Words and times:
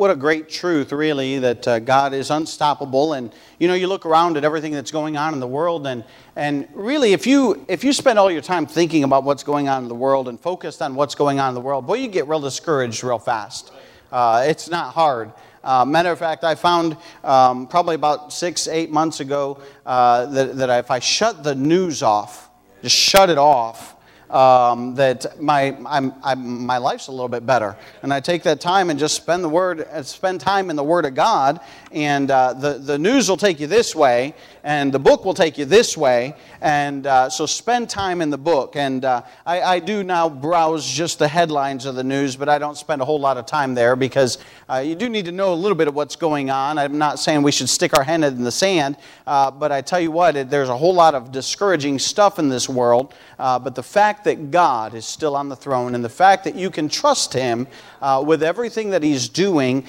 what 0.00 0.10
a 0.10 0.16
great 0.16 0.48
truth, 0.48 0.92
really, 0.92 1.38
that 1.40 1.68
uh, 1.68 1.78
God 1.78 2.14
is 2.14 2.30
unstoppable. 2.30 3.12
And, 3.12 3.30
you 3.58 3.68
know, 3.68 3.74
you 3.74 3.86
look 3.86 4.06
around 4.06 4.38
at 4.38 4.44
everything 4.44 4.72
that's 4.72 4.90
going 4.90 5.18
on 5.18 5.34
in 5.34 5.40
the 5.40 5.46
world, 5.46 5.86
and, 5.86 6.04
and 6.34 6.66
really, 6.72 7.12
if 7.12 7.26
you, 7.26 7.66
if 7.68 7.84
you 7.84 7.92
spend 7.92 8.18
all 8.18 8.30
your 8.30 8.40
time 8.40 8.66
thinking 8.66 9.04
about 9.04 9.24
what's 9.24 9.42
going 9.44 9.68
on 9.68 9.82
in 9.82 9.88
the 9.90 9.94
world 9.94 10.26
and 10.28 10.40
focused 10.40 10.80
on 10.80 10.94
what's 10.94 11.14
going 11.14 11.38
on 11.38 11.50
in 11.50 11.54
the 11.54 11.60
world, 11.60 11.86
boy, 11.86 11.96
you 11.96 12.08
get 12.08 12.26
real 12.28 12.40
discouraged 12.40 13.04
real 13.04 13.18
fast. 13.18 13.72
Uh, 14.10 14.42
it's 14.46 14.70
not 14.70 14.94
hard. 14.94 15.32
Uh, 15.62 15.84
matter 15.84 16.10
of 16.10 16.18
fact, 16.18 16.44
I 16.44 16.54
found 16.54 16.96
um, 17.22 17.66
probably 17.66 17.94
about 17.94 18.32
six, 18.32 18.68
eight 18.68 18.90
months 18.90 19.20
ago 19.20 19.60
uh, 19.84 20.24
that, 20.26 20.56
that 20.56 20.78
if 20.78 20.90
I 20.90 21.00
shut 21.00 21.44
the 21.44 21.54
news 21.54 22.02
off, 22.02 22.48
just 22.80 22.96
shut 22.96 23.28
it 23.28 23.36
off, 23.36 23.96
um, 24.30 24.94
that 24.94 25.40
my, 25.40 25.76
I'm, 25.86 26.14
I'm, 26.22 26.64
my 26.64 26.78
life's 26.78 27.08
a 27.08 27.12
little 27.12 27.28
bit 27.28 27.44
better. 27.44 27.76
And 28.02 28.12
I 28.12 28.20
take 28.20 28.44
that 28.44 28.60
time 28.60 28.90
and 28.90 28.98
just 28.98 29.16
spend 29.16 29.42
the 29.42 29.48
word, 29.48 29.80
uh, 29.80 30.02
spend 30.02 30.40
time 30.40 30.70
in 30.70 30.76
the 30.76 30.84
Word 30.84 31.04
of 31.04 31.14
God, 31.14 31.60
and 31.92 32.30
uh, 32.30 32.52
the, 32.52 32.74
the 32.74 32.98
news 32.98 33.28
will 33.28 33.36
take 33.36 33.60
you 33.60 33.66
this 33.66 33.94
way, 33.94 34.34
and 34.62 34.92
the 34.92 34.98
book 34.98 35.24
will 35.24 35.34
take 35.34 35.58
you 35.58 35.64
this 35.64 35.96
way. 35.96 36.34
And 36.60 37.06
uh, 37.06 37.30
so 37.30 37.46
spend 37.46 37.88
time 37.88 38.20
in 38.20 38.30
the 38.30 38.38
book. 38.38 38.76
And 38.76 39.04
uh, 39.04 39.22
I, 39.46 39.62
I, 39.62 39.78
do 39.78 40.02
now 40.02 40.28
browse 40.28 40.86
just 40.86 41.18
the 41.18 41.28
headlines 41.28 41.86
of 41.86 41.94
the 41.94 42.04
news, 42.04 42.36
but 42.36 42.48
I 42.50 42.58
don't 42.58 42.76
spend 42.76 43.00
a 43.00 43.04
whole 43.04 43.18
lot 43.18 43.38
of 43.38 43.46
time 43.46 43.74
there 43.74 43.96
because 43.96 44.38
uh, 44.68 44.76
you 44.76 44.94
do 44.94 45.08
need 45.08 45.24
to 45.24 45.32
know 45.32 45.54
a 45.54 45.56
little 45.56 45.76
bit 45.76 45.88
of 45.88 45.94
what's 45.94 46.16
going 46.16 46.50
on. 46.50 46.78
I'm 46.78 46.98
not 46.98 47.18
saying 47.18 47.42
we 47.42 47.52
should 47.52 47.70
stick 47.70 47.96
our 47.96 48.04
head 48.04 48.22
in 48.22 48.44
the 48.44 48.52
sand, 48.52 48.96
uh, 49.26 49.50
but 49.50 49.72
I 49.72 49.80
tell 49.80 50.00
you 50.00 50.10
what, 50.10 50.36
it, 50.36 50.50
there's 50.50 50.68
a 50.68 50.76
whole 50.76 50.94
lot 50.94 51.14
of 51.14 51.32
discouraging 51.32 51.98
stuff 51.98 52.38
in 52.38 52.50
this 52.50 52.68
world. 52.68 53.14
Uh, 53.38 53.58
but 53.58 53.74
the 53.74 53.82
fact 53.82 54.24
that 54.24 54.50
God 54.50 54.94
is 54.94 55.06
still 55.06 55.34
on 55.34 55.48
the 55.48 55.56
throne 55.56 55.94
and 55.94 56.04
the 56.04 56.10
fact 56.10 56.44
that 56.44 56.54
you 56.54 56.70
can 56.70 56.90
trust 56.90 57.32
Him 57.32 57.66
uh, 58.02 58.22
with 58.26 58.42
everything 58.42 58.90
that 58.90 59.02
He's 59.02 59.28
doing 59.28 59.86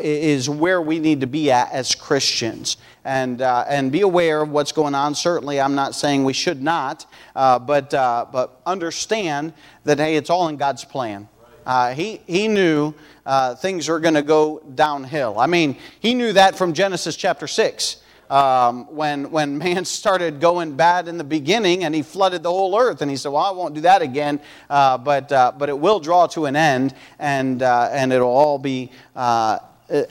is 0.00 0.50
where 0.50 0.82
we 0.82 0.98
need 0.98 1.20
to 1.20 1.26
be 1.28 1.52
at 1.52 1.70
as 1.70 1.94
Christians 1.94 2.76
and, 3.04 3.42
uh, 3.42 3.64
and 3.68 3.90
be 3.90 4.02
aware 4.02 4.42
of 4.42 4.50
what's 4.50 4.72
going 4.72 4.94
on. 4.94 5.14
Certainly, 5.14 5.60
I'm 5.60 5.74
not 5.74 5.94
saying 5.94 6.24
we 6.24 6.32
should 6.32 6.62
not, 6.62 7.06
uh, 7.34 7.58
but, 7.58 7.92
uh, 7.94 8.26
but 8.30 8.60
understand 8.66 9.52
that, 9.84 9.98
hey, 9.98 10.16
it's 10.16 10.30
all 10.30 10.48
in 10.48 10.56
God's 10.56 10.84
plan. 10.84 11.28
Uh, 11.66 11.94
he, 11.94 12.20
he 12.26 12.48
knew 12.48 12.94
uh, 13.26 13.54
things 13.54 13.88
were 13.88 14.00
going 14.00 14.14
to 14.14 14.22
go 14.22 14.62
downhill. 14.74 15.38
I 15.38 15.46
mean, 15.46 15.76
he 16.00 16.14
knew 16.14 16.32
that 16.32 16.56
from 16.56 16.72
Genesis 16.72 17.16
chapter 17.16 17.46
6. 17.46 17.98
Um, 18.28 18.86
when, 18.94 19.32
when 19.32 19.58
man 19.58 19.84
started 19.84 20.40
going 20.40 20.76
bad 20.76 21.08
in 21.08 21.18
the 21.18 21.24
beginning 21.24 21.82
and 21.82 21.92
he 21.92 22.02
flooded 22.02 22.44
the 22.44 22.50
whole 22.50 22.78
earth. 22.78 23.02
And 23.02 23.10
he 23.10 23.16
said, 23.16 23.32
Well, 23.32 23.42
I 23.42 23.50
won't 23.50 23.74
do 23.74 23.80
that 23.80 24.02
again, 24.02 24.40
uh, 24.68 24.98
but, 24.98 25.32
uh, 25.32 25.52
but 25.58 25.68
it 25.68 25.76
will 25.76 25.98
draw 25.98 26.28
to 26.28 26.46
an 26.46 26.54
end 26.54 26.94
and, 27.18 27.60
uh, 27.60 27.88
and 27.90 28.12
it'll 28.12 28.28
all 28.28 28.58
be 28.58 28.92
uh, 29.16 29.58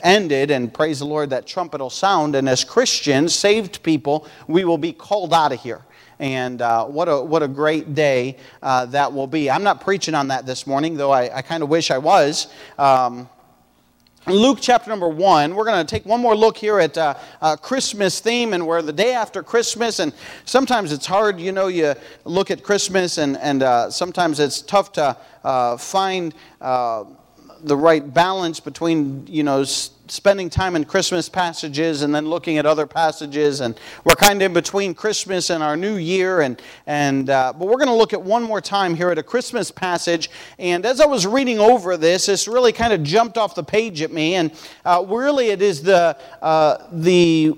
ended, 0.02 0.50
and 0.50 0.72
praise 0.72 0.98
the 0.98 1.06
Lord, 1.06 1.30
that 1.30 1.46
trumpet 1.46 1.80
will 1.80 1.90
sound. 1.90 2.34
And 2.34 2.48
as 2.48 2.64
Christians, 2.64 3.34
saved 3.34 3.82
people, 3.82 4.26
we 4.46 4.64
will 4.64 4.78
be 4.78 4.92
called 4.92 5.32
out 5.32 5.52
of 5.52 5.60
here. 5.60 5.82
And 6.18 6.60
uh, 6.60 6.84
what, 6.84 7.08
a, 7.08 7.22
what 7.22 7.42
a 7.42 7.48
great 7.48 7.94
day 7.94 8.36
uh, 8.62 8.84
that 8.86 9.12
will 9.12 9.26
be. 9.26 9.50
I'm 9.50 9.62
not 9.62 9.80
preaching 9.80 10.14
on 10.14 10.28
that 10.28 10.44
this 10.44 10.66
morning, 10.66 10.96
though 10.96 11.10
I, 11.10 11.38
I 11.38 11.42
kind 11.42 11.62
of 11.62 11.70
wish 11.70 11.90
I 11.90 11.98
was. 11.98 12.52
Um, 12.78 13.28
Luke 14.26 14.58
chapter 14.60 14.90
number 14.90 15.08
one, 15.08 15.54
we're 15.54 15.64
going 15.64 15.84
to 15.84 15.90
take 15.90 16.04
one 16.04 16.20
more 16.20 16.36
look 16.36 16.58
here 16.58 16.78
at 16.78 16.96
uh, 16.98 17.14
uh, 17.40 17.56
Christmas 17.56 18.20
theme, 18.20 18.52
and 18.52 18.66
we're 18.66 18.82
the 18.82 18.92
day 18.92 19.14
after 19.14 19.42
Christmas. 19.42 19.98
And 19.98 20.12
sometimes 20.44 20.92
it's 20.92 21.06
hard, 21.06 21.40
you 21.40 21.52
know, 21.52 21.68
you 21.68 21.94
look 22.24 22.50
at 22.50 22.62
Christmas, 22.62 23.16
and, 23.16 23.38
and 23.38 23.62
uh, 23.62 23.90
sometimes 23.90 24.38
it's 24.38 24.60
tough 24.60 24.92
to 24.92 25.16
uh, 25.42 25.78
find 25.78 26.34
uh, 26.60 27.04
the 27.62 27.76
right 27.76 28.12
balance 28.12 28.60
between, 28.60 29.26
you 29.26 29.42
know, 29.42 29.64
spending 29.64 30.50
time 30.50 30.76
in 30.76 30.84
Christmas 30.84 31.28
passages 31.28 32.02
and 32.02 32.14
then 32.14 32.28
looking 32.28 32.58
at 32.58 32.66
other 32.66 32.86
passages. 32.86 33.60
And 33.60 33.78
we're 34.04 34.16
kind 34.16 34.42
of 34.42 34.46
in 34.46 34.52
between 34.52 34.94
Christmas 34.94 35.50
and 35.50 35.62
our 35.62 35.76
new 35.76 35.96
year. 35.96 36.40
And, 36.40 36.60
and, 36.86 37.30
uh, 37.30 37.52
but 37.56 37.66
we're 37.66 37.76
going 37.76 37.88
to 37.88 37.94
look 37.94 38.12
at 38.12 38.22
one 38.22 38.42
more 38.42 38.60
time 38.60 38.94
here 38.94 39.10
at 39.10 39.18
a 39.18 39.22
Christmas 39.22 39.70
passage. 39.70 40.30
And 40.58 40.84
as 40.84 41.00
I 41.00 41.06
was 41.06 41.26
reading 41.26 41.58
over 41.58 41.96
this, 41.96 42.26
this 42.26 42.48
really 42.48 42.72
kind 42.72 42.92
of 42.92 43.02
jumped 43.02 43.38
off 43.38 43.54
the 43.54 43.64
page 43.64 44.02
at 44.02 44.12
me. 44.12 44.34
And 44.34 44.52
uh, 44.84 45.04
really, 45.08 45.50
it 45.50 45.62
is 45.62 45.82
the, 45.82 46.18
uh, 46.42 46.78
the 46.92 47.56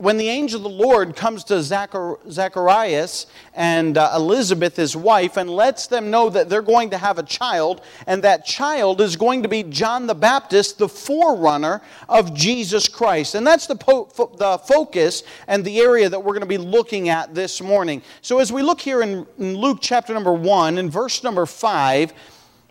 when 0.00 0.16
the 0.16 0.30
angel 0.30 0.56
of 0.56 0.62
the 0.62 0.82
Lord 0.82 1.14
comes 1.14 1.44
to 1.44 1.62
Zacharias 1.62 3.26
and 3.54 3.98
uh, 3.98 4.12
Elizabeth, 4.16 4.74
his 4.74 4.96
wife, 4.96 5.36
and 5.36 5.50
lets 5.50 5.88
them 5.88 6.10
know 6.10 6.30
that 6.30 6.48
they're 6.48 6.62
going 6.62 6.88
to 6.88 6.96
have 6.96 7.18
a 7.18 7.22
child, 7.22 7.82
and 8.06 8.24
that 8.24 8.46
child 8.46 9.02
is 9.02 9.14
going 9.14 9.42
to 9.42 9.48
be 9.48 9.62
John 9.62 10.06
the 10.06 10.14
Baptist, 10.14 10.78
the 10.78 10.88
forerunner 10.88 11.82
of 12.08 12.32
Jesus 12.32 12.88
Christ. 12.88 13.34
And 13.34 13.46
that's 13.46 13.66
the, 13.66 13.76
po- 13.76 14.06
fo- 14.06 14.34
the 14.34 14.56
focus 14.56 15.22
and 15.46 15.62
the 15.66 15.80
area 15.80 16.08
that 16.08 16.18
we're 16.18 16.32
going 16.32 16.40
to 16.40 16.46
be 16.46 16.56
looking 16.56 17.10
at 17.10 17.34
this 17.34 17.60
morning. 17.60 18.00
So 18.22 18.38
as 18.38 18.50
we 18.50 18.62
look 18.62 18.80
here 18.80 19.02
in, 19.02 19.26
in 19.38 19.54
Luke 19.54 19.80
chapter 19.82 20.14
number 20.14 20.32
1 20.32 20.78
and 20.78 20.90
verse 20.90 21.22
number 21.22 21.44
5, 21.44 22.14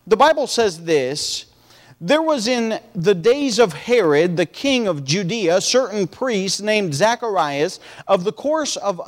the 0.07 0.17
Bible 0.17 0.47
says 0.47 0.83
this. 0.83 1.45
There 2.01 2.21
was 2.21 2.47
in 2.47 2.79
the 2.95 3.15
days 3.15 3.59
of 3.59 3.73
Herod, 3.73 4.37
the 4.37 4.45
king 4.45 4.87
of 4.87 5.03
Judea, 5.03 5.59
certain 5.59 6.07
priest 6.07 6.61
named 6.61 6.93
Zacharias 6.93 7.81
of 8.07 8.23
the 8.23 8.31
course 8.31 8.77
of 8.77 9.01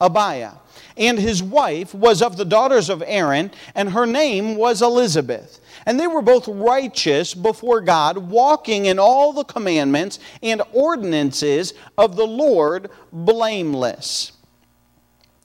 Abia. 0.00 0.56
And 0.96 1.18
his 1.18 1.42
wife 1.42 1.92
was 1.94 2.22
of 2.22 2.36
the 2.36 2.44
daughters 2.44 2.88
of 2.88 3.02
Aaron, 3.04 3.50
and 3.74 3.90
her 3.90 4.06
name 4.06 4.56
was 4.56 4.80
Elizabeth. 4.80 5.60
And 5.84 6.00
they 6.00 6.06
were 6.06 6.22
both 6.22 6.48
righteous 6.48 7.34
before 7.34 7.82
God, 7.82 8.16
walking 8.16 8.86
in 8.86 8.98
all 8.98 9.34
the 9.34 9.44
commandments 9.44 10.18
and 10.42 10.62
ordinances 10.72 11.74
of 11.98 12.16
the 12.16 12.26
Lord 12.26 12.90
blameless. 13.12 14.32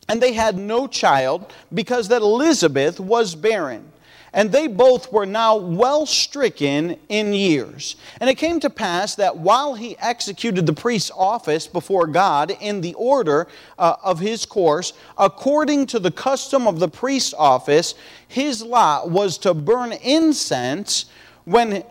And 0.07 0.22
they 0.22 0.34
had 0.34 0.57
no 0.57 0.88
child 0.88 1.51
because 1.73 2.07
that 2.07 2.22
Elizabeth 2.22 3.01
was 3.01 3.35
barren 3.35 3.88
and 4.34 4.51
they 4.51 4.67
both 4.67 5.12
were 5.12 5.25
now 5.25 5.56
well 5.56 6.06
stricken 6.06 6.97
in 7.09 7.34
years. 7.34 7.95
And 8.19 8.29
it 8.29 8.35
came 8.35 8.59
to 8.59 8.69
pass 8.69 9.16
that 9.16 9.38
while 9.38 9.73
he 9.73 9.97
executed 10.00 10.66
the 10.66 10.73
priest's 10.73 11.12
office 11.16 11.67
before 11.67 12.07
God 12.07 12.56
in 12.59 12.81
the 12.81 12.94
order 12.94 13.47
uh, 13.78 13.95
of 14.03 14.19
his 14.19 14.45
course, 14.45 14.94
according 15.18 15.88
to 15.88 16.00
the 16.00 16.12
custom 16.12 16.68
of 16.68 16.79
the 16.79 16.89
priest's 16.89 17.34
office, 17.34 17.95
his 18.28 18.63
lot 18.63 19.09
was 19.09 19.38
to 19.39 19.53
burn 19.53 19.94
incense 19.94 21.06
when, 21.45 21.84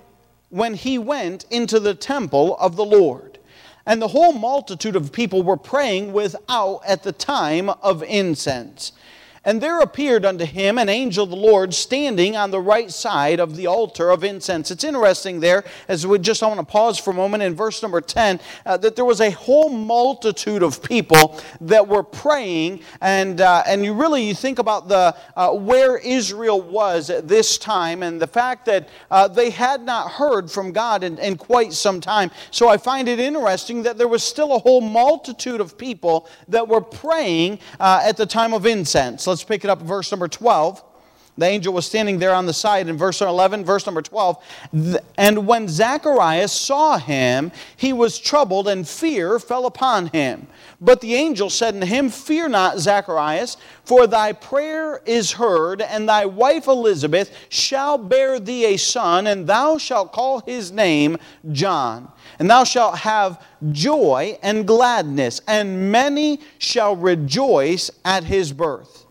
when 0.50 0.74
he 0.74 0.98
went 0.98 1.44
into 1.50 1.80
the 1.80 1.94
temple 1.94 2.56
of 2.58 2.76
the 2.76 2.84
Lord. 2.84 3.38
And 3.86 4.02
the 4.02 4.08
whole 4.08 4.34
multitude 4.34 4.96
of 4.96 5.12
people 5.12 5.42
were 5.42 5.56
praying 5.56 6.12
without 6.12 6.82
at 6.86 7.02
the 7.02 7.12
time 7.12 7.70
of 7.70 8.02
incense. 8.02 8.92
And 9.48 9.62
there 9.62 9.80
appeared 9.80 10.26
unto 10.26 10.44
him 10.44 10.76
an 10.76 10.90
angel 10.90 11.24
of 11.24 11.30
the 11.30 11.36
Lord 11.36 11.72
standing 11.72 12.36
on 12.36 12.50
the 12.50 12.60
right 12.60 12.90
side 12.90 13.40
of 13.40 13.56
the 13.56 13.66
altar 13.66 14.10
of 14.10 14.22
incense. 14.22 14.70
It's 14.70 14.84
interesting 14.84 15.40
there, 15.40 15.64
as 15.88 16.06
we 16.06 16.18
just 16.18 16.42
I 16.42 16.48
want 16.48 16.60
to 16.60 16.66
pause 16.66 16.98
for 16.98 17.12
a 17.12 17.14
moment 17.14 17.42
in 17.42 17.54
verse 17.54 17.82
number 17.82 18.02
10, 18.02 18.40
uh, 18.66 18.76
that 18.76 18.94
there 18.94 19.06
was 19.06 19.22
a 19.22 19.30
whole 19.30 19.70
multitude 19.70 20.62
of 20.62 20.82
people 20.82 21.40
that 21.62 21.88
were 21.88 22.02
praying. 22.02 22.80
And, 23.00 23.40
uh, 23.40 23.62
and 23.66 23.82
you 23.86 23.94
really 23.94 24.22
you 24.22 24.34
think 24.34 24.58
about 24.58 24.86
the, 24.86 25.16
uh, 25.34 25.54
where 25.54 25.96
Israel 25.96 26.60
was 26.60 27.08
at 27.08 27.26
this 27.26 27.56
time 27.56 28.02
and 28.02 28.20
the 28.20 28.26
fact 28.26 28.66
that 28.66 28.90
uh, 29.10 29.28
they 29.28 29.48
had 29.48 29.80
not 29.80 30.10
heard 30.10 30.50
from 30.50 30.72
God 30.72 31.02
in, 31.02 31.16
in 31.20 31.38
quite 31.38 31.72
some 31.72 32.02
time. 32.02 32.30
So 32.50 32.68
I 32.68 32.76
find 32.76 33.08
it 33.08 33.18
interesting 33.18 33.82
that 33.84 33.96
there 33.96 34.08
was 34.08 34.22
still 34.22 34.54
a 34.54 34.58
whole 34.58 34.82
multitude 34.82 35.62
of 35.62 35.78
people 35.78 36.28
that 36.48 36.68
were 36.68 36.82
praying 36.82 37.60
uh, 37.80 38.02
at 38.04 38.18
the 38.18 38.26
time 38.26 38.52
of 38.52 38.66
incense. 38.66 39.26
Let's 39.26 39.37
Let's 39.38 39.44
pick 39.44 39.62
it 39.62 39.70
up 39.70 39.80
verse 39.80 40.10
number 40.10 40.26
12. 40.26 40.82
The 41.36 41.46
angel 41.46 41.72
was 41.72 41.86
standing 41.86 42.18
there 42.18 42.34
on 42.34 42.46
the 42.46 42.52
side 42.52 42.88
in 42.88 42.96
verse 42.96 43.20
11, 43.20 43.64
verse 43.64 43.86
number 43.86 44.02
12. 44.02 44.36
And 45.16 45.46
when 45.46 45.68
Zacharias 45.68 46.50
saw 46.50 46.98
him, 46.98 47.52
he 47.76 47.92
was 47.92 48.18
troubled, 48.18 48.66
and 48.66 48.86
fear 48.86 49.38
fell 49.38 49.66
upon 49.66 50.08
him. 50.08 50.48
But 50.80 51.00
the 51.00 51.14
angel 51.14 51.50
said 51.50 51.74
unto 51.74 51.86
him, 51.86 52.08
Fear 52.08 52.48
not, 52.48 52.80
Zacharias, 52.80 53.58
for 53.84 54.08
thy 54.08 54.32
prayer 54.32 55.00
is 55.06 55.30
heard, 55.30 55.82
and 55.82 56.08
thy 56.08 56.26
wife 56.26 56.66
Elizabeth 56.66 57.32
shall 57.48 57.96
bear 57.96 58.40
thee 58.40 58.74
a 58.74 58.76
son, 58.76 59.28
and 59.28 59.46
thou 59.46 59.78
shalt 59.78 60.10
call 60.10 60.40
his 60.40 60.72
name 60.72 61.16
John. 61.52 62.10
And 62.40 62.50
thou 62.50 62.64
shalt 62.64 62.98
have 62.98 63.40
joy 63.70 64.36
and 64.42 64.66
gladness, 64.66 65.40
and 65.46 65.92
many 65.92 66.40
shall 66.58 66.96
rejoice 66.96 67.92
at 68.04 68.24
his 68.24 68.52
birth. 68.52 69.04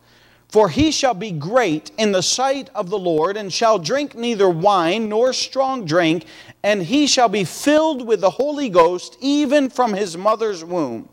For 0.58 0.70
he 0.70 0.90
shall 0.90 1.14
be 1.14 1.30
great 1.30 1.92
in 2.00 2.14
the 2.14 2.24
sight 2.24 2.72
of 2.74 2.90
the 2.90 2.98
Lord, 2.98 3.38
and 3.38 3.54
shall 3.54 3.78
drink 3.78 4.16
neither 4.16 4.50
wine 4.50 5.08
nor 5.08 5.32
strong 5.32 5.86
drink, 5.86 6.26
and 6.64 6.82
he 6.82 7.06
shall 7.06 7.30
be 7.30 7.44
filled 7.44 8.08
with 8.08 8.22
the 8.22 8.32
Holy 8.32 8.68
Ghost 8.68 9.20
even 9.22 9.70
from 9.70 9.94
his 9.94 10.18
mother's 10.18 10.64
womb. 10.64 11.10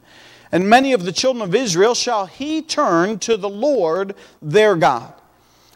And 0.50 0.66
many 0.66 0.94
of 0.94 1.04
the 1.04 1.12
children 1.12 1.46
of 1.46 1.54
Israel 1.54 1.94
shall 1.94 2.24
he 2.24 2.62
turn 2.62 3.18
to 3.18 3.36
the 3.36 3.50
Lord 3.50 4.14
their 4.40 4.76
God. 4.76 5.12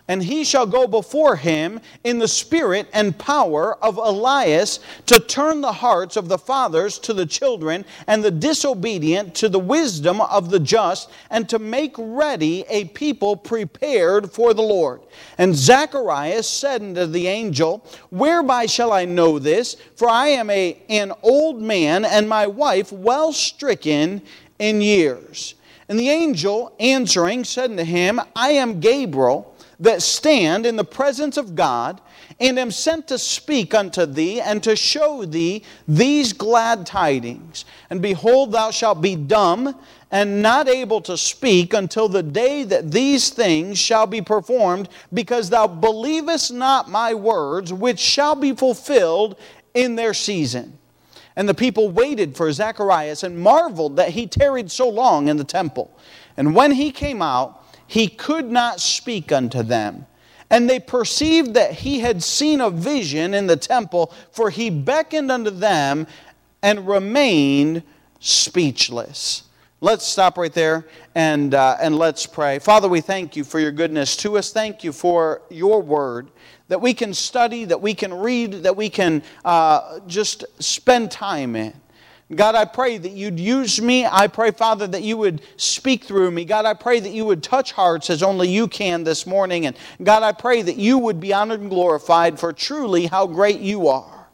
And 0.08 0.22
he 0.22 0.42
shall 0.42 0.66
go 0.66 0.86
before 0.86 1.36
him 1.36 1.80
in 2.02 2.18
the 2.18 2.26
spirit 2.26 2.88
and 2.94 3.16
power 3.18 3.76
of 3.84 3.98
Elias 3.98 4.80
to 5.04 5.20
turn 5.20 5.60
the 5.60 5.72
hearts 5.72 6.16
of 6.16 6.28
the 6.28 6.38
fathers 6.38 6.98
to 7.00 7.12
the 7.12 7.26
children 7.26 7.84
and 8.06 8.24
the 8.24 8.30
disobedient 8.30 9.34
to 9.34 9.50
the 9.50 9.58
wisdom 9.58 10.22
of 10.22 10.48
the 10.48 10.58
just 10.58 11.10
and 11.30 11.46
to 11.50 11.58
make 11.58 11.94
ready 11.98 12.64
a 12.70 12.86
people 12.86 13.36
prepared 13.36 14.32
for 14.32 14.54
the 14.54 14.62
Lord. 14.62 15.02
And 15.36 15.54
Zacharias 15.54 16.48
said 16.48 16.80
unto 16.80 17.04
the 17.04 17.26
angel, 17.26 17.84
Whereby 18.10 18.64
shall 18.64 18.92
I 18.92 19.04
know 19.04 19.38
this? 19.38 19.76
For 19.96 20.08
I 20.08 20.28
am 20.28 20.48
a, 20.48 20.80
an 20.88 21.12
old 21.22 21.60
man 21.60 22.06
and 22.06 22.26
my 22.28 22.46
wife 22.46 22.90
well 22.90 23.34
stricken 23.34 24.22
in 24.58 24.80
years. 24.80 25.54
And 25.90 25.98
the 25.98 26.08
angel 26.08 26.74
answering 26.80 27.44
said 27.44 27.70
unto 27.70 27.84
him, 27.84 28.20
I 28.34 28.50
am 28.50 28.80
Gabriel 28.80 29.54
that 29.80 30.02
stand 30.02 30.66
in 30.66 30.76
the 30.76 30.84
presence 30.84 31.36
of 31.36 31.54
God, 31.54 32.00
and 32.40 32.58
am 32.58 32.70
sent 32.70 33.08
to 33.08 33.18
speak 33.18 33.74
unto 33.74 34.06
thee 34.06 34.40
and 34.40 34.62
to 34.62 34.76
show 34.76 35.24
thee 35.24 35.64
these 35.86 36.32
glad 36.32 36.86
tidings. 36.86 37.64
And 37.90 38.00
behold, 38.00 38.52
thou 38.52 38.70
shalt 38.70 39.00
be 39.00 39.16
dumb 39.16 39.78
and 40.10 40.40
not 40.40 40.68
able 40.68 41.00
to 41.02 41.16
speak 41.16 41.74
until 41.74 42.08
the 42.08 42.22
day 42.22 42.64
that 42.64 42.90
these 42.90 43.30
things 43.30 43.78
shall 43.78 44.06
be 44.06 44.22
performed, 44.22 44.88
because 45.12 45.50
thou 45.50 45.66
believest 45.66 46.52
not 46.52 46.88
my 46.88 47.12
words, 47.12 47.72
which 47.72 47.98
shall 47.98 48.34
be 48.34 48.54
fulfilled 48.54 49.36
in 49.74 49.96
their 49.96 50.14
season. 50.14 50.78
And 51.36 51.48
the 51.48 51.54
people 51.54 51.90
waited 51.90 52.36
for 52.36 52.50
Zacharias 52.52 53.22
and 53.22 53.38
marveled 53.38 53.96
that 53.96 54.10
he 54.10 54.26
tarried 54.26 54.70
so 54.70 54.88
long 54.88 55.28
in 55.28 55.36
the 55.36 55.44
temple. 55.44 55.96
And 56.36 56.54
when 56.54 56.72
he 56.72 56.90
came 56.90 57.20
out, 57.20 57.57
he 57.88 58.06
could 58.06 58.48
not 58.50 58.78
speak 58.78 59.32
unto 59.32 59.64
them. 59.64 60.06
And 60.50 60.70
they 60.70 60.78
perceived 60.78 61.54
that 61.54 61.72
he 61.72 62.00
had 62.00 62.22
seen 62.22 62.60
a 62.60 62.70
vision 62.70 63.34
in 63.34 63.48
the 63.48 63.56
temple, 63.56 64.14
for 64.30 64.50
he 64.50 64.70
beckoned 64.70 65.32
unto 65.32 65.50
them 65.50 66.06
and 66.62 66.86
remained 66.86 67.82
speechless. 68.20 69.42
Let's 69.80 70.06
stop 70.06 70.38
right 70.38 70.52
there 70.52 70.86
and, 71.14 71.54
uh, 71.54 71.76
and 71.80 71.96
let's 71.96 72.26
pray. 72.26 72.58
Father, 72.58 72.88
we 72.88 73.00
thank 73.00 73.36
you 73.36 73.44
for 73.44 73.60
your 73.60 73.72
goodness 73.72 74.16
to 74.18 74.36
us. 74.36 74.52
Thank 74.52 74.84
you 74.84 74.92
for 74.92 75.42
your 75.50 75.82
word 75.82 76.30
that 76.68 76.80
we 76.80 76.92
can 76.94 77.14
study, 77.14 77.64
that 77.64 77.80
we 77.80 77.94
can 77.94 78.12
read, 78.12 78.52
that 78.64 78.76
we 78.76 78.90
can 78.90 79.22
uh, 79.44 80.00
just 80.06 80.44
spend 80.62 81.10
time 81.10 81.56
in. 81.56 81.72
God, 82.34 82.54
I 82.54 82.66
pray 82.66 82.98
that 82.98 83.12
you'd 83.12 83.40
use 83.40 83.80
me. 83.80 84.04
I 84.04 84.26
pray, 84.26 84.50
Father, 84.50 84.86
that 84.88 85.02
you 85.02 85.16
would 85.16 85.40
speak 85.56 86.04
through 86.04 86.30
me. 86.30 86.44
God, 86.44 86.66
I 86.66 86.74
pray 86.74 87.00
that 87.00 87.12
you 87.12 87.24
would 87.24 87.42
touch 87.42 87.72
hearts 87.72 88.10
as 88.10 88.22
only 88.22 88.50
you 88.50 88.68
can 88.68 89.02
this 89.02 89.26
morning. 89.26 89.64
And 89.64 89.74
God, 90.02 90.22
I 90.22 90.32
pray 90.32 90.60
that 90.60 90.76
you 90.76 90.98
would 90.98 91.20
be 91.20 91.32
honored 91.32 91.60
and 91.60 91.70
glorified 91.70 92.38
for 92.38 92.52
truly 92.52 93.06
how 93.06 93.26
great 93.26 93.60
you 93.60 93.88
are. 93.88 94.26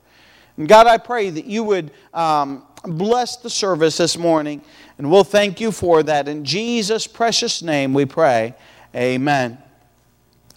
And 0.57 0.69
God, 0.69 0.89
I 0.89 0.99
pray 0.99 1.31
that 1.31 1.45
you 1.45 1.63
would 1.63 1.93
um, 2.13 2.65
bless 2.83 3.37
the 3.37 3.51
service 3.51 3.99
this 3.99 4.19
morning. 4.19 4.63
And 4.99 5.09
we'll 5.09 5.23
thank 5.23 5.61
you 5.61 5.71
for 5.71 6.03
that. 6.03 6.27
In 6.27 6.45
Jesus' 6.45 7.07
precious 7.07 7.63
name 7.63 7.95
we 7.95 8.07
pray. 8.07 8.55
Amen 8.95 9.64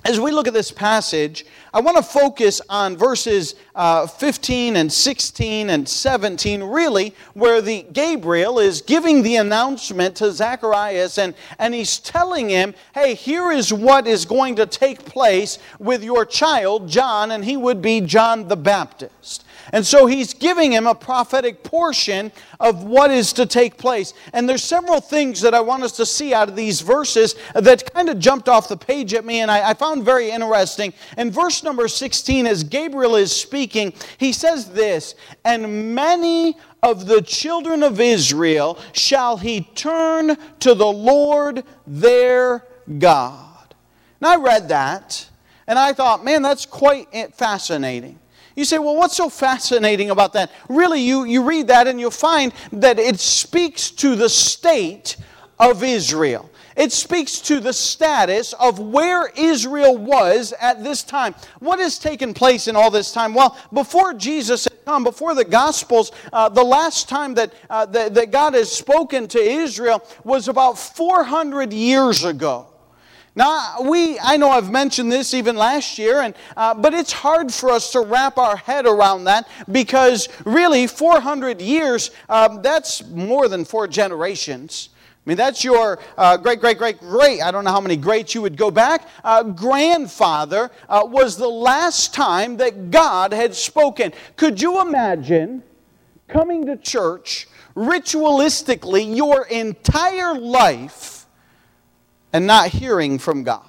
as 0.08 0.22
we 0.22 0.32
look 0.32 0.48
at 0.48 0.54
this 0.54 0.72
passage, 0.72 1.46
I 1.74 1.82
want 1.82 1.98
to 1.98 2.04
focus 2.04 2.62
on 2.70 2.96
verses 2.96 3.56
uh, 3.76 4.08
15 4.08 4.78
and 4.78 4.92
16 4.92 5.70
and 5.70 5.88
17, 5.88 6.64
really, 6.64 7.14
where 7.34 7.62
the 7.62 7.86
Gabriel 7.92 8.58
is 8.58 8.82
giving 8.82 9.22
the 9.22 9.36
announcement 9.36 10.16
to 10.16 10.32
Zacharias 10.32 11.18
and, 11.18 11.36
and 11.60 11.74
he's 11.74 12.00
telling 12.00 12.50
him, 12.50 12.74
hey, 12.94 13.16
here 13.16 13.52
is 13.52 13.74
what 13.74 14.08
is 14.08 14.24
going 14.24 14.56
to 14.56 14.66
take 14.66 15.04
place 15.04 15.60
with 15.78 16.04
your 16.06 16.26
child, 16.26 16.88
John, 16.88 17.32
and 17.32 17.44
he 17.44 17.58
would 17.58 17.82
be 17.82 18.00
John 18.00 18.48
the 18.48 18.56
Baptist. 18.56 19.44
And 19.74 19.86
so 19.86 20.06
he's 20.06 20.34
giving 20.34 20.72
him 20.72 20.88
a 20.88 20.96
prophetic 20.96 21.64
portion 21.64 22.32
of 22.60 22.84
what 22.84 23.12
is 23.12 23.34
to 23.34 23.46
take 23.46 23.78
place. 23.78 24.14
And 24.34 24.48
there's 24.48 24.64
several 24.64 25.02
things 25.02 25.42
that 25.42 25.54
I 25.54 25.62
want 25.62 25.84
us 25.84 25.92
to 25.94 26.06
see 26.06 26.34
out 26.34 26.50
of 26.50 26.56
these 26.56 26.82
verses 26.82 27.36
that 27.54 27.94
kind 27.94 28.10
of 28.10 28.20
jumped 28.20 28.50
off 28.50 28.70
the 28.70 28.78
page 28.78 29.14
at 29.14 29.26
me 29.26 29.42
and 29.42 29.52
I, 29.52 29.70
I 29.70 29.74
found 29.74 30.06
very 30.06 30.30
interesting. 30.32 30.94
In 31.18 31.32
verse 31.32 31.64
number 31.64 31.88
16, 31.88 32.48
as 32.48 32.64
Gabriel 32.64 33.16
is 33.16 33.32
speaking, 33.32 33.94
he 34.18 34.32
says 34.32 34.72
this, 34.72 35.16
and 35.44 35.96
many 35.96 36.58
of 36.84 37.08
the 37.08 37.22
children 37.22 37.84
of 37.84 38.00
Israel 38.00 38.80
shall 38.94 39.38
he 39.38 39.62
turn 39.76 40.38
to 40.60 40.74
the 40.74 40.86
Lord 40.86 41.64
their 41.86 42.66
God. 43.00 43.76
And 44.22 44.28
I 44.28 44.36
read 44.38 44.70
that 44.70 45.30
and 45.68 45.78
I 45.78 45.94
thought, 45.94 46.24
man, 46.24 46.42
that's 46.42 46.66
quite 46.66 47.36
fascinating. 47.36 48.20
You 48.58 48.66
say, 48.66 48.80
well, 48.80 48.96
what's 48.96 49.16
so 49.16 49.30
fascinating 49.30 50.10
about 50.10 50.34
that? 50.34 50.52
Really, 50.68 51.00
you, 51.00 51.26
you 51.26 51.44
read 51.44 51.68
that 51.68 51.88
and 51.88 52.00
you'll 52.00 52.10
find 52.10 52.52
that 52.72 52.98
it 52.98 53.20
speaks 53.20 53.92
to 53.92 54.16
the 54.16 54.30
state 54.30 55.16
of 55.60 55.84
Israel. 55.84 56.50
It 56.76 56.92
speaks 56.92 57.40
to 57.42 57.60
the 57.60 57.72
status 57.72 58.54
of 58.54 58.80
where 58.80 59.28
Israel 59.36 59.96
was 59.96 60.56
at 60.60 60.84
this 60.84 61.04
time. 61.04 61.36
What 61.60 61.78
has 61.78 62.00
taken 62.00 62.34
place 62.34 62.68
in 62.68 62.76
all 62.76 62.90
this 62.90 63.12
time? 63.12 63.36
Well, 63.36 63.56
before 63.72 64.16
Jesus 64.16 64.64
had 64.64 64.84
come, 64.86 65.04
before 65.04 65.36
the 65.36 65.46
Gospels, 65.46 66.12
uh, 66.34 66.50
the 66.50 66.64
last 66.64 67.08
time 67.08 67.36
that, 67.36 67.54
uh, 67.70 67.86
that, 67.86 68.16
that 68.16 68.32
God 68.32 68.56
has 68.56 68.72
spoken 68.72 69.28
to 69.28 69.40
Israel 69.40 70.04
was 70.24 70.48
about 70.48 70.80
400 70.80 71.72
years 71.72 72.24
ago. 72.24 72.66
Now, 73.38 73.84
we, 73.84 74.18
I 74.18 74.36
know 74.38 74.50
I've 74.50 74.72
mentioned 74.72 75.12
this 75.12 75.36
even 75.36 75.56
last 75.56 76.00
year, 76.00 76.22
and, 76.22 76.34
uh, 76.58 76.74
but 76.74 76.96
it's 76.96 77.12
hard 77.12 77.54
for 77.54 77.70
us 77.70 77.92
to 77.92 78.02
wrap 78.02 78.40
our 78.40 78.58
head 78.58 78.88
around 78.88 79.26
that 79.26 79.48
because 79.72 80.28
really, 80.44 80.88
400 80.88 81.62
years, 81.62 82.10
um, 82.30 82.64
that's 82.64 83.06
more 83.06 83.48
than 83.48 83.64
four 83.64 83.88
generations. 83.88 84.90
I 84.96 85.30
mean, 85.30 85.38
that's 85.38 85.64
your 85.64 86.00
uh, 86.18 86.38
great, 86.38 86.60
great, 86.60 86.80
great, 86.80 87.00
great, 87.00 87.44
I 87.44 87.52
don't 87.52 87.64
know 87.64 87.70
how 87.70 87.80
many 87.80 87.96
greats 87.96 88.34
you 88.34 88.42
would 88.42 88.58
go 88.58 88.72
back. 88.72 89.08
Uh, 89.24 89.44
grandfather 89.44 90.72
uh, 90.90 91.04
was 91.06 91.38
the 91.38 91.48
last 91.48 92.16
time 92.16 92.58
that 92.58 92.90
God 92.90 93.34
had 93.34 93.54
spoken. 93.54 94.14
Could 94.36 94.60
you 94.60 94.82
imagine 94.82 95.62
coming 96.28 96.66
to 96.66 96.76
church 96.76 97.48
ritualistically 97.76 99.16
your 99.16 99.46
entire 99.46 100.34
life? 100.34 101.17
And 102.34 102.48
not 102.48 102.70
hearing 102.70 103.20
from 103.20 103.44
God. 103.44 103.64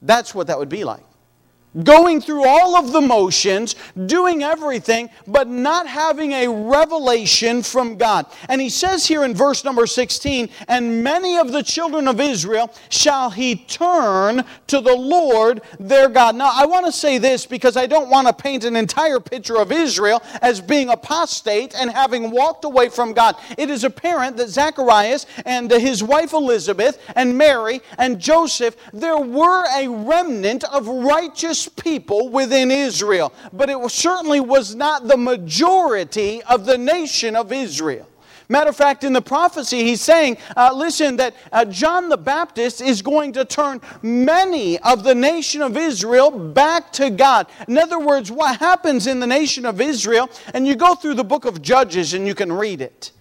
That's 0.00 0.34
what 0.34 0.48
that 0.48 0.58
would 0.58 0.68
be 0.68 0.84
like 0.84 1.04
going 1.82 2.20
through 2.20 2.46
all 2.46 2.76
of 2.76 2.92
the 2.92 3.00
motions, 3.00 3.74
doing 4.06 4.42
everything, 4.42 5.08
but 5.26 5.48
not 5.48 5.86
having 5.86 6.32
a 6.32 6.48
revelation 6.48 7.62
from 7.62 7.96
God. 7.96 8.26
And 8.48 8.60
he 8.60 8.68
says 8.68 9.06
here 9.06 9.24
in 9.24 9.34
verse 9.34 9.64
number 9.64 9.86
16, 9.86 10.48
and 10.68 11.02
many 11.02 11.38
of 11.38 11.52
the 11.52 11.62
children 11.62 12.08
of 12.08 12.20
Israel 12.20 12.72
shall 12.90 13.30
he 13.30 13.56
turn 13.56 14.44
to 14.66 14.80
the 14.80 14.94
Lord 14.94 15.62
their 15.80 16.08
God. 16.08 16.36
Now, 16.36 16.52
I 16.54 16.66
want 16.66 16.86
to 16.86 16.92
say 16.92 17.18
this 17.18 17.46
because 17.46 17.76
I 17.76 17.86
don't 17.86 18.10
want 18.10 18.26
to 18.26 18.32
paint 18.32 18.64
an 18.64 18.76
entire 18.76 19.20
picture 19.20 19.58
of 19.58 19.72
Israel 19.72 20.22
as 20.40 20.60
being 20.60 20.88
apostate 20.90 21.74
and 21.74 21.90
having 21.90 22.30
walked 22.30 22.64
away 22.64 22.88
from 22.88 23.12
God. 23.12 23.36
It 23.56 23.70
is 23.70 23.84
apparent 23.84 24.36
that 24.36 24.48
Zacharias 24.48 25.26
and 25.46 25.70
his 25.70 26.02
wife 26.02 26.32
Elizabeth 26.32 26.98
and 27.16 27.36
Mary 27.36 27.80
and 27.98 28.18
Joseph, 28.18 28.76
there 28.92 29.18
were 29.18 29.64
a 29.74 29.88
remnant 29.88 30.64
of 30.64 30.86
righteous 30.86 31.61
people 31.68 32.28
within 32.28 32.70
Israel, 32.70 33.32
but 33.52 33.70
it 33.70 33.90
certainly 33.90 34.40
was 34.40 34.74
not 34.74 35.08
the 35.08 35.16
majority 35.16 36.42
of 36.42 36.66
the 36.66 36.78
nation 36.78 37.36
of 37.36 37.52
Israel. 37.52 38.08
Matter 38.48 38.68
of 38.68 38.76
fact, 38.76 39.02
in 39.02 39.14
the 39.14 39.22
prophecy, 39.22 39.82
he's 39.82 40.02
saying, 40.02 40.36
uh, 40.58 40.72
listen, 40.74 41.16
that 41.16 41.34
uh, 41.52 41.64
John 41.64 42.10
the 42.10 42.18
Baptist 42.18 42.82
is 42.82 43.00
going 43.00 43.32
to 43.32 43.46
turn 43.46 43.80
many 44.02 44.78
of 44.80 45.04
the 45.04 45.14
nation 45.14 45.62
of 45.62 45.74
Israel 45.76 46.30
back 46.30 46.92
to 46.92 47.08
God. 47.08 47.46
In 47.66 47.78
other 47.78 47.98
words, 47.98 48.30
what 48.30 48.58
happens 48.58 49.06
in 49.06 49.20
the 49.20 49.26
nation 49.26 49.64
of 49.64 49.80
Israel, 49.80 50.28
and 50.52 50.66
you 50.66 50.76
go 50.76 50.94
through 50.94 51.14
the 51.14 51.24
book 51.24 51.46
of 51.46 51.62
Judges 51.62 52.12
and 52.12 52.26
you 52.26 52.34
can 52.34 52.52
read 52.52 52.82
it. 52.82 53.12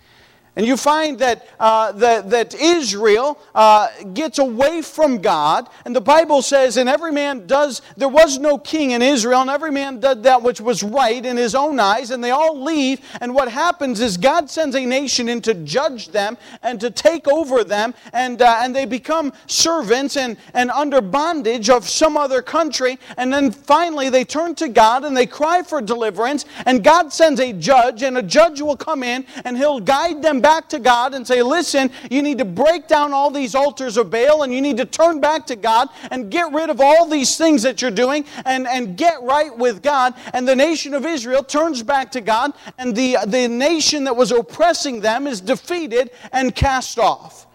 And 0.58 0.66
you 0.66 0.76
find 0.76 1.18
that, 1.20 1.48
uh, 1.62 1.94
that, 1.94 2.30
that 2.30 2.54
Israel 2.54 3.40
uh, 3.56 3.88
gets 4.14 4.38
away 4.38 4.82
from 4.82 5.20
God. 5.20 5.70
And 5.86 5.96
the 5.96 6.02
Bible 6.02 6.42
says, 6.42 6.76
and 6.76 6.90
every 6.90 7.14
man 7.14 7.48
does, 7.48 7.82
there 7.96 8.10
was 8.10 8.38
no 8.38 8.58
king 8.58 8.92
in 8.92 9.02
Israel, 9.02 9.40
and 9.40 9.50
every 9.50 9.72
man 9.72 10.02
did 10.02 10.24
that 10.24 10.44
which 10.44 10.60
was 10.60 10.84
right 10.84 11.26
in 11.26 11.38
his 11.38 11.56
own 11.56 11.80
eyes, 11.80 12.12
and 12.12 12.22
they 12.22 12.32
all 12.32 12.62
leave. 12.62 13.00
And 13.22 13.34
what 13.34 13.50
happens 13.50 14.02
is 14.02 14.18
God 14.18 14.50
sends 14.50 14.76
a 14.76 14.86
nation 14.86 15.30
in 15.30 15.42
to 15.44 15.54
judge 15.54 16.10
them 16.10 16.38
and 16.62 16.82
to 16.82 16.90
take 16.90 17.30
over 17.30 17.64
them, 17.64 17.94
and, 18.12 18.42
uh, 18.42 18.60
and 18.62 18.76
they 18.76 18.86
become 18.86 19.32
servants 19.48 20.18
and, 20.18 20.36
and 20.54 20.70
under 20.72 21.00
bondage 21.00 21.70
of 21.70 21.88
some 21.88 22.18
other 22.18 22.42
country. 22.42 23.00
And 23.16 23.32
then 23.32 23.52
finally 23.52 24.10
they 24.10 24.26
turn 24.26 24.56
to 24.56 24.68
God 24.68 25.06
and 25.06 25.16
they 25.16 25.28
cry 25.28 25.64
for 25.64 25.82
deliverance, 25.82 26.44
and 26.66 26.84
God 26.84 27.14
sends 27.14 27.40
a 27.40 27.54
judge, 27.54 28.04
and 28.04 28.18
a 28.18 28.24
judge 28.24 28.60
will 28.60 28.76
come 28.76 29.02
in 29.02 29.26
and 29.46 29.56
he'll 29.56 29.80
guide 29.80 30.22
them 30.22 30.41
back 30.42 30.70
to 30.70 30.80
God 30.80 31.14
and 31.14 31.26
say, 31.26 31.42
listen, 31.42 31.92
you 32.10 32.22
need 32.22 32.38
to 32.40 32.46
break 32.46 32.88
down 32.88 33.14
all 33.14 33.32
these 33.32 33.56
altars 33.56 33.98
of 33.98 34.10
Baal 34.10 34.44
and 34.44 34.54
you 34.54 34.62
need 34.62 34.78
to 34.78 34.86
turn 34.86 35.20
back 35.20 35.46
to 35.48 35.56
God 35.56 35.90
and 36.10 36.32
get 36.32 36.52
rid 36.52 36.70
of 36.70 36.82
all 36.82 37.08
these 37.08 37.38
things 37.38 37.64
that 37.64 37.82
you're 37.82 37.92
doing 37.92 38.26
and, 38.46 38.68
and 38.68 38.98
get 38.98 39.22
right 39.22 39.56
with 39.56 39.82
God. 39.82 40.14
And 40.34 40.48
the 40.48 40.56
nation 40.56 40.94
of 40.94 41.06
Israel 41.06 41.44
turns 41.44 41.84
back 41.84 42.12
to 42.12 42.22
God 42.22 42.54
and 42.78 42.96
the, 42.96 43.18
the 43.26 43.48
nation 43.48 44.04
that 44.06 44.16
was 44.16 44.32
oppressing 44.32 45.02
them 45.02 45.28
is 45.28 45.42
defeated 45.42 46.12
and 46.32 46.56
cast 46.56 47.00
off. 47.00 47.48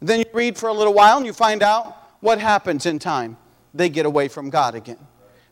Then 0.00 0.20
you 0.20 0.26
read 0.32 0.56
for 0.56 0.68
a 0.68 0.72
little 0.72 0.94
while 0.94 1.16
and 1.16 1.26
you 1.26 1.32
find 1.32 1.62
out 1.62 1.96
what 2.20 2.38
happens 2.38 2.86
in 2.86 2.98
time. 2.98 3.36
They 3.74 3.88
get 3.88 4.06
away 4.06 4.28
from 4.28 4.50
God 4.50 4.74
again. 4.74 4.98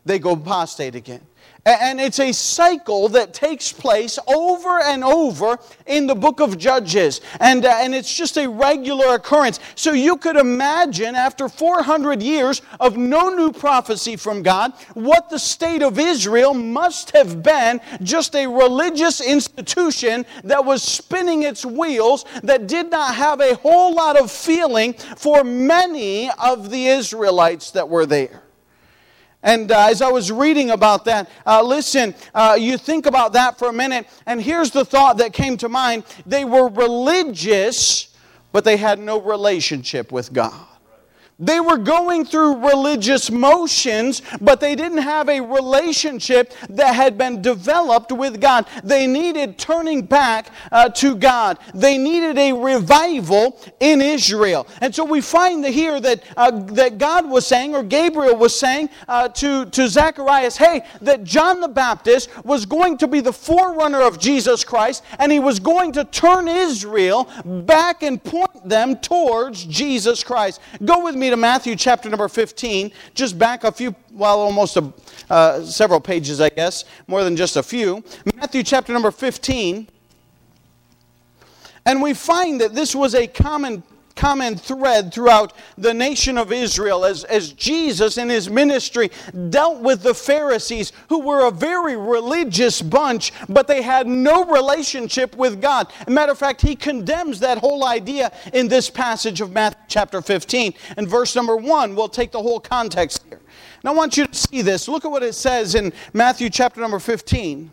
They 0.05 0.19
go 0.19 0.31
apostate 0.31 0.95
again. 0.95 1.21
And 1.67 1.99
it's 1.99 2.21
a 2.21 2.31
cycle 2.31 3.09
that 3.09 3.33
takes 3.33 3.73
place 3.73 4.17
over 4.25 4.79
and 4.81 5.03
over 5.03 5.59
in 5.85 6.07
the 6.07 6.15
book 6.15 6.39
of 6.39 6.57
Judges. 6.57 7.19
And, 7.41 7.65
uh, 7.65 7.75
and 7.81 7.93
it's 7.93 8.15
just 8.15 8.37
a 8.37 8.47
regular 8.47 9.15
occurrence. 9.15 9.59
So 9.75 9.91
you 9.91 10.15
could 10.15 10.37
imagine, 10.37 11.13
after 11.13 11.49
400 11.49 12.23
years 12.23 12.61
of 12.79 12.95
no 12.95 13.29
new 13.29 13.51
prophecy 13.51 14.15
from 14.15 14.43
God, 14.43 14.71
what 14.93 15.29
the 15.29 15.39
state 15.39 15.81
of 15.81 15.99
Israel 15.99 16.53
must 16.53 17.11
have 17.11 17.43
been 17.43 17.81
just 18.01 18.33
a 18.33 18.47
religious 18.47 19.19
institution 19.19 20.25
that 20.45 20.63
was 20.63 20.81
spinning 20.81 21.43
its 21.43 21.65
wheels, 21.65 22.23
that 22.43 22.67
did 22.67 22.89
not 22.89 23.15
have 23.15 23.41
a 23.41 23.55
whole 23.55 23.93
lot 23.93 24.17
of 24.17 24.31
feeling 24.31 24.93
for 24.93 25.43
many 25.43 26.29
of 26.31 26.69
the 26.69 26.87
Israelites 26.87 27.71
that 27.71 27.89
were 27.89 28.05
there. 28.05 28.46
And 29.47 29.71
uh, 29.71 29.87
as 29.89 30.01
I 30.01 30.09
was 30.09 30.29
reading 30.29 30.71
about 30.71 31.05
that, 31.05 31.29
uh, 31.45 31.63
listen, 31.63 32.13
uh, 32.35 32.57
you 32.59 32.77
think 32.77 33.05
about 33.05 33.31
that 33.31 33.57
for 33.57 33.69
a 33.69 33.73
minute, 33.73 34.05
and 34.25 34.41
here's 34.41 34.71
the 34.71 34.83
thought 34.83 35.19
that 35.19 35.31
came 35.31 35.55
to 35.57 35.69
mind. 35.69 36.03
They 36.25 36.43
were 36.43 36.67
religious, 36.67 38.13
but 38.51 38.65
they 38.65 38.75
had 38.75 38.99
no 38.99 39.21
relationship 39.21 40.11
with 40.11 40.33
God. 40.33 40.66
They 41.39 41.59
were 41.59 41.77
going 41.77 42.25
through 42.25 42.67
religious 42.67 43.29
motions, 43.29 44.23
but 44.41 44.59
they 44.59 44.75
didn't 44.75 44.99
have 44.99 45.29
a 45.29 45.39
relationship 45.39 46.51
that 46.69 46.95
had 46.95 47.15
been 47.17 47.43
developed 47.43 48.11
with 48.11 48.41
God. 48.41 48.65
They 48.83 49.05
needed 49.05 49.59
turning 49.59 50.01
back 50.01 50.49
uh, 50.71 50.89
to 50.89 51.15
God. 51.15 51.59
They 51.75 51.97
needed 51.99 52.39
a 52.39 52.53
revival 52.53 53.59
in 53.79 54.01
Israel. 54.01 54.67
And 54.81 54.93
so 54.93 55.05
we 55.05 55.21
find 55.21 55.63
here 55.63 55.99
that, 55.99 56.23
uh, 56.35 56.51
that 56.73 56.97
God 56.97 57.29
was 57.29 57.45
saying, 57.45 57.75
or 57.75 57.83
Gabriel 57.83 58.35
was 58.35 58.57
saying 58.57 58.89
uh, 59.07 59.27
to, 59.29 59.65
to 59.67 59.87
Zacharias, 59.87 60.57
hey, 60.57 60.81
that 61.01 61.23
John 61.23 61.61
the 61.61 61.67
Baptist 61.67 62.29
was 62.45 62.65
going 62.65 62.97
to 62.97 63.07
be 63.07 63.19
the 63.19 63.33
forerunner 63.33 64.01
of 64.01 64.19
Jesus 64.19 64.63
Christ, 64.63 65.03
and 65.19 65.31
he 65.31 65.39
was 65.39 65.59
going 65.59 65.91
to 65.93 66.03
turn 66.03 66.47
Israel 66.47 67.29
back 67.45 68.01
and 68.01 68.23
point 68.23 68.67
them 68.67 68.97
towards 68.97 69.65
Jesus 69.65 70.23
Christ. 70.23 70.61
Go 70.83 71.03
with 71.03 71.15
me 71.15 71.26
to 71.29 71.37
Matthew 71.37 71.75
chapter 71.75 72.09
number 72.09 72.27
15, 72.27 72.91
just 73.13 73.37
back 73.37 73.63
a 73.63 73.71
few, 73.71 73.95
well, 74.11 74.39
almost 74.39 74.77
a, 74.77 74.93
uh, 75.29 75.61
several 75.63 75.99
pages, 75.99 76.41
I 76.41 76.49
guess, 76.49 76.85
more 77.07 77.23
than 77.23 77.35
just 77.35 77.55
a 77.55 77.63
few. 77.63 78.03
Matthew 78.35 78.63
chapter 78.63 78.93
number 78.93 79.11
15. 79.11 79.87
And 81.85 82.01
we 82.01 82.13
find 82.13 82.59
that 82.59 82.75
this 82.75 82.93
was 82.93 83.15
a 83.15 83.27
common 83.27 83.81
common 84.17 84.57
thread 84.57 85.13
throughout 85.13 85.53
the 85.77 85.93
nation 85.93 86.37
of 86.37 86.51
Israel 86.51 87.05
as, 87.05 87.23
as 87.25 87.53
Jesus 87.53 88.17
in 88.17 88.29
his 88.29 88.49
ministry 88.49 89.09
dealt 89.49 89.79
with 89.81 90.01
the 90.01 90.13
Pharisees, 90.13 90.91
who 91.09 91.19
were 91.19 91.47
a 91.47 91.51
very 91.51 91.95
religious 91.95 92.81
bunch, 92.81 93.31
but 93.47 93.67
they 93.67 93.81
had 93.81 94.07
no 94.07 94.43
relationship 94.45 95.37
with 95.37 95.61
God. 95.61 95.91
Matter 96.07 96.33
of 96.33 96.39
fact, 96.39 96.61
he 96.61 96.75
condemns 96.75 97.39
that 97.39 97.59
whole 97.59 97.85
idea 97.85 98.31
in 98.53 98.67
this 98.67 98.89
passage 98.89 99.39
of 99.39 99.51
Matthew 99.51 99.77
chapter 99.87 100.21
15. 100.21 100.73
And 100.97 101.07
verse 101.07 101.35
number 101.35 101.55
1, 101.55 101.95
we'll 101.95 102.09
take 102.09 102.31
the 102.31 102.41
whole 102.41 102.59
context 102.59 103.23
here. 103.29 103.39
And 103.81 103.89
I 103.89 103.91
want 103.91 104.17
you 104.17 104.25
to 104.25 104.33
see 104.33 104.61
this. 104.61 104.87
Look 104.87 105.05
at 105.05 105.11
what 105.11 105.23
it 105.23 105.33
says 105.33 105.75
in 105.75 105.93
Matthew 106.13 106.49
chapter 106.49 106.81
number 106.81 106.99
15. 106.99 107.71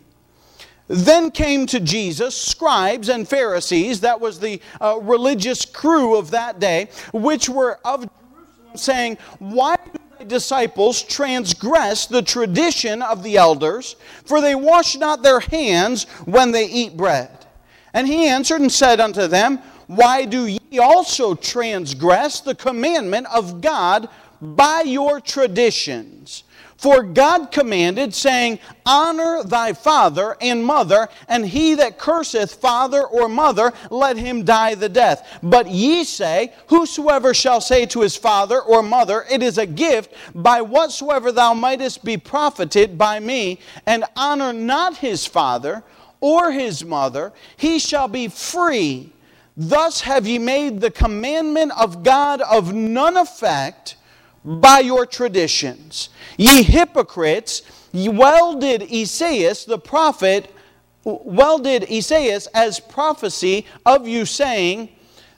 Then 0.86 1.30
came 1.30 1.66
to 1.66 1.80
Jesus 1.80 2.36
scribes 2.36 3.08
and 3.08 3.26
Pharisees, 3.26 4.00
that 4.00 4.20
was 4.20 4.38
the 4.38 4.60
uh, 4.80 4.98
religious 5.00 5.64
crew 5.64 6.16
of 6.16 6.30
that 6.32 6.60
day, 6.60 6.88
which 7.12 7.48
were 7.48 7.78
of 7.84 8.00
Jerusalem, 8.00 8.76
saying, 8.76 9.18
Why 9.38 9.76
do 9.76 9.98
thy 10.18 10.24
disciples 10.24 11.02
transgress 11.02 12.06
the 12.06 12.22
tradition 12.22 13.00
of 13.00 13.22
the 13.22 13.38
elders? 13.38 13.96
For 14.26 14.42
they 14.42 14.54
wash 14.54 14.96
not 14.96 15.22
their 15.22 15.40
hands 15.40 16.04
when 16.26 16.52
they 16.52 16.66
eat 16.66 16.96
bread. 16.96 17.30
And 17.94 18.06
he 18.06 18.26
answered 18.26 18.60
and 18.60 18.70
said 18.70 19.00
unto 19.00 19.26
them, 19.26 19.58
Why 19.86 20.26
do 20.26 20.46
ye 20.46 20.78
also 20.78 21.34
transgress 21.34 22.40
the 22.40 22.54
commandment 22.54 23.26
of 23.32 23.62
God 23.62 24.10
by 24.42 24.82
your 24.82 25.18
traditions? 25.20 26.44
For 26.84 27.02
God 27.02 27.50
commanded, 27.50 28.12
saying, 28.12 28.58
Honor 28.84 29.42
thy 29.42 29.72
father 29.72 30.36
and 30.38 30.62
mother, 30.62 31.08
and 31.28 31.46
he 31.46 31.74
that 31.76 31.96
curseth 31.96 32.56
father 32.56 33.02
or 33.02 33.26
mother, 33.26 33.72
let 33.88 34.18
him 34.18 34.44
die 34.44 34.74
the 34.74 34.90
death. 34.90 35.38
But 35.42 35.70
ye 35.70 36.04
say, 36.04 36.52
Whosoever 36.66 37.32
shall 37.32 37.62
say 37.62 37.86
to 37.86 38.02
his 38.02 38.16
father 38.16 38.60
or 38.60 38.82
mother, 38.82 39.24
It 39.30 39.42
is 39.42 39.56
a 39.56 39.64
gift, 39.64 40.12
by 40.34 40.60
whatsoever 40.60 41.32
thou 41.32 41.54
mightest 41.54 42.04
be 42.04 42.18
profited 42.18 42.98
by 42.98 43.18
me, 43.18 43.60
and 43.86 44.04
honor 44.14 44.52
not 44.52 44.98
his 44.98 45.24
father 45.24 45.84
or 46.20 46.52
his 46.52 46.84
mother, 46.84 47.32
he 47.56 47.78
shall 47.78 48.08
be 48.08 48.28
free. 48.28 49.10
Thus 49.56 50.02
have 50.02 50.26
ye 50.26 50.38
made 50.38 50.82
the 50.82 50.90
commandment 50.90 51.72
of 51.78 52.02
God 52.02 52.42
of 52.42 52.74
none 52.74 53.16
effect 53.16 53.96
by 54.44 54.80
your 54.80 55.06
traditions. 55.06 56.10
Ye 56.36 56.62
hypocrites, 56.62 57.62
well 57.92 58.54
did 58.58 58.82
Esaias 58.82 59.64
the 59.64 59.78
prophet, 59.78 60.50
well 61.04 61.58
did 61.58 61.84
Esaias 61.90 62.46
as 62.54 62.80
prophecy 62.80 63.66
of 63.86 64.06
you, 64.06 64.26
saying, 64.26 64.90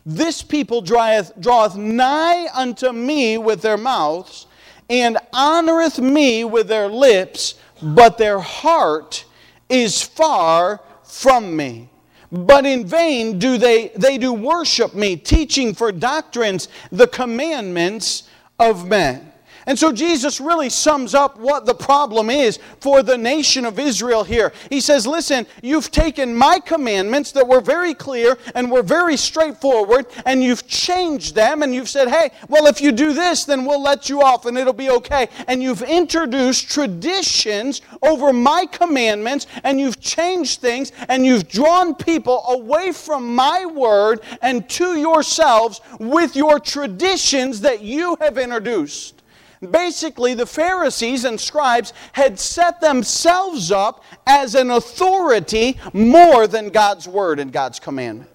This 0.05 0.43
people 0.43 0.81
draweth, 0.81 1.33
draweth 1.39 1.77
nigh 1.77 2.49
unto 2.55 2.93
me 2.93 3.39
with 3.39 3.63
their 3.63 3.77
mouths, 3.77 4.47
and 4.89 5.19
honoreth 5.33 5.99
me 5.99 6.45
with 6.45 6.69
their 6.69 6.89
lips, 6.89 7.55
but 7.83 8.19
their 8.19 8.39
heart 8.39 9.25
is 9.69 10.03
far 10.03 10.81
from 11.05 11.57
me. 11.57 11.91
But 12.33 12.67
in 12.67 12.87
vain 12.87 13.39
do 13.39 13.57
they, 13.57 13.89
they 13.97 14.19
do 14.19 14.33
worship 14.33 14.95
me, 14.95 15.17
teaching 15.17 15.75
for 15.75 15.93
doctrines 15.93 16.69
the 16.91 17.07
commandments 17.07 18.26
of 18.59 18.87
men. 18.87 19.33
And 19.67 19.77
so 19.77 19.91
Jesus 19.91 20.41
really 20.41 20.71
sums 20.71 21.13
up 21.13 21.39
what 21.39 21.67
the 21.67 21.75
problem 21.75 22.31
is 22.31 22.61
for 22.79 23.03
the 23.03 23.19
nation 23.19 23.65
of 23.65 23.81
Israel 23.81 24.23
here. 24.23 24.53
He 24.71 24.81
says, 24.81 25.09
Listen, 25.09 25.45
you've 25.61 25.91
taken 25.91 26.37
my 26.37 26.61
commandments 26.61 27.33
that 27.33 27.49
were 27.49 27.61
very 27.61 27.93
clear 27.93 28.39
and 28.55 28.71
were 28.71 28.85
very 28.85 29.17
straightforward, 29.17 30.07
and 30.25 30.41
you've 30.43 30.69
changed 30.69 31.35
them, 31.35 31.65
and 31.65 31.75
you've 31.75 31.89
said, 31.89 32.09
Hey, 32.09 32.31
well, 32.49 32.67
if 32.67 32.81
you 32.81 32.93
do 32.93 33.13
this, 33.13 33.45
then 33.45 33.65
we'll 33.65 33.83
let 33.83 34.09
you 34.09 34.23
off 34.23 34.47
and 34.47 34.57
it'll 34.57 34.73
be 34.73 34.91
okay. 34.91 35.29
And 35.49 35.61
you've 35.61 35.83
introduced 35.83 36.71
traditions 36.71 37.83
over 38.03 38.33
my 38.33 38.67
commandments, 38.67 39.49
and 39.65 39.81
you've 39.81 40.01
changed 40.01 40.61
things, 40.61 40.93
and 41.09 41.27
you've 41.27 41.49
drawn 41.49 41.97
people 41.97 42.45
away 42.49 42.93
from 42.93 43.35
my 43.35 43.67
word 43.67 44.21
and 44.43 44.69
to 44.71 44.97
yourselves 44.97 45.81
with 45.99 46.37
your 46.37 46.61
traditions 46.61 47.61
that 47.63 47.83
you 47.83 48.17
have 48.21 48.39
introduced. 48.39 49.23
Basically, 49.71 50.35
the 50.35 50.47
Pharisees 50.47 51.25
and 51.25 51.41
scribes 51.41 51.93
had 52.13 52.39
set 52.39 52.81
themselves 52.81 53.73
up 53.73 54.05
as 54.27 54.55
an 54.55 54.71
authority 54.71 55.79
more 55.93 56.47
than 56.47 56.69
God's 56.69 57.09
word 57.09 57.41
and 57.41 57.53
God's 57.53 57.81
commandment. 57.81 58.31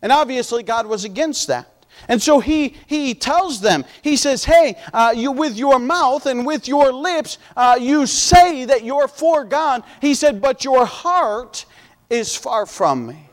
And 0.00 0.12
obviously, 0.12 0.62
God 0.62 0.86
was 0.86 1.04
against 1.04 1.48
that. 1.48 1.86
And 2.08 2.22
so 2.22 2.40
he, 2.40 2.76
he 2.86 3.14
tells 3.14 3.60
them, 3.60 3.84
he 4.02 4.16
says, 4.16 4.44
Hey, 4.44 4.76
uh, 4.92 5.12
you, 5.16 5.32
with 5.32 5.56
your 5.56 5.78
mouth 5.78 6.26
and 6.26 6.44
with 6.44 6.68
your 6.68 6.92
lips, 6.92 7.38
uh, 7.56 7.78
you 7.80 8.06
say 8.06 8.64
that 8.64 8.84
you're 8.84 9.08
for 9.08 9.44
God. 9.44 9.82
He 10.00 10.14
said, 10.14 10.40
But 10.40 10.64
your 10.64 10.84
heart 10.84 11.64
is 12.10 12.36
far 12.36 12.66
from 12.66 13.06
me. 13.06 13.28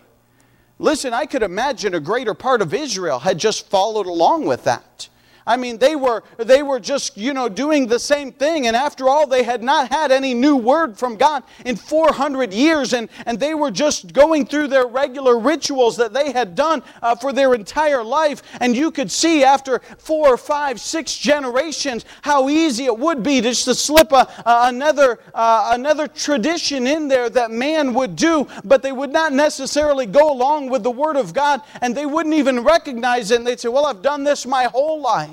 Listen, 0.80 1.14
I 1.14 1.26
could 1.26 1.44
imagine 1.44 1.94
a 1.94 2.00
greater 2.00 2.34
part 2.34 2.62
of 2.62 2.74
Israel 2.74 3.20
had 3.20 3.38
just 3.38 3.70
followed 3.70 4.08
along 4.08 4.46
with 4.46 4.64
that. 4.64 5.10
I 5.46 5.58
mean, 5.58 5.78
they 5.78 5.96
were, 5.96 6.24
they 6.38 6.64
were 6.64 6.80
just, 6.80 7.18
you 7.18 7.34
know, 7.34 7.50
doing 7.50 7.88
the 7.88 8.00
same 8.00 8.32
thing. 8.32 8.68
And 8.68 8.76
after 8.76 9.10
all, 9.10 9.28
they 9.28 9.44
had 9.44 9.64
not 9.64 9.90
had 9.90 10.12
any 10.12 10.34
new 10.34 10.56
word 10.56 10.98
from 10.98 11.18
God 11.18 11.44
in 11.66 11.76
400 11.76 12.54
years. 12.54 12.94
And, 12.94 13.10
and 13.26 13.40
they 13.40 13.56
were 13.56 13.72
just 13.72 14.14
going 14.14 14.46
through 14.46 14.68
their 14.68 14.86
regular 14.86 15.40
rituals 15.40 15.98
that 15.98 16.14
they 16.14 16.32
had 16.32 16.56
done 16.56 16.84
uh, 17.02 17.16
for 17.16 17.34
their 17.34 17.54
entire 17.54 18.04
life. 18.04 18.44
And 18.60 18.76
you 18.76 18.92
could 18.92 19.12
see 19.12 19.44
after 19.44 19.80
four, 19.98 20.38
five, 20.38 20.80
six 20.80 21.18
generations 21.18 22.06
how 22.22 22.50
easy 22.50 22.86
it 22.86 22.98
would 22.98 23.24
be 23.24 23.42
just 23.42 23.66
to 23.66 23.76
slip 23.76 24.12
a, 24.12 24.28
another, 24.46 25.20
uh, 25.34 25.72
another 25.74 26.08
tradition 26.08 26.86
in 26.86 27.08
there 27.08 27.30
that 27.30 27.52
man 27.52 27.94
would 27.94 28.16
do, 28.16 28.48
but 28.64 28.84
they 28.84 28.92
would 28.92 29.12
not 29.12 29.34
necessarily 29.34 30.06
go 30.06 30.32
along 30.32 30.70
with 30.70 30.84
the 30.84 30.92
Word 30.92 31.16
of 31.16 31.34
God. 31.34 31.62
And 31.82 31.96
they 31.96 32.06
wouldn't 32.06 32.36
even 32.36 32.64
recognize 32.64 33.32
it. 33.32 33.38
And 33.38 33.48
they'd 33.48 33.60
say, 33.60 33.70
Well, 33.70 33.86
I've 33.86 34.02
done 34.02 34.24
this 34.24 34.46
my 34.46 34.66
whole 34.66 35.02
life. 35.02 35.31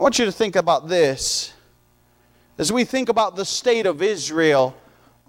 I 0.00 0.02
want 0.02 0.18
you 0.18 0.24
to 0.24 0.32
think 0.32 0.56
about 0.56 0.88
this. 0.88 1.52
As 2.56 2.72
we 2.72 2.84
think 2.84 3.10
about 3.10 3.36
the 3.36 3.44
state 3.44 3.84
of 3.84 4.00
Israel, 4.00 4.74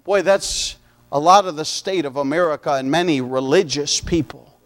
boy, 0.02 0.22
that's 0.22 0.76
a 1.12 1.20
lot 1.20 1.44
of 1.44 1.56
the 1.56 1.64
state 1.66 2.06
of 2.06 2.16
America 2.16 2.72
and 2.72 2.90
many 2.90 3.20
religious 3.20 4.00
people. 4.00 4.58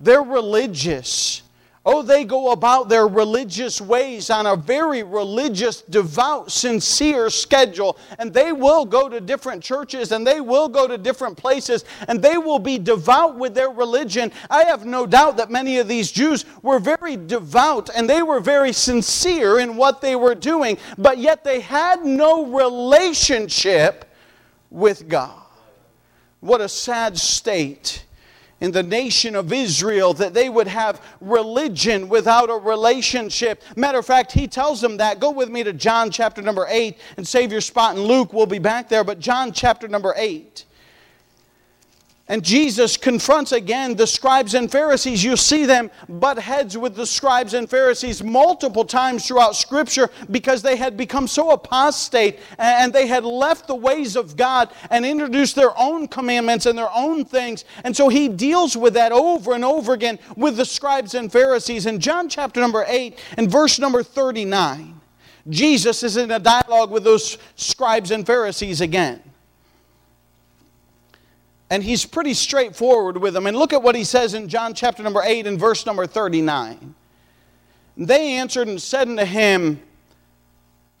They're 0.00 0.22
religious. 0.22 1.42
Oh, 1.88 2.02
they 2.02 2.24
go 2.24 2.50
about 2.50 2.88
their 2.88 3.06
religious 3.06 3.80
ways 3.80 4.28
on 4.28 4.44
a 4.44 4.56
very 4.56 5.04
religious, 5.04 5.82
devout, 5.82 6.50
sincere 6.50 7.30
schedule. 7.30 7.96
And 8.18 8.34
they 8.34 8.50
will 8.50 8.84
go 8.84 9.08
to 9.08 9.20
different 9.20 9.62
churches 9.62 10.10
and 10.10 10.26
they 10.26 10.40
will 10.40 10.68
go 10.68 10.88
to 10.88 10.98
different 10.98 11.36
places 11.36 11.84
and 12.08 12.20
they 12.20 12.38
will 12.38 12.58
be 12.58 12.76
devout 12.76 13.38
with 13.38 13.54
their 13.54 13.70
religion. 13.70 14.32
I 14.50 14.64
have 14.64 14.84
no 14.84 15.06
doubt 15.06 15.36
that 15.36 15.48
many 15.48 15.78
of 15.78 15.86
these 15.86 16.10
Jews 16.10 16.44
were 16.60 16.80
very 16.80 17.16
devout 17.16 17.88
and 17.94 18.10
they 18.10 18.20
were 18.20 18.40
very 18.40 18.72
sincere 18.72 19.60
in 19.60 19.76
what 19.76 20.00
they 20.00 20.16
were 20.16 20.34
doing, 20.34 20.78
but 20.98 21.18
yet 21.18 21.44
they 21.44 21.60
had 21.60 22.04
no 22.04 22.46
relationship 22.46 24.12
with 24.70 25.06
God. 25.06 25.40
What 26.40 26.60
a 26.60 26.68
sad 26.68 27.16
state 27.16 28.05
in 28.60 28.72
the 28.72 28.82
nation 28.82 29.34
of 29.34 29.52
Israel 29.52 30.12
that 30.14 30.34
they 30.34 30.48
would 30.48 30.66
have 30.66 31.02
religion 31.20 32.08
without 32.08 32.50
a 32.50 32.54
relationship. 32.54 33.62
Matter 33.76 33.98
of 33.98 34.06
fact, 34.06 34.32
he 34.32 34.46
tells 34.46 34.80
them 34.80 34.98
that. 34.98 35.20
Go 35.20 35.30
with 35.30 35.48
me 35.48 35.62
to 35.64 35.72
John 35.72 36.10
chapter 36.10 36.42
number 36.42 36.66
8 36.68 36.98
and 37.16 37.26
save 37.26 37.52
your 37.52 37.60
spot 37.60 37.96
in 37.96 38.02
Luke. 38.02 38.32
We'll 38.32 38.46
be 38.46 38.58
back 38.58 38.88
there, 38.88 39.04
but 39.04 39.20
John 39.20 39.52
chapter 39.52 39.88
number 39.88 40.14
8. 40.16 40.65
And 42.28 42.44
Jesus 42.44 42.96
confronts 42.96 43.52
again 43.52 43.94
the 43.94 44.06
scribes 44.06 44.54
and 44.54 44.70
Pharisees. 44.70 45.22
You 45.22 45.36
see 45.36 45.64
them 45.64 45.92
butt 46.08 46.40
heads 46.40 46.76
with 46.76 46.96
the 46.96 47.06
scribes 47.06 47.54
and 47.54 47.70
Pharisees 47.70 48.20
multiple 48.20 48.84
times 48.84 49.28
throughout 49.28 49.54
Scripture 49.54 50.10
because 50.28 50.60
they 50.60 50.74
had 50.74 50.96
become 50.96 51.28
so 51.28 51.52
apostate 51.52 52.40
and 52.58 52.92
they 52.92 53.06
had 53.06 53.24
left 53.24 53.68
the 53.68 53.76
ways 53.76 54.16
of 54.16 54.36
God 54.36 54.72
and 54.90 55.06
introduced 55.06 55.54
their 55.54 55.78
own 55.78 56.08
commandments 56.08 56.66
and 56.66 56.76
their 56.76 56.92
own 56.92 57.24
things. 57.24 57.64
And 57.84 57.96
so 57.96 58.08
he 58.08 58.28
deals 58.28 58.76
with 58.76 58.94
that 58.94 59.12
over 59.12 59.54
and 59.54 59.64
over 59.64 59.92
again 59.92 60.18
with 60.36 60.56
the 60.56 60.64
scribes 60.64 61.14
and 61.14 61.30
Pharisees. 61.30 61.86
In 61.86 62.00
John 62.00 62.28
chapter 62.28 62.60
number 62.60 62.84
8 62.88 63.16
and 63.36 63.48
verse 63.48 63.78
number 63.78 64.02
39, 64.02 65.00
Jesus 65.48 66.02
is 66.02 66.16
in 66.16 66.32
a 66.32 66.40
dialogue 66.40 66.90
with 66.90 67.04
those 67.04 67.38
scribes 67.54 68.10
and 68.10 68.26
Pharisees 68.26 68.80
again. 68.80 69.22
And 71.70 71.82
he's 71.82 72.06
pretty 72.06 72.34
straightforward 72.34 73.16
with 73.18 73.34
them. 73.34 73.46
And 73.46 73.56
look 73.56 73.72
at 73.72 73.82
what 73.82 73.96
he 73.96 74.04
says 74.04 74.34
in 74.34 74.48
John 74.48 74.74
chapter 74.74 75.02
number 75.02 75.22
8 75.22 75.46
and 75.46 75.58
verse 75.58 75.84
number 75.84 76.06
39. 76.06 76.94
They 77.96 78.32
answered 78.32 78.68
and 78.68 78.80
said 78.80 79.08
unto 79.08 79.24
him, 79.24 79.80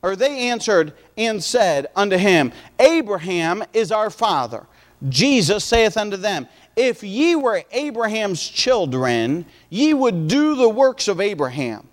or 0.02 0.16
they 0.16 0.48
answered 0.48 0.92
and 1.16 1.42
said 1.42 1.88
unto 1.94 2.16
him, 2.16 2.52
Abraham 2.78 3.64
is 3.72 3.92
our 3.92 4.10
father. 4.10 4.66
Jesus 5.08 5.64
saith 5.64 5.96
unto 5.96 6.16
them, 6.16 6.48
If 6.74 7.02
ye 7.02 7.36
were 7.36 7.62
Abraham's 7.70 8.46
children, 8.46 9.44
ye 9.68 9.94
would 9.94 10.28
do 10.28 10.54
the 10.56 10.68
works 10.68 11.08
of 11.08 11.20
Abraham. 11.20 11.86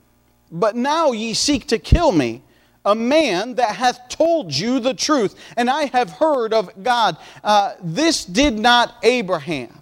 But 0.51 0.75
now 0.75 1.11
ye 1.11 1.33
seek 1.33 1.67
to 1.67 1.79
kill 1.79 2.11
me 2.11 2.43
a 2.85 2.95
man 2.95 3.55
that 3.55 3.75
hath 3.75 4.09
told 4.09 4.53
you 4.53 4.79
the 4.79 4.93
truth, 4.93 5.35
and 5.55 5.69
I 5.69 5.85
have 5.85 6.09
heard 6.09 6.53
of 6.53 6.83
God. 6.83 7.17
Uh, 7.43 7.73
this 7.81 8.25
did 8.25 8.57
not 8.59 8.95
Abraham. 9.03 9.79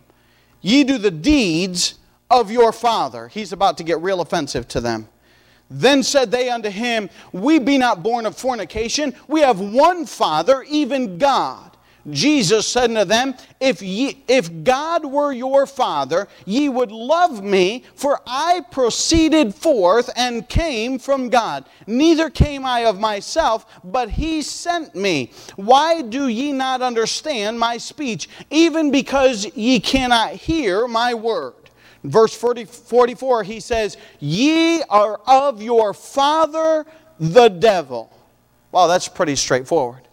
Ye 0.62 0.84
do 0.84 0.98
the 0.98 1.12
deeds 1.12 1.96
of 2.29 2.51
your 2.51 2.72
father. 2.72 3.27
He's 3.27 3.51
about 3.51 3.77
to 3.77 3.84
get 3.84 4.00
real 4.01 4.22
offensive 4.22 4.67
to 4.70 4.81
them. 4.81 5.08
Then 5.70 6.03
said 6.03 6.31
they 6.31 6.50
unto 6.50 6.70
him, 6.70 7.10
We 7.31 7.58
be 7.58 7.77
not 7.77 8.03
born 8.03 8.25
of 8.25 8.38
fornication. 8.38 9.15
We 9.27 9.41
have 9.41 9.60
one 9.60 10.05
Father, 10.05 10.63
even 10.63 11.17
God. 11.17 11.71
Jesus 12.10 12.67
said 12.67 12.89
unto 12.89 13.05
them, 13.05 13.36
if, 13.60 13.81
ye, 13.81 14.24
if 14.27 14.63
God 14.63 15.05
were 15.05 15.32
your 15.32 15.67
Father, 15.67 16.28
ye 16.45 16.67
would 16.67 16.91
love 16.91 17.43
me, 17.43 17.84
for 17.95 18.19
I 18.26 18.62
proceeded 18.71 19.54
forth 19.54 20.10
and 20.15 20.49
came 20.49 20.97
from 20.97 21.30
God. 21.30 21.65
Neither 21.86 22.30
came 22.30 22.65
I 22.65 22.82
of 22.82 22.99
myself, 22.99 23.65
but 23.84 24.10
he 24.10 24.41
sent 24.41 24.95
me. 24.95 25.32
Why 25.56 26.02
do 26.02 26.28
ye 26.28 26.52
not 26.52 26.82
understand 26.82 27.60
my 27.60 27.78
speech, 27.78 28.30
even 28.49 28.89
because 28.89 29.45
ye 29.56 29.80
cannot 29.80 30.32
hear 30.32 30.88
my 30.88 31.13
word? 31.13 31.54
Verse 32.04 32.34
40, 32.34 32.65
44, 32.65 33.43
he 33.43 33.60
says, 33.60 33.95
Ye 34.19 34.82
are 34.89 35.19
of 35.28 35.62
your 35.62 35.93
father 35.93 36.86
the 37.19 37.49
devil. 37.49 38.12
Well, 38.71 38.88
that's 38.88 39.08
pretty 39.08 39.36
straightforward. 39.36 40.08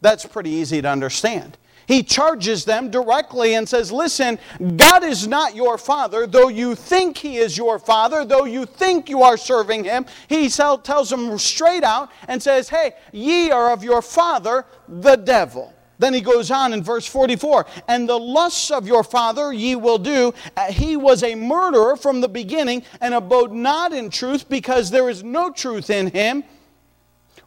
That's 0.00 0.24
pretty 0.24 0.50
easy 0.50 0.82
to 0.82 0.88
understand. 0.88 1.58
He 1.88 2.02
charges 2.02 2.66
them 2.66 2.90
directly 2.90 3.54
and 3.54 3.66
says, 3.66 3.90
Listen, 3.90 4.38
God 4.76 5.02
is 5.02 5.26
not 5.26 5.56
your 5.56 5.78
father, 5.78 6.26
though 6.26 6.48
you 6.48 6.74
think 6.74 7.16
he 7.16 7.38
is 7.38 7.56
your 7.56 7.78
father, 7.78 8.26
though 8.26 8.44
you 8.44 8.66
think 8.66 9.08
you 9.08 9.22
are 9.22 9.38
serving 9.38 9.84
him. 9.84 10.04
He 10.28 10.50
tells 10.50 11.08
them 11.08 11.38
straight 11.38 11.82
out 11.82 12.10
and 12.28 12.42
says, 12.42 12.68
Hey, 12.68 12.92
ye 13.10 13.50
are 13.50 13.72
of 13.72 13.82
your 13.82 14.02
father, 14.02 14.66
the 14.86 15.16
devil. 15.16 15.74
Then 15.98 16.14
he 16.14 16.20
goes 16.20 16.50
on 16.50 16.74
in 16.74 16.82
verse 16.82 17.06
44 17.06 17.66
And 17.88 18.08
the 18.08 18.18
lusts 18.18 18.70
of 18.70 18.86
your 18.86 19.02
father 19.02 19.52
ye 19.52 19.74
will 19.74 19.98
do. 19.98 20.32
Uh, 20.56 20.70
he 20.70 20.96
was 20.96 21.22
a 21.22 21.34
murderer 21.34 21.96
from 21.96 22.20
the 22.20 22.28
beginning 22.28 22.84
and 23.00 23.14
abode 23.14 23.52
not 23.52 23.92
in 23.92 24.10
truth 24.10 24.48
because 24.48 24.90
there 24.90 25.08
is 25.08 25.24
no 25.24 25.50
truth 25.50 25.90
in 25.90 26.08
him. 26.08 26.44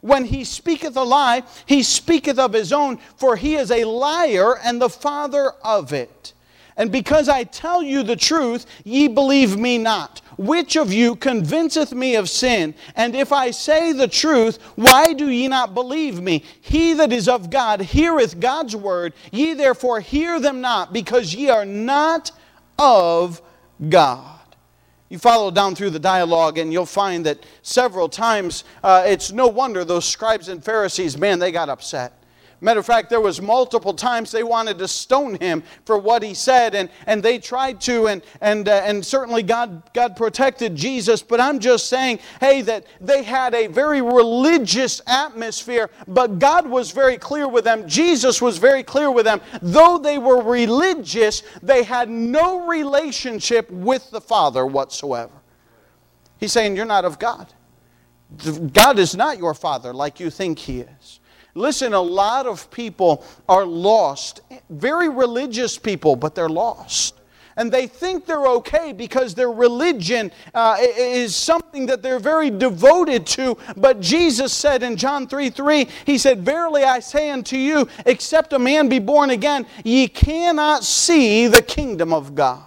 When 0.02 0.24
he 0.24 0.42
speaketh 0.42 0.96
a 0.96 1.02
lie, 1.02 1.44
he 1.64 1.84
speaketh 1.84 2.38
of 2.38 2.52
his 2.52 2.72
own, 2.72 2.98
for 3.16 3.36
he 3.36 3.54
is 3.54 3.70
a 3.70 3.84
liar 3.84 4.58
and 4.58 4.82
the 4.82 4.90
father 4.90 5.52
of 5.62 5.92
it. 5.92 6.32
And 6.76 6.90
because 6.90 7.28
I 7.28 7.44
tell 7.44 7.82
you 7.82 8.02
the 8.02 8.16
truth, 8.16 8.66
ye 8.84 9.06
believe 9.06 9.56
me 9.56 9.78
not. 9.78 10.20
Which 10.36 10.76
of 10.76 10.92
you 10.92 11.14
convinceth 11.14 11.92
me 11.92 12.16
of 12.16 12.28
sin? 12.28 12.74
And 12.96 13.14
if 13.14 13.30
I 13.30 13.52
say 13.52 13.92
the 13.92 14.08
truth, 14.08 14.58
why 14.74 15.12
do 15.12 15.28
ye 15.28 15.46
not 15.46 15.72
believe 15.72 16.20
me? 16.20 16.42
He 16.60 16.94
that 16.94 17.12
is 17.12 17.28
of 17.28 17.50
God 17.50 17.80
heareth 17.80 18.40
God's 18.40 18.74
word. 18.74 19.12
Ye 19.30 19.54
therefore 19.54 20.00
hear 20.00 20.40
them 20.40 20.60
not, 20.60 20.92
because 20.92 21.32
ye 21.32 21.48
are 21.48 21.66
not 21.66 22.32
of 22.76 23.40
God. 23.88 24.31
You 25.12 25.18
follow 25.18 25.50
down 25.50 25.74
through 25.74 25.90
the 25.90 25.98
dialogue, 25.98 26.56
and 26.56 26.72
you'll 26.72 26.86
find 26.86 27.26
that 27.26 27.44
several 27.60 28.08
times 28.08 28.64
uh, 28.82 29.04
it's 29.04 29.30
no 29.30 29.46
wonder 29.46 29.84
those 29.84 30.06
scribes 30.06 30.48
and 30.48 30.64
Pharisees, 30.64 31.18
man, 31.18 31.38
they 31.38 31.52
got 31.52 31.68
upset. 31.68 32.14
Matter 32.62 32.78
of 32.78 32.86
fact, 32.86 33.10
there 33.10 33.20
was 33.20 33.42
multiple 33.42 33.92
times 33.92 34.30
they 34.30 34.44
wanted 34.44 34.78
to 34.78 34.86
stone 34.86 35.34
him 35.34 35.64
for 35.84 35.98
what 35.98 36.22
he 36.22 36.32
said, 36.32 36.76
and, 36.76 36.88
and 37.08 37.20
they 37.20 37.40
tried 37.40 37.80
to, 37.82 38.06
and, 38.06 38.22
and, 38.40 38.68
uh, 38.68 38.82
and 38.84 39.04
certainly 39.04 39.42
God, 39.42 39.82
God 39.92 40.14
protected 40.14 40.76
Jesus. 40.76 41.22
But 41.22 41.40
I'm 41.40 41.58
just 41.58 41.88
saying, 41.88 42.20
hey, 42.38 42.62
that 42.62 42.86
they 43.00 43.24
had 43.24 43.52
a 43.54 43.66
very 43.66 44.00
religious 44.00 45.00
atmosphere, 45.08 45.90
but 46.06 46.38
God 46.38 46.68
was 46.68 46.92
very 46.92 47.18
clear 47.18 47.48
with 47.48 47.64
them. 47.64 47.88
Jesus 47.88 48.40
was 48.40 48.58
very 48.58 48.84
clear 48.84 49.10
with 49.10 49.24
them. 49.24 49.40
Though 49.60 49.98
they 49.98 50.18
were 50.18 50.40
religious, 50.40 51.42
they 51.64 51.82
had 51.82 52.08
no 52.08 52.68
relationship 52.68 53.68
with 53.72 54.08
the 54.12 54.20
Father 54.20 54.64
whatsoever. 54.64 55.32
He's 56.38 56.52
saying, 56.52 56.76
You're 56.76 56.84
not 56.84 57.04
of 57.04 57.18
God. 57.18 57.52
God 58.72 59.00
is 59.00 59.16
not 59.16 59.38
your 59.38 59.52
Father 59.52 59.92
like 59.92 60.20
you 60.20 60.30
think 60.30 60.60
He 60.60 60.82
is. 60.82 61.18
Listen, 61.54 61.92
a 61.92 62.00
lot 62.00 62.46
of 62.46 62.70
people 62.70 63.24
are 63.48 63.66
lost. 63.66 64.40
Very 64.70 65.08
religious 65.08 65.78
people, 65.78 66.16
but 66.16 66.34
they're 66.34 66.48
lost. 66.48 67.14
And 67.56 67.70
they 67.70 67.86
think 67.86 68.24
they're 68.24 68.46
okay 68.46 68.92
because 68.92 69.34
their 69.34 69.50
religion 69.50 70.32
uh, 70.54 70.78
is 70.80 71.36
something 71.36 71.86
that 71.86 72.02
they're 72.02 72.18
very 72.18 72.50
devoted 72.50 73.26
to. 73.26 73.58
But 73.76 74.00
Jesus 74.00 74.54
said 74.54 74.82
in 74.82 74.96
John 74.96 75.26
3 75.26 75.50
3, 75.50 75.86
He 76.06 76.16
said, 76.16 76.40
Verily 76.40 76.84
I 76.84 77.00
say 77.00 77.30
unto 77.30 77.56
you, 77.56 77.88
except 78.06 78.54
a 78.54 78.58
man 78.58 78.88
be 78.88 78.98
born 78.98 79.30
again, 79.30 79.66
ye 79.84 80.08
cannot 80.08 80.84
see 80.84 81.46
the 81.46 81.62
kingdom 81.62 82.14
of 82.14 82.34
God. 82.34 82.64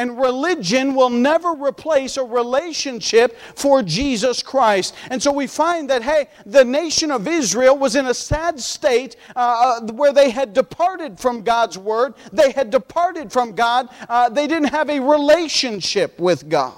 And 0.00 0.18
religion 0.18 0.94
will 0.94 1.10
never 1.10 1.50
replace 1.50 2.16
a 2.16 2.24
relationship 2.24 3.36
for 3.54 3.82
Jesus 3.82 4.42
Christ. 4.42 4.94
And 5.10 5.22
so 5.22 5.30
we 5.30 5.46
find 5.46 5.90
that, 5.90 6.02
hey, 6.02 6.28
the 6.46 6.64
nation 6.64 7.10
of 7.10 7.28
Israel 7.28 7.76
was 7.76 7.96
in 7.96 8.06
a 8.06 8.14
sad 8.14 8.58
state 8.58 9.16
uh, 9.36 9.80
uh, 9.82 9.92
where 9.92 10.14
they 10.14 10.30
had 10.30 10.54
departed 10.54 11.20
from 11.20 11.42
God's 11.42 11.76
word, 11.76 12.14
they 12.32 12.50
had 12.50 12.70
departed 12.70 13.30
from 13.30 13.52
God, 13.52 13.90
uh, 14.08 14.30
they 14.30 14.46
didn't 14.46 14.70
have 14.70 14.88
a 14.88 15.00
relationship 15.00 16.18
with 16.18 16.48
God. 16.48 16.72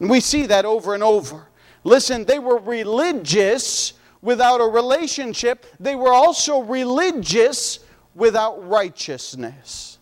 And 0.00 0.08
we 0.08 0.20
see 0.20 0.46
that 0.46 0.64
over 0.64 0.94
and 0.94 1.02
over. 1.02 1.48
Listen, 1.84 2.24
they 2.24 2.38
were 2.38 2.56
religious 2.56 3.92
without 4.22 4.62
a 4.62 4.66
relationship, 4.66 5.66
they 5.78 5.94
were 5.94 6.14
also 6.14 6.62
religious 6.62 7.80
without 8.14 8.66
righteousness. 8.66 9.95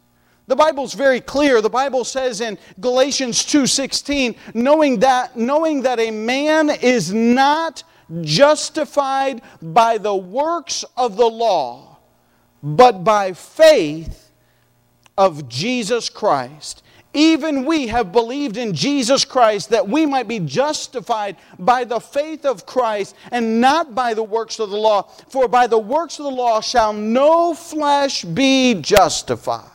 The 0.47 0.57
Bible's 0.57 0.95
very 0.95 1.21
clear. 1.21 1.61
The 1.63 1.71
Bible 1.71 2.05
says 2.05 2.41
in 2.41 2.59
Galatians 2.81 3.45
2:16, 3.45 4.37
knowing 4.53 5.01
that 5.01 5.37
knowing 5.37 5.83
that 5.83 5.99
a 5.99 6.11
man 6.11 6.71
is 6.71 7.13
not 7.13 7.83
justified 8.21 9.41
by 9.63 9.97
the 9.97 10.15
works 10.15 10.85
of 10.97 11.17
the 11.17 11.27
law, 11.27 11.97
but 12.63 13.05
by 13.05 13.33
faith 13.33 14.31
of 15.17 15.49
Jesus 15.49 16.11
Christ. 16.11 16.83
Even 17.17 17.65
we 17.65 17.87
have 17.87 18.11
believed 18.11 18.57
in 18.57 18.75
Jesus 18.75 19.25
Christ 19.25 19.71
that 19.71 19.89
we 19.89 20.05
might 20.05 20.27
be 20.27 20.41
justified 20.41 21.37
by 21.61 21.85
the 21.85 22.01
faith 22.01 22.45
of 22.45 22.67
Christ 22.67 23.15
and 23.31 23.61
not 23.61 23.95
by 23.95 24.15
the 24.15 24.23
works 24.23 24.59
of 24.59 24.71
the 24.71 24.77
law. 24.77 25.03
For 25.29 25.47
by 25.47 25.69
the 25.69 25.79
works 25.79 26.19
of 26.19 26.25
the 26.25 26.33
law 26.33 26.61
shall 26.61 26.93
no 26.93 27.55
flesh 27.55 28.25
be 28.25 28.75
justified. 28.75 29.71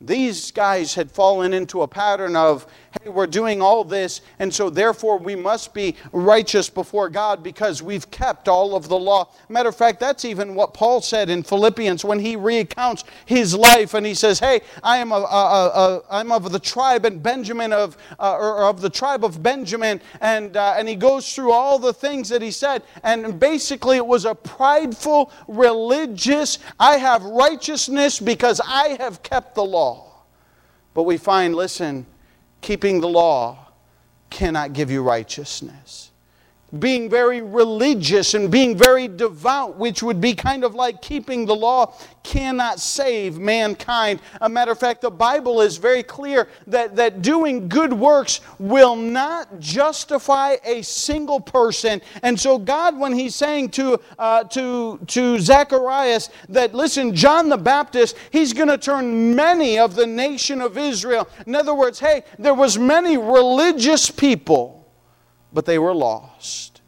These 0.00 0.52
guys 0.52 0.94
had 0.94 1.10
fallen 1.10 1.52
into 1.52 1.82
a 1.82 1.88
pattern 1.88 2.36
of, 2.36 2.66
hey, 3.02 3.08
we're 3.08 3.26
doing 3.26 3.60
all 3.60 3.84
this, 3.84 4.20
and 4.38 4.52
so 4.52 4.70
therefore 4.70 5.18
we 5.18 5.34
must 5.36 5.74
be 5.74 5.96
righteous 6.12 6.70
before 6.70 7.08
God 7.08 7.42
because 7.42 7.82
we've 7.82 8.10
kept 8.10 8.48
all 8.48 8.74
of 8.74 8.88
the 8.88 8.98
law. 8.98 9.30
Matter 9.48 9.68
of 9.68 9.76
fact, 9.76 10.00
that's 10.00 10.24
even 10.24 10.54
what 10.54 10.74
Paul 10.74 11.00
said 11.00 11.30
in 11.30 11.42
Philippians 11.42 12.04
when 12.04 12.18
he 12.18 12.36
recounts 12.36 13.04
his 13.26 13.54
life 13.54 13.94
and 13.94 14.04
he 14.04 14.14
says, 14.14 14.38
hey, 14.38 14.60
I 14.82 14.98
am, 14.98 15.12
a, 15.12 15.16
a, 15.16 15.20
a, 15.20 16.02
I'm 16.10 16.32
of 16.32 16.50
the 16.50 16.58
tribe 16.58 17.04
and 17.04 17.22
Benjamin 17.22 17.72
of, 17.72 17.96
uh, 18.18 18.36
or 18.36 18.64
of 18.64 18.80
the 18.80 18.90
tribe 18.90 19.24
of 19.24 19.42
Benjamin, 19.42 20.00
and, 20.20 20.56
uh, 20.56 20.74
and 20.76 20.88
he 20.88 20.94
goes 20.94 21.34
through 21.34 21.52
all 21.52 21.78
the 21.78 21.92
things 21.92 22.28
that 22.28 22.42
he 22.42 22.50
said, 22.50 22.82
and 23.02 23.38
basically 23.38 23.96
it 23.96 24.06
was 24.06 24.24
a 24.24 24.34
prideful, 24.34 25.32
religious, 25.46 26.58
I 26.78 26.96
have 26.96 27.22
righteousness 27.24 28.20
because 28.20 28.60
I 28.64 28.96
have 29.00 29.22
kept 29.22 29.54
the 29.54 29.64
law. 29.64 30.24
But 30.94 31.04
we 31.04 31.16
find, 31.16 31.54
listen, 31.54 32.06
keeping 32.60 33.00
the 33.00 33.08
law 33.08 33.68
cannot 34.30 34.72
give 34.72 34.90
you 34.90 35.02
righteousness 35.02 36.10
being 36.78 37.08
very 37.08 37.40
religious 37.40 38.34
and 38.34 38.50
being 38.50 38.76
very 38.76 39.08
devout, 39.08 39.76
which 39.76 40.02
would 40.02 40.20
be 40.20 40.34
kind 40.34 40.64
of 40.64 40.74
like 40.74 41.00
keeping 41.00 41.46
the 41.46 41.54
law, 41.54 41.94
cannot 42.22 42.78
save 42.78 43.38
mankind. 43.38 44.20
A 44.42 44.48
matter 44.48 44.72
of 44.72 44.78
fact, 44.78 45.00
the 45.00 45.10
Bible 45.10 45.62
is 45.62 45.78
very 45.78 46.02
clear 46.02 46.48
that, 46.66 46.94
that 46.96 47.22
doing 47.22 47.68
good 47.68 47.92
works 47.92 48.42
will 48.58 48.96
not 48.96 49.60
justify 49.60 50.56
a 50.64 50.82
single 50.82 51.40
person. 51.40 52.02
And 52.22 52.38
so, 52.38 52.58
God, 52.58 52.98
when 52.98 53.14
He's 53.14 53.34
saying 53.34 53.70
to, 53.70 53.98
uh, 54.18 54.44
to, 54.44 54.98
to 55.06 55.38
Zacharias 55.38 56.28
that, 56.50 56.74
listen, 56.74 57.14
John 57.14 57.48
the 57.48 57.56
Baptist, 57.56 58.16
He's 58.30 58.52
going 58.52 58.68
to 58.68 58.78
turn 58.78 59.34
many 59.34 59.78
of 59.78 59.94
the 59.94 60.06
nation 60.06 60.60
of 60.60 60.76
Israel. 60.76 61.28
In 61.46 61.54
other 61.54 61.74
words, 61.74 61.98
hey, 61.98 62.24
there 62.38 62.54
was 62.54 62.76
many 62.76 63.16
religious 63.16 64.10
people 64.10 64.77
but 65.52 65.66
they 65.66 65.78
were 65.78 65.94
lost. 65.94 66.80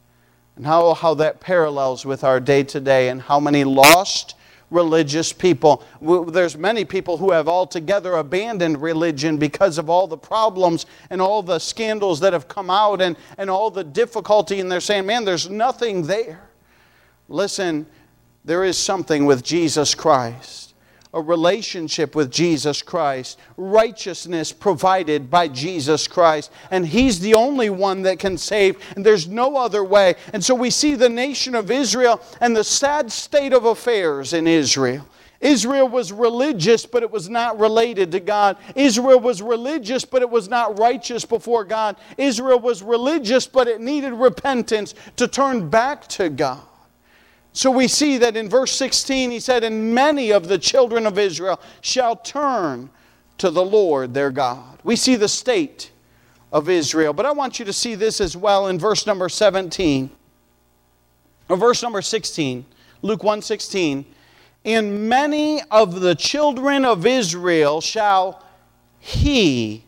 And 0.57 0.67
how, 0.67 0.95
how 0.95 1.15
that 1.15 1.41
parallels 1.41 2.05
with 2.05 2.25
our 2.25 2.41
day 2.41 2.63
to 2.65 2.81
day 2.81 3.09
and 3.09 3.23
how 3.23 3.41
many 3.41 3.65
lost 3.65 4.35
religious 4.71 5.33
people. 5.33 5.83
There's 6.01 6.57
many 6.57 6.85
people 6.85 7.17
who 7.17 7.33
have 7.33 7.49
altogether 7.49 8.15
abandoned 8.15 8.81
religion 8.81 9.37
because 9.37 9.79
of 9.79 9.91
all 9.91 10.07
the 10.07 10.17
problems 10.17 10.87
and 11.09 11.21
all 11.21 11.43
the 11.43 11.59
scandals 11.59 12.21
that 12.21 12.33
have 12.33 12.47
come 12.47 12.71
out 12.71 13.01
and, 13.01 13.17
and 13.37 13.51
all 13.51 13.71
the 13.71 13.83
difficulty, 13.83 14.61
and 14.61 14.71
they're 14.71 14.81
saying, 14.81 15.07
man, 15.07 15.25
there's 15.25 15.51
nothing 15.51 16.03
there. 16.07 16.49
Listen, 17.29 17.87
there 18.45 18.65
is 18.65 18.79
something 18.79 19.27
with 19.27 19.43
Jesus 19.43 19.95
Christ 19.95 20.70
a 21.13 21.21
relationship 21.21 22.15
with 22.15 22.31
Jesus 22.31 22.83
Christ, 22.83 23.39
righteousness 23.57 24.53
provided 24.53 25.31
by 25.31 25.49
Jesus 25.49 26.07
Christ. 26.07 26.53
And 26.71 26.87
He's 26.87 27.21
the 27.21 27.35
only 27.35 27.71
one 27.71 28.03
that 28.03 28.19
can 28.19 28.39
save, 28.39 28.79
and 28.95 29.05
there's 29.05 29.27
no 29.27 29.57
other 29.57 29.83
way. 29.83 30.15
And 30.33 30.45
so 30.45 30.55
we 30.55 30.71
see 30.71 30.95
the 30.95 31.09
nation 31.09 31.55
of 31.55 31.71
Israel 31.71 32.23
and 32.41 32.55
the 32.55 32.65
sad 32.65 33.11
state 33.11 33.53
of 33.53 33.65
affairs 33.65 34.33
in 34.33 34.47
Israel. 34.47 35.07
Israel 35.41 35.89
was 35.89 36.13
religious, 36.13 36.85
but 36.85 37.03
it 37.03 37.11
was 37.11 37.31
not 37.31 37.59
related 37.59 38.13
to 38.13 38.21
God. 38.21 38.59
Israel 38.75 39.19
was 39.19 39.41
religious, 39.41 40.05
but 40.05 40.21
it 40.21 40.29
was 40.29 40.49
not 40.49 40.79
righteous 40.79 41.25
before 41.25 41.65
God. 41.65 41.97
Israel 42.19 42.61
was 42.61 42.83
religious, 42.83 43.47
but 43.47 43.67
it 43.67 43.81
needed 43.81 44.13
repentance 44.13 44.95
to 45.17 45.27
turn 45.27 45.71
back 45.71 46.07
to 46.09 46.29
God. 46.29 46.61
So 47.53 47.71
we 47.71 47.89
see 47.89 48.19
that 48.19 48.37
in 48.37 48.49
verse 48.49 48.73
16 48.73 49.31
he 49.31 49.41
said, 49.41 49.65
And 49.65 49.95
many 49.95 50.33
of 50.33 50.49
the 50.49 50.59
children 50.59 51.07
of 51.07 51.19
Israel 51.19 51.61
shall 51.81 52.17
turn 52.17 52.91
to 53.39 53.51
the 53.51 53.65
Lord 53.65 54.15
their 54.15 54.31
God. 54.31 54.79
We 54.85 54.97
see 54.97 55.17
the 55.17 55.29
state 55.29 55.91
of 56.53 56.69
Israel. 56.69 57.13
But 57.13 57.27
I 57.27 57.33
want 57.33 57.59
you 57.59 57.65
to 57.65 57.73
see 57.73 57.95
this 57.95 58.21
as 58.21 58.37
well 58.37 58.69
in 58.69 58.79
verse 58.79 59.07
number 59.07 59.29
17. 59.29 60.11
Or 61.49 61.57
verse 61.57 61.83
number 61.83 62.03
16. 62.03 62.65
Luke 63.03 63.23
1:16. 63.23 64.05
In 64.63 65.09
many 65.09 65.63
of 65.71 66.01
the 66.01 66.15
children 66.15 66.85
of 66.85 67.07
Israel 67.07 67.81
shall 67.81 68.45
he 68.99 69.85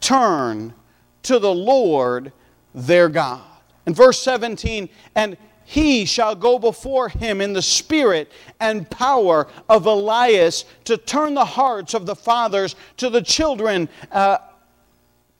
turn 0.00 0.74
to 1.22 1.38
the 1.38 1.52
Lord 1.52 2.32
their 2.74 3.08
God. 3.08 3.40
In 3.86 3.94
verse 3.94 4.20
17, 4.20 4.88
and 5.14 5.36
he 5.66 6.04
shall 6.04 6.36
go 6.36 6.60
before 6.60 7.08
him 7.08 7.40
in 7.40 7.52
the 7.52 7.60
spirit 7.60 8.30
and 8.60 8.88
power 8.88 9.48
of 9.68 9.84
Elias 9.84 10.64
to 10.84 10.96
turn 10.96 11.34
the 11.34 11.44
hearts 11.44 11.92
of 11.92 12.06
the 12.06 12.14
fathers 12.14 12.76
to 12.96 13.10
the 13.10 13.20
children 13.20 13.88
uh, 14.12 14.38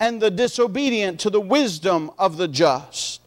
and 0.00 0.20
the 0.20 0.30
disobedient 0.30 1.20
to 1.20 1.30
the 1.30 1.40
wisdom 1.40 2.10
of 2.18 2.36
the 2.36 2.48
just 2.48 3.20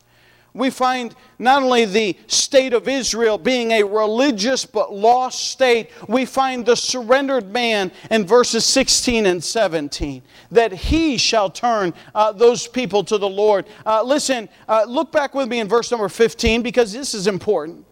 we 0.54 0.70
find 0.70 1.16
not 1.38 1.64
only 1.64 1.86
the 1.86 2.18
state 2.28 2.74
of 2.74 2.88
Israel 2.88 3.38
being 3.38 3.72
a 3.72 3.84
religious 3.84 4.66
but 4.66 4.94
lost 4.94 5.52
state, 5.52 5.92
we 6.08 6.26
find 6.26 6.66
the 6.66 6.76
surrendered 6.76 7.52
man 7.52 7.92
in 8.10 8.26
verses 8.26 8.66
16 8.66 9.26
and 9.26 9.44
17, 9.44 10.22
that 10.52 10.72
he 10.72 11.18
shall 11.18 11.50
turn 11.50 11.94
uh, 12.16 12.32
those 12.32 12.68
people 12.68 13.04
to 13.04 13.18
the 13.18 13.30
Lord. 13.30 13.68
Uh, 13.86 14.02
listen, 14.04 14.50
uh, 14.68 14.86
look 14.88 15.12
back 15.12 15.36
with 15.36 15.48
me 15.48 15.60
in 15.60 15.68
verse 15.68 15.92
number 15.92 16.10
15 16.10 16.62
because 16.62 16.92
this 16.92 17.14
is 17.14 17.28
important. 17.28 17.86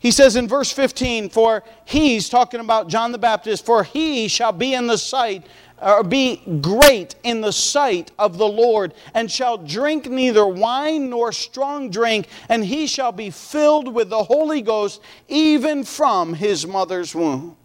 He 0.00 0.12
says 0.12 0.36
in 0.36 0.46
verse 0.46 0.70
15, 0.70 1.30
For 1.30 1.64
he's 1.84 2.28
talking 2.28 2.60
about 2.60 2.88
John 2.88 3.10
the 3.10 3.18
Baptist, 3.18 3.66
for 3.66 3.82
he 3.82 4.28
shall 4.28 4.52
be 4.52 4.74
in 4.74 4.86
the 4.86 4.96
sight 4.96 5.46
or 5.80 6.02
be 6.02 6.36
great 6.60 7.14
in 7.22 7.40
the 7.40 7.52
sight 7.52 8.10
of 8.18 8.38
the 8.38 8.48
Lord, 8.48 8.94
and 9.14 9.30
shall 9.30 9.58
drink 9.58 10.08
neither 10.08 10.46
wine 10.46 11.10
nor 11.10 11.32
strong 11.32 11.90
drink, 11.90 12.28
and 12.48 12.64
he 12.64 12.86
shall 12.86 13.12
be 13.12 13.30
filled 13.30 13.92
with 13.92 14.10
the 14.10 14.24
Holy 14.24 14.62
Ghost 14.62 15.00
even 15.28 15.84
from 15.84 16.34
his 16.34 16.66
mother's 16.66 17.14
womb. 17.14 17.56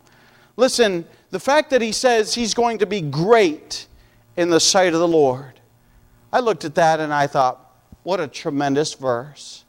Listen, 0.56 1.06
the 1.32 1.40
fact 1.40 1.72
that 1.72 1.82
he 1.82 1.92
says 1.92 2.36
he's 2.36 2.54
going 2.54 2.78
to 2.80 2.86
be 2.86 3.02
great 3.02 3.88
in 4.38 4.50
the 4.50 4.60
sight 4.60 4.94
of 4.94 5.00
the 5.00 5.08
Lord, 5.08 5.60
I 6.32 6.40
looked 6.40 6.66
at 6.66 6.76
that 6.76 7.00
and 7.00 7.14
I 7.14 7.28
thought, 7.28 7.60
what 8.04 8.20
a 8.20 8.28
tremendous 8.28 8.94
verse. 8.94 9.64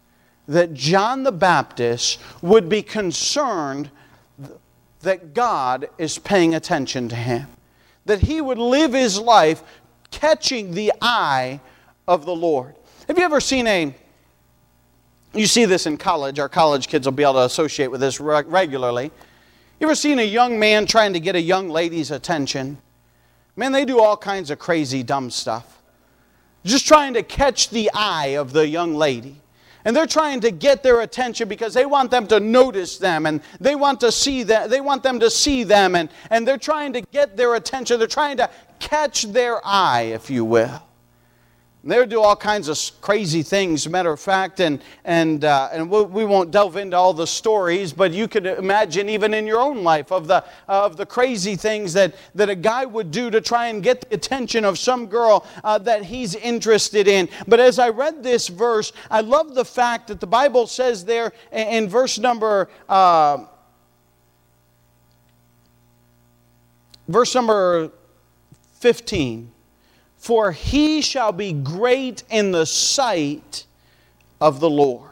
That 0.47 0.75
John 0.75 1.23
the 1.23 1.33
Baptist 1.33 2.21
would 2.43 2.69
be 2.69 2.83
concerned 2.83 3.91
that 5.01 5.33
God 5.35 5.89
is 5.97 6.19
paying 6.19 6.55
attention 6.55 7.09
to 7.11 7.17
him 7.17 7.47
that 8.07 8.21
he 8.21 8.41
would 8.41 8.59
live 8.59 8.93
his 8.93 9.19
life 9.19 9.63
catching 10.11 10.73
the 10.73 10.93
eye 11.01 11.61
of 12.07 12.25
the 12.27 12.35
Lord. 12.35 12.75
Have 13.09 13.19
you 13.19 13.25
ever 13.25 13.41
seen 13.41 13.67
a 13.67 13.95
you 15.35 15.47
see 15.47 15.65
this 15.65 15.87
in 15.87 15.97
college, 15.97 16.39
our 16.39 16.49
college 16.49 16.87
kids 16.87 17.07
will 17.07 17.13
be 17.13 17.25
able 17.25 17.35
to 17.35 17.45
associate 17.45 17.91
with 17.91 18.01
this 18.01 18.21
regularly. 18.21 19.11
You 19.81 19.89
ever 19.89 19.97
seen 19.97 20.21
a 20.21 20.25
young 20.25 20.61
man 20.61 20.87
trying 20.87 21.13
to 21.13 21.21
get 21.21 21.35
a 21.35 21.41
young 21.41 21.69
lady's 21.69 22.13
attention? 22.13 22.79
Man, 23.57 23.73
they 23.73 23.85
do 23.85 24.01
all 24.01 24.17
kinds 24.17 24.51
of 24.51 24.61
crazy, 24.61 25.03
dumb 25.03 25.31
stuff. 25.31 25.83
Just 26.65 26.87
trying 26.87 27.15
to 27.15 27.23
catch 27.23 27.71
the 27.71 27.91
eye 27.93 28.37
of 28.37 28.53
the 28.53 28.67
young 28.67 28.95
lady. 28.95 29.41
And 29.85 29.95
they're 29.95 30.07
trying 30.07 30.41
to 30.41 30.51
get 30.51 30.83
their 30.83 31.01
attention 31.03 31.49
because 31.49 31.75
they 31.75 31.85
want 31.85 32.11
them 32.11 32.27
to 32.29 32.41
notice 32.41 32.99
them 32.99 33.27
and 33.27 33.41
they 33.61 33.75
want 33.75 34.01
to 34.01 34.13
see 34.13 34.43
them, 34.43 34.71
they 34.71 34.81
want 34.81 35.03
them 35.03 35.21
to 35.21 35.29
see 35.29 35.65
them 35.65 35.95
and, 35.95 36.09
and 36.31 36.49
they're 36.49 36.57
trying 36.57 36.93
to 36.95 37.01
get 37.01 37.37
their 37.37 37.55
attention. 37.55 37.99
They're 37.99 38.09
trying 38.09 38.39
to 38.39 38.49
catch 38.79 39.25
their 39.25 39.61
eye, 39.65 40.13
if 40.15 40.31
you 40.31 40.45
will. 40.45 40.83
They 41.87 41.99
would 41.99 42.09
do 42.09 42.23
all 42.23 42.35
kinds 42.35 42.69
of 42.69 42.79
crazy 43.03 43.43
things, 43.43 43.87
matter 43.87 44.11
of 44.11 44.19
fact, 44.19 44.59
and, 44.61 44.83
and, 45.05 45.45
uh, 45.45 45.69
and 45.71 45.91
we 45.91 46.25
won't 46.25 46.51
delve 46.51 46.79
into 46.79 46.97
all 46.97 47.13
the 47.13 47.27
stories, 47.27 47.93
but 47.93 48.13
you 48.13 48.27
could 48.27 48.47
imagine 48.47 49.11
even 49.11 49.35
in 49.35 49.47
your 49.47 49.61
own 49.61 49.85
life 49.85 50.11
of 50.11 50.27
the, 50.27 50.43
of 50.67 50.97
the 50.97 51.05
crazy 51.05 51.57
things 51.57 51.93
that, 51.93 52.15
that 52.35 52.49
a 52.49 52.55
guy 52.55 52.87
would 52.87 53.11
do 53.11 53.31
to 53.31 53.39
try 53.39 53.67
and 53.67 53.83
get 53.83 54.01
the 54.01 54.15
attention 54.15 54.65
of 54.65 54.79
some 54.79 55.07
girl 55.07 55.47
uh, 55.63 55.77
that 55.77 56.05
he's 56.05 56.35
interested 56.37 57.07
in. 57.07 57.29
But 57.47 57.61
as 57.61 57.79
I 57.79 57.91
read 57.91 58.23
this 58.23 58.49
verse, 58.49 58.91
I 59.11 59.21
love 59.21 59.55
the 59.55 59.65
fact 59.65 60.09
that 60.09 60.21
the 60.21 60.27
Bible 60.27 60.67
says 60.67 61.05
there 61.05 61.35
in 61.53 61.91
verse 61.91 62.19
number. 62.19 62.71
Uh, 62.89 63.45
verse 67.09 67.35
number 67.35 67.91
15 68.81 69.54
for 70.25 70.53
he 70.53 71.03
shall 71.03 71.33
be 71.33 71.53
great 71.53 72.23
in 72.31 72.51
the 72.51 72.65
sight 72.65 73.67
of 74.41 74.59
the 74.59 74.71
Lord. 74.71 75.11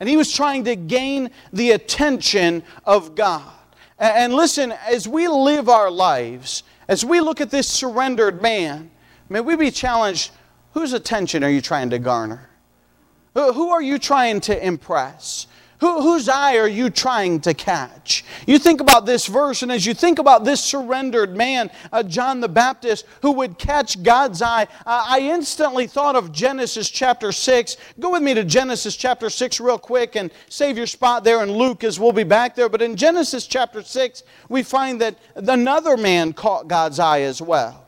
And 0.00 0.08
he 0.08 0.16
was 0.16 0.32
trying 0.32 0.64
to 0.64 0.74
gain 0.74 1.28
the 1.52 1.72
attention 1.72 2.62
of 2.86 3.14
God. 3.14 3.52
And 3.98 4.32
listen, 4.32 4.72
as 4.72 5.06
we 5.06 5.28
live 5.28 5.68
our 5.68 5.90
lives, 5.90 6.62
as 6.88 7.04
we 7.04 7.20
look 7.20 7.42
at 7.42 7.50
this 7.50 7.68
surrendered 7.68 8.40
man, 8.40 8.90
may 9.28 9.40
we 9.40 9.54
be 9.54 9.70
challenged 9.70 10.30
whose 10.72 10.94
attention 10.94 11.44
are 11.44 11.50
you 11.50 11.60
trying 11.60 11.90
to 11.90 11.98
garner? 11.98 12.48
Who 13.34 13.68
are 13.68 13.82
you 13.82 13.98
trying 13.98 14.40
to 14.40 14.66
impress? 14.66 15.46
Who, 15.80 16.02
whose 16.02 16.28
eye 16.28 16.56
are 16.56 16.68
you 16.68 16.90
trying 16.90 17.40
to 17.42 17.54
catch? 17.54 18.24
You 18.46 18.58
think 18.58 18.80
about 18.80 19.06
this 19.06 19.26
verse, 19.26 19.62
and 19.62 19.70
as 19.70 19.86
you 19.86 19.94
think 19.94 20.18
about 20.18 20.44
this 20.44 20.60
surrendered 20.60 21.36
man, 21.36 21.70
uh, 21.92 22.02
John 22.02 22.40
the 22.40 22.48
Baptist, 22.48 23.06
who 23.22 23.30
would 23.32 23.58
catch 23.58 24.02
God's 24.02 24.42
eye, 24.42 24.64
uh, 24.84 25.04
I 25.06 25.20
instantly 25.20 25.86
thought 25.86 26.16
of 26.16 26.32
Genesis 26.32 26.90
chapter 26.90 27.30
6. 27.30 27.76
Go 28.00 28.10
with 28.10 28.22
me 28.22 28.34
to 28.34 28.42
Genesis 28.42 28.96
chapter 28.96 29.30
6 29.30 29.60
real 29.60 29.78
quick 29.78 30.16
and 30.16 30.32
save 30.48 30.76
your 30.76 30.86
spot 30.86 31.22
there 31.22 31.44
in 31.44 31.52
Luke 31.52 31.84
as 31.84 32.00
we'll 32.00 32.10
be 32.10 32.24
back 32.24 32.56
there. 32.56 32.68
But 32.68 32.82
in 32.82 32.96
Genesis 32.96 33.46
chapter 33.46 33.80
6, 33.82 34.24
we 34.48 34.64
find 34.64 35.00
that 35.00 35.16
another 35.36 35.96
man 35.96 36.32
caught 36.32 36.66
God's 36.66 36.98
eye 36.98 37.20
as 37.20 37.40
well. 37.40 37.84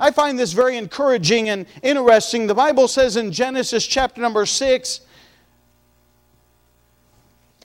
I 0.00 0.10
find 0.10 0.38
this 0.38 0.52
very 0.52 0.76
encouraging 0.76 1.48
and 1.48 1.66
interesting. 1.82 2.48
The 2.48 2.54
Bible 2.54 2.88
says 2.88 3.16
in 3.16 3.30
Genesis 3.30 3.86
chapter 3.86 4.20
number 4.20 4.46
6, 4.46 5.00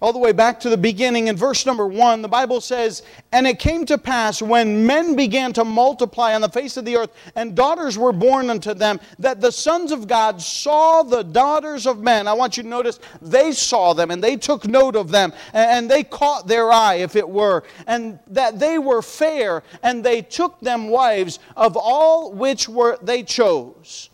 all 0.04 0.12
the 0.12 0.20
way 0.20 0.34
back 0.34 0.60
to 0.60 0.70
the 0.70 0.76
beginning 0.76 1.30
in 1.30 1.38
verse 1.38 1.66
number 1.66 1.88
one, 1.88 2.22
the 2.22 2.28
Bible 2.28 2.60
says, 2.60 3.04
And 3.32 3.48
it 3.48 3.58
came 3.58 3.86
to 3.86 3.98
pass 3.98 4.42
when 4.42 4.86
men 4.86 5.16
began 5.16 5.54
to 5.54 5.64
multiply 5.64 6.36
on 6.36 6.42
the 6.42 6.50
face 6.50 6.76
of 6.76 6.84
the 6.84 6.98
earth, 6.98 7.12
and 7.36 7.56
daughters 7.56 7.98
were 7.98 8.12
born 8.12 8.50
unto 8.50 8.74
them, 8.74 9.00
that 9.20 9.40
the 9.40 9.50
sons 9.50 9.94
of 9.94 10.06
God 10.06 10.42
saw 10.42 11.04
the 11.04 11.24
daughters 11.24 11.88
of 11.88 12.02
men. 12.02 12.28
I 12.28 12.34
want 12.34 12.58
you 12.58 12.64
to 12.64 12.70
notice 12.70 13.00
they 13.22 13.54
saw 13.54 13.94
them 13.94 14.12
and 14.12 14.22
they 14.22 14.36
took 14.36 14.68
note 14.68 14.98
of 14.98 15.10
them, 15.10 15.32
and 15.54 15.90
they 15.90 16.04
caught 16.04 16.48
their 16.48 16.70
eye, 16.70 16.96
if 16.96 17.16
it 17.16 17.30
were, 17.30 17.64
and 17.88 18.20
that 18.28 18.60
they 18.60 18.78
were 18.80 19.02
fair, 19.02 19.64
and 19.84 20.04
they 20.04 20.22
took 20.22 20.60
them 20.60 20.90
wives 20.90 21.40
of 21.56 21.78
all 21.78 22.34
which 22.34 22.68
were 22.68 22.98
they 23.02 23.24
chose. 23.24 24.10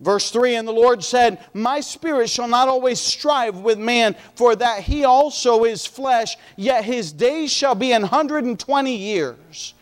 Verse 0.00 0.30
3 0.30 0.56
And 0.56 0.68
the 0.68 0.72
Lord 0.72 1.02
said, 1.02 1.44
My 1.54 1.80
spirit 1.80 2.30
shall 2.30 2.48
not 2.48 2.68
always 2.68 3.00
strive 3.00 3.56
with 3.56 3.78
man, 3.78 4.14
for 4.34 4.54
that 4.56 4.82
he 4.82 5.04
also 5.04 5.64
is 5.64 5.86
flesh, 5.86 6.36
yet 6.56 6.84
his 6.84 7.12
days 7.12 7.52
shall 7.52 7.74
be 7.74 7.92
an 7.92 8.04
hundred 8.04 8.44
and 8.44 8.58
twenty 8.58 8.96
years. 8.96 9.74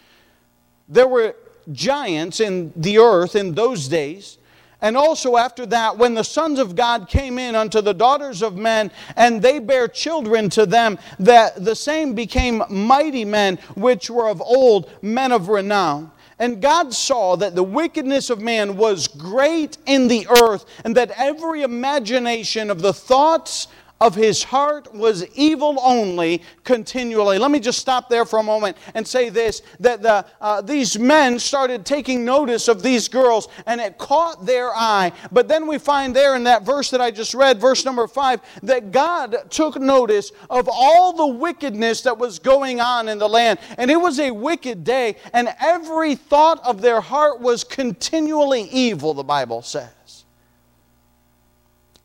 There 0.89 1.09
were 1.09 1.37
giants 1.73 2.41
in 2.41 2.73
the 2.77 2.99
earth 2.99 3.37
in 3.37 3.55
those 3.55 3.89
days. 3.89 4.39
And 4.83 4.97
also 4.97 5.37
after 5.37 5.65
that, 5.67 5.97
when 5.97 6.15
the 6.15 6.23
sons 6.23 6.59
of 6.59 6.77
God 6.77 7.09
came 7.09 7.39
in 7.39 7.55
unto 7.55 7.81
the 7.81 7.95
daughters 7.95 8.43
of 8.43 8.57
men, 8.57 8.91
and 9.17 9.41
they 9.41 9.59
bare 9.59 9.89
children 9.89 10.51
to 10.51 10.67
them, 10.67 10.99
that 11.19 11.65
the 11.65 11.75
same 11.75 12.15
became 12.15 12.63
mighty 12.69 13.25
men, 13.25 13.57
which 13.75 14.11
were 14.11 14.29
of 14.29 14.41
old, 14.43 14.91
men 15.01 15.33
of 15.33 15.49
renown. 15.49 16.13
And 16.39 16.61
God 16.61 16.93
saw 16.93 17.37
that 17.37 17.55
the 17.55 17.63
wickedness 17.63 18.29
of 18.29 18.43
man 18.43 18.77
was 18.77 19.09
great 19.09 19.79
in 19.87 20.07
the 20.09 20.27
earth, 20.29 20.67
and 20.85 20.95
that 20.97 21.13
every 21.17 21.63
imagination 21.63 22.71
of 22.71 22.83
the 22.83 22.93
thoughts 22.93 23.69
of 24.01 24.15
his 24.15 24.43
heart 24.43 24.95
was 24.95 25.27
evil 25.35 25.79
only 25.83 26.43
continually. 26.65 27.39
Let 27.39 27.51
me 27.51 27.59
just 27.59 27.79
stop 27.79 28.11
there 28.11 28.27
for 28.27 28.39
a 28.39 28.43
moment 28.43 28.77
and 28.95 29.07
say 29.07 29.31
this 29.31 29.63
that 29.81 30.03
the, 30.03 30.27
uh, 30.41 30.61
these 30.61 30.99
men 30.99 31.39
started 31.39 31.87
taking 31.87 32.25
notice 32.25 32.69
of 32.69 32.83
these 32.83 33.09
girls 33.09 33.49
and 33.65 33.81
it 33.81 33.97
caught 33.97 34.45
their 34.45 34.69
eye. 34.75 35.13
But 35.33 35.49
then 35.49 35.67
we 35.67 35.79
find 35.79 36.15
there 36.15 36.37
in 36.37 36.45
that 36.45 36.63
verse 36.63 36.91
that 36.91 37.01
I 37.01 37.11
just 37.11 37.33
read, 37.33 37.59
verse 37.59 37.85
number 37.87 38.07
five, 38.07 38.41
that 38.63 38.93
God 38.93 39.51
took 39.51 39.81
notice 39.81 40.31
of 40.51 40.69
all 40.71 41.15
the 41.15 41.27
wickedness 41.27 42.03
that 42.03 42.19
was 42.19 42.39
going 42.39 42.81
on 42.81 43.09
in 43.09 43.19
the 43.19 43.29
land. 43.29 43.59
And 43.79 43.91
it 43.91 43.97
was 43.97 44.21
a 44.21 44.31
wicked 44.31 44.85
day, 44.85 45.17
and 45.33 45.55
every 45.61 46.15
thought 46.15 46.65
of 46.65 46.83
their 46.83 47.01
heart 47.01 47.41
was 47.41 47.65
continually 47.65 48.63
evil, 48.63 49.15
the 49.15 49.25
Bible 49.25 49.63
says. 49.63 50.25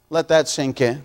Let 0.10 0.28
that 0.30 0.48
sink 0.48 0.82
in. 0.82 1.04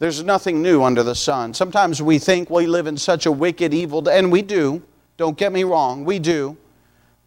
There's 0.00 0.24
nothing 0.24 0.62
new 0.62 0.82
under 0.82 1.02
the 1.02 1.14
sun. 1.14 1.52
Sometimes 1.52 2.00
we 2.00 2.18
think 2.18 2.48
we 2.48 2.66
live 2.66 2.86
in 2.86 2.96
such 2.96 3.26
a 3.26 3.32
wicked, 3.32 3.74
evil, 3.74 4.08
and 4.08 4.32
we 4.32 4.40
do. 4.40 4.82
Don't 5.18 5.36
get 5.36 5.52
me 5.52 5.62
wrong, 5.62 6.06
we 6.06 6.18
do. 6.18 6.56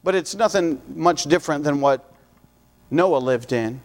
But 0.04 0.16
it's 0.16 0.34
nothing 0.34 0.82
much 0.96 1.26
different 1.26 1.64
than 1.64 1.82
what 1.82 2.12
Noah 2.90 3.20
lived 3.20 3.54
in. 3.54 3.80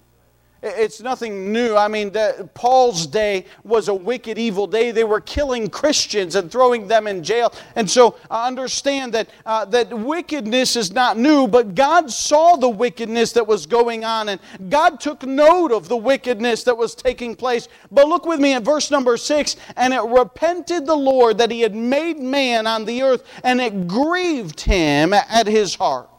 It's 0.60 1.00
nothing 1.00 1.52
new. 1.52 1.76
I 1.76 1.86
mean, 1.86 2.10
the, 2.10 2.48
Paul's 2.54 3.06
day 3.06 3.44
was 3.62 3.86
a 3.86 3.94
wicked, 3.94 4.38
evil 4.38 4.66
day. 4.66 4.90
They 4.90 5.04
were 5.04 5.20
killing 5.20 5.68
Christians 5.68 6.34
and 6.34 6.50
throwing 6.50 6.88
them 6.88 7.06
in 7.06 7.22
jail. 7.22 7.52
And 7.76 7.88
so 7.88 8.16
I 8.28 8.48
understand 8.48 9.14
that, 9.14 9.28
uh, 9.46 9.64
that 9.66 9.96
wickedness 9.96 10.74
is 10.74 10.92
not 10.92 11.16
new, 11.16 11.46
but 11.46 11.76
God 11.76 12.10
saw 12.10 12.56
the 12.56 12.68
wickedness 12.68 13.32
that 13.32 13.46
was 13.46 13.66
going 13.66 14.04
on, 14.04 14.30
and 14.30 14.40
God 14.68 14.98
took 14.98 15.22
note 15.22 15.70
of 15.70 15.88
the 15.88 15.96
wickedness 15.96 16.64
that 16.64 16.76
was 16.76 16.94
taking 16.94 17.36
place. 17.36 17.68
But 17.92 18.08
look 18.08 18.26
with 18.26 18.40
me 18.40 18.54
at 18.54 18.64
verse 18.64 18.90
number 18.90 19.16
six 19.16 19.56
and 19.76 19.94
it 19.94 20.02
repented 20.02 20.86
the 20.86 20.96
Lord 20.96 21.38
that 21.38 21.50
he 21.50 21.60
had 21.60 21.74
made 21.74 22.18
man 22.18 22.66
on 22.66 22.84
the 22.84 23.02
earth, 23.02 23.24
and 23.44 23.60
it 23.60 23.86
grieved 23.86 24.60
him 24.60 25.12
at 25.12 25.46
his 25.46 25.74
heart. 25.74 26.10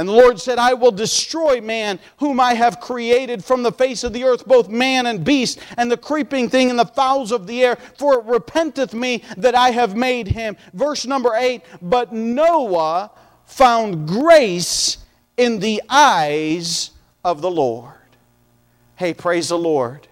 And 0.00 0.08
the 0.08 0.14
Lord 0.14 0.40
said, 0.40 0.58
I 0.58 0.72
will 0.72 0.92
destroy 0.92 1.60
man 1.60 1.98
whom 2.16 2.40
I 2.40 2.54
have 2.54 2.80
created 2.80 3.44
from 3.44 3.62
the 3.62 3.70
face 3.70 4.02
of 4.02 4.14
the 4.14 4.24
earth, 4.24 4.46
both 4.46 4.70
man 4.70 5.04
and 5.04 5.22
beast, 5.22 5.58
and 5.76 5.92
the 5.92 5.96
creeping 5.98 6.48
thing 6.48 6.70
and 6.70 6.78
the 6.78 6.86
fowls 6.86 7.32
of 7.32 7.46
the 7.46 7.62
air, 7.62 7.76
for 7.98 8.18
it 8.18 8.24
repenteth 8.24 8.94
me 8.94 9.22
that 9.36 9.54
I 9.54 9.72
have 9.72 9.94
made 9.94 10.28
him. 10.28 10.56
Verse 10.72 11.04
number 11.04 11.34
eight, 11.34 11.64
but 11.82 12.14
Noah 12.14 13.10
found 13.44 14.08
grace 14.08 14.96
in 15.36 15.58
the 15.58 15.82
eyes 15.90 16.92
of 17.22 17.42
the 17.42 17.50
Lord. 17.50 17.92
Hey, 18.96 19.12
praise 19.12 19.50
the 19.50 19.58
Lord. 19.58 20.08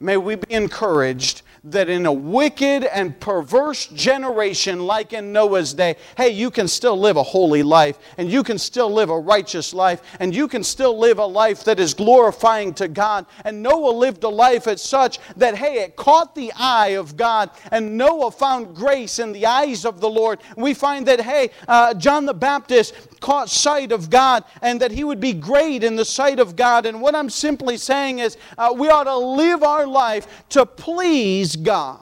May 0.00 0.16
we 0.16 0.34
be 0.34 0.52
encouraged 0.52 1.42
that 1.64 1.88
in 1.88 2.06
a 2.06 2.12
wicked 2.12 2.84
and 2.84 3.18
perverse 3.20 3.86
generation 3.86 4.80
like 4.80 5.12
in 5.12 5.32
Noah's 5.32 5.74
day, 5.74 5.96
hey, 6.16 6.30
you 6.30 6.50
can 6.50 6.66
still 6.66 6.98
live 6.98 7.16
a 7.16 7.22
holy 7.22 7.62
life 7.62 7.98
and 8.18 8.30
you 8.30 8.42
can 8.42 8.58
still 8.58 8.90
live 8.90 9.10
a 9.10 9.18
righteous 9.18 9.72
life 9.72 10.02
and 10.18 10.34
you 10.34 10.48
can 10.48 10.64
still 10.64 10.98
live 10.98 11.18
a 11.18 11.24
life 11.24 11.62
that 11.64 11.78
is 11.78 11.94
glorifying 11.94 12.74
to 12.74 12.88
God. 12.88 13.26
And 13.44 13.62
Noah 13.62 13.92
lived 13.92 14.24
a 14.24 14.28
life 14.28 14.66
as 14.66 14.82
such 14.82 15.20
that, 15.36 15.54
hey, 15.54 15.82
it 15.82 15.94
caught 15.94 16.34
the 16.34 16.52
eye 16.56 16.96
of 16.96 17.16
God 17.16 17.50
and 17.70 17.96
Noah 17.96 18.32
found 18.32 18.74
grace 18.74 19.20
in 19.20 19.32
the 19.32 19.46
eyes 19.46 19.84
of 19.84 20.00
the 20.00 20.10
Lord. 20.10 20.40
We 20.56 20.74
find 20.74 21.06
that, 21.06 21.20
hey, 21.20 21.50
uh, 21.68 21.94
John 21.94 22.26
the 22.26 22.34
Baptist 22.34 22.94
caught 23.22 23.48
sight 23.48 23.92
of 23.92 24.10
God 24.10 24.44
and 24.60 24.80
that 24.82 24.90
he 24.90 25.04
would 25.04 25.20
be 25.20 25.32
great 25.32 25.82
in 25.82 25.96
the 25.96 26.04
sight 26.04 26.38
of 26.38 26.56
God. 26.56 26.84
And 26.84 27.00
what 27.00 27.14
I'm 27.14 27.30
simply 27.30 27.78
saying 27.78 28.18
is 28.18 28.36
uh, 28.58 28.74
we 28.76 28.90
ought 28.90 29.04
to 29.04 29.16
live 29.16 29.62
our 29.62 29.86
life 29.86 30.44
to 30.50 30.66
please 30.66 31.56
God 31.56 32.00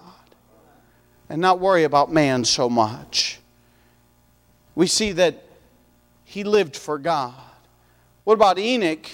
and 1.29 1.41
not 1.41 1.61
worry 1.61 1.85
about 1.85 2.13
man 2.13 2.45
so 2.45 2.69
much. 2.69 3.39
We 4.75 4.89
see 4.89 5.13
that 5.13 5.45
he 6.25 6.43
lived 6.43 6.77
for 6.77 6.99
God. 6.99 7.35
What 8.25 8.35
about 8.35 8.59
Enoch? 8.59 9.09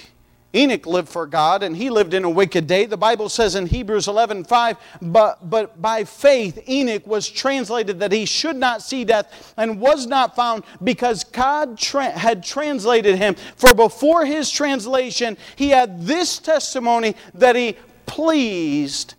Enoch 0.56 0.86
lived 0.86 1.08
for 1.08 1.26
God 1.26 1.62
and 1.62 1.76
he 1.76 1.90
lived 1.90 2.14
in 2.14 2.24
a 2.24 2.30
wicked 2.30 2.66
day. 2.66 2.86
The 2.86 2.96
Bible 2.96 3.28
says 3.28 3.54
in 3.54 3.66
Hebrews 3.66 4.08
11 4.08 4.44
5, 4.44 4.76
but, 5.02 5.50
but 5.50 5.80
by 5.80 6.04
faith 6.04 6.68
Enoch 6.68 7.06
was 7.06 7.28
translated 7.28 8.00
that 8.00 8.12
he 8.12 8.24
should 8.24 8.56
not 8.56 8.82
see 8.82 9.04
death 9.04 9.54
and 9.56 9.80
was 9.80 10.06
not 10.06 10.34
found 10.34 10.64
because 10.82 11.24
God 11.24 11.78
tra- 11.78 12.10
had 12.10 12.42
translated 12.42 13.16
him. 13.16 13.34
For 13.56 13.74
before 13.74 14.24
his 14.24 14.50
translation, 14.50 15.36
he 15.56 15.68
had 15.68 16.06
this 16.06 16.38
testimony 16.38 17.14
that 17.34 17.54
he 17.54 17.76
pleased 18.06 19.14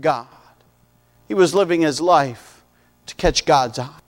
God. 0.00 0.26
He 1.28 1.34
was 1.34 1.54
living 1.54 1.82
his 1.82 2.00
life 2.00 2.64
to 3.06 3.14
catch 3.14 3.44
God's 3.44 3.78
eye. 3.78 4.00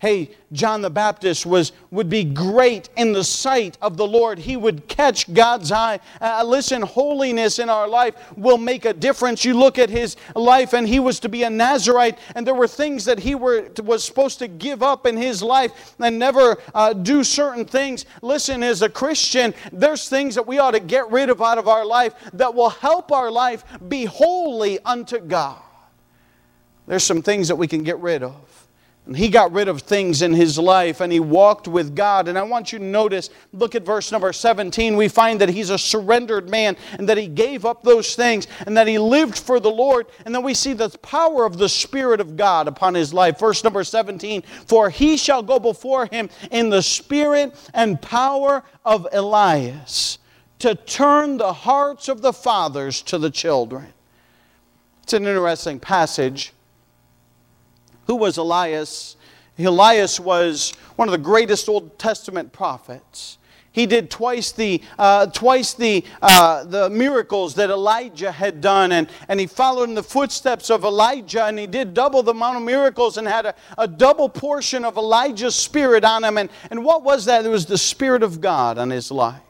Hey, 0.00 0.30
John 0.52 0.80
the 0.80 0.90
Baptist 0.90 1.44
was, 1.44 1.72
would 1.90 2.08
be 2.08 2.24
great 2.24 2.88
in 2.96 3.12
the 3.12 3.22
sight 3.22 3.76
of 3.82 3.98
the 3.98 4.06
Lord. 4.06 4.38
He 4.38 4.56
would 4.56 4.88
catch 4.88 5.32
God's 5.32 5.70
eye. 5.70 6.00
Uh, 6.22 6.42
listen, 6.44 6.80
holiness 6.80 7.58
in 7.58 7.68
our 7.68 7.86
life 7.86 8.14
will 8.34 8.56
make 8.56 8.86
a 8.86 8.94
difference. 8.94 9.44
You 9.44 9.52
look 9.52 9.78
at 9.78 9.90
his 9.90 10.16
life, 10.34 10.72
and 10.72 10.88
he 10.88 11.00
was 11.00 11.20
to 11.20 11.28
be 11.28 11.42
a 11.42 11.50
Nazarite, 11.50 12.18
and 12.34 12.46
there 12.46 12.54
were 12.54 12.66
things 12.66 13.04
that 13.04 13.18
he 13.18 13.34
were, 13.34 13.68
was 13.84 14.02
supposed 14.02 14.38
to 14.38 14.48
give 14.48 14.82
up 14.82 15.06
in 15.06 15.18
his 15.18 15.42
life 15.42 15.94
and 15.98 16.18
never 16.18 16.56
uh, 16.74 16.94
do 16.94 17.22
certain 17.22 17.66
things. 17.66 18.06
Listen, 18.22 18.62
as 18.62 18.80
a 18.80 18.88
Christian, 18.88 19.52
there's 19.70 20.08
things 20.08 20.34
that 20.34 20.46
we 20.46 20.58
ought 20.58 20.70
to 20.70 20.80
get 20.80 21.10
rid 21.10 21.28
of 21.28 21.42
out 21.42 21.58
of 21.58 21.68
our 21.68 21.84
life 21.84 22.14
that 22.32 22.54
will 22.54 22.70
help 22.70 23.12
our 23.12 23.30
life 23.30 23.64
be 23.88 24.06
holy 24.06 24.78
unto 24.80 25.18
God. 25.18 25.60
There's 26.86 27.04
some 27.04 27.20
things 27.20 27.48
that 27.48 27.56
we 27.56 27.68
can 27.68 27.82
get 27.82 27.98
rid 27.98 28.22
of. 28.22 28.69
He 29.14 29.28
got 29.28 29.52
rid 29.52 29.66
of 29.66 29.80
things 29.80 30.22
in 30.22 30.32
his 30.32 30.56
life 30.56 31.00
and 31.00 31.12
he 31.12 31.18
walked 31.18 31.66
with 31.66 31.96
God. 31.96 32.28
And 32.28 32.38
I 32.38 32.42
want 32.42 32.72
you 32.72 32.78
to 32.78 32.84
notice, 32.84 33.30
look 33.52 33.74
at 33.74 33.82
verse 33.82 34.12
number 34.12 34.32
17. 34.32 34.96
We 34.96 35.08
find 35.08 35.40
that 35.40 35.48
he's 35.48 35.70
a 35.70 35.78
surrendered 35.78 36.48
man 36.48 36.76
and 36.92 37.08
that 37.08 37.18
he 37.18 37.26
gave 37.26 37.64
up 37.64 37.82
those 37.82 38.14
things 38.14 38.46
and 38.66 38.76
that 38.76 38.86
he 38.86 38.98
lived 38.98 39.36
for 39.36 39.58
the 39.58 39.70
Lord. 39.70 40.06
And 40.24 40.32
then 40.32 40.44
we 40.44 40.54
see 40.54 40.74
the 40.74 40.90
power 41.02 41.44
of 41.44 41.58
the 41.58 41.68
Spirit 41.68 42.20
of 42.20 42.36
God 42.36 42.68
upon 42.68 42.94
his 42.94 43.12
life. 43.12 43.40
Verse 43.40 43.64
number 43.64 43.82
17 43.82 44.42
For 44.66 44.90
he 44.90 45.16
shall 45.16 45.42
go 45.42 45.58
before 45.58 46.06
him 46.06 46.30
in 46.52 46.70
the 46.70 46.82
spirit 46.82 47.54
and 47.74 48.00
power 48.00 48.62
of 48.84 49.08
Elias 49.12 50.18
to 50.60 50.76
turn 50.76 51.38
the 51.38 51.52
hearts 51.52 52.08
of 52.08 52.22
the 52.22 52.32
fathers 52.32 53.02
to 53.02 53.18
the 53.18 53.30
children. 53.30 53.92
It's 55.02 55.14
an 55.14 55.26
interesting 55.26 55.80
passage 55.80 56.52
who 58.06 58.16
was 58.16 58.36
Elias? 58.36 59.16
Elias 59.58 60.18
was 60.18 60.72
one 60.96 61.08
of 61.08 61.12
the 61.12 61.18
greatest 61.18 61.68
Old 61.68 61.98
Testament 61.98 62.52
prophets. 62.52 63.38
He 63.72 63.86
did 63.86 64.10
twice 64.10 64.50
the, 64.50 64.82
uh, 64.98 65.26
twice 65.26 65.74
the, 65.74 66.04
uh, 66.20 66.64
the 66.64 66.90
miracles 66.90 67.54
that 67.54 67.70
Elijah 67.70 68.32
had 68.32 68.60
done, 68.60 68.90
and, 68.90 69.08
and 69.28 69.38
he 69.38 69.46
followed 69.46 69.88
in 69.88 69.94
the 69.94 70.02
footsteps 70.02 70.70
of 70.70 70.82
Elijah, 70.82 71.44
and 71.44 71.56
he 71.56 71.68
did 71.68 71.94
double 71.94 72.22
the 72.22 72.32
amount 72.32 72.56
of 72.56 72.64
miracles 72.64 73.16
and 73.16 73.28
had 73.28 73.46
a, 73.46 73.54
a 73.78 73.86
double 73.86 74.28
portion 74.28 74.84
of 74.84 74.96
Elijah's 74.96 75.54
spirit 75.54 76.04
on 76.04 76.24
him. 76.24 76.36
And, 76.36 76.50
and 76.70 76.84
what 76.84 77.04
was 77.04 77.26
that? 77.26 77.44
It 77.44 77.48
was 77.48 77.66
the 77.66 77.78
Spirit 77.78 78.24
of 78.24 78.40
God 78.40 78.76
on 78.76 78.90
his 78.90 79.12
life. 79.12 79.40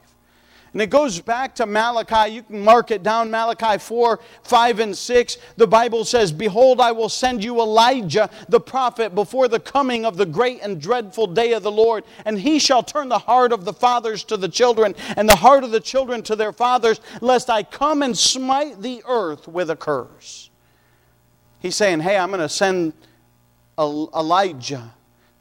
And 0.73 0.81
it 0.81 0.89
goes 0.89 1.19
back 1.19 1.53
to 1.55 1.65
Malachi. 1.65 2.31
You 2.31 2.43
can 2.43 2.61
mark 2.61 2.91
it 2.91 3.03
down 3.03 3.29
Malachi 3.29 3.77
4, 3.77 4.19
5, 4.43 4.79
and 4.79 4.97
6. 4.97 5.37
The 5.57 5.67
Bible 5.67 6.05
says, 6.05 6.31
Behold, 6.31 6.79
I 6.79 6.93
will 6.93 7.09
send 7.09 7.43
you 7.43 7.59
Elijah 7.59 8.29
the 8.47 8.59
prophet 8.61 9.13
before 9.13 9.49
the 9.49 9.59
coming 9.59 10.05
of 10.05 10.15
the 10.15 10.25
great 10.25 10.61
and 10.61 10.79
dreadful 10.79 11.27
day 11.27 11.51
of 11.53 11.63
the 11.63 11.71
Lord. 11.71 12.05
And 12.23 12.39
he 12.39 12.57
shall 12.57 12.83
turn 12.83 13.09
the 13.09 13.19
heart 13.19 13.51
of 13.51 13.65
the 13.65 13.73
fathers 13.73 14.23
to 14.25 14.37
the 14.37 14.47
children, 14.47 14.95
and 15.17 15.27
the 15.27 15.35
heart 15.35 15.65
of 15.65 15.71
the 15.71 15.81
children 15.81 16.21
to 16.23 16.37
their 16.37 16.53
fathers, 16.53 17.01
lest 17.19 17.49
I 17.49 17.63
come 17.63 18.01
and 18.01 18.17
smite 18.17 18.81
the 18.81 19.03
earth 19.05 19.49
with 19.49 19.69
a 19.69 19.75
curse. 19.75 20.49
He's 21.59 21.75
saying, 21.75 21.99
Hey, 21.99 22.17
I'm 22.17 22.29
going 22.29 22.39
to 22.39 22.47
send 22.47 22.93
Elijah, 23.77 24.93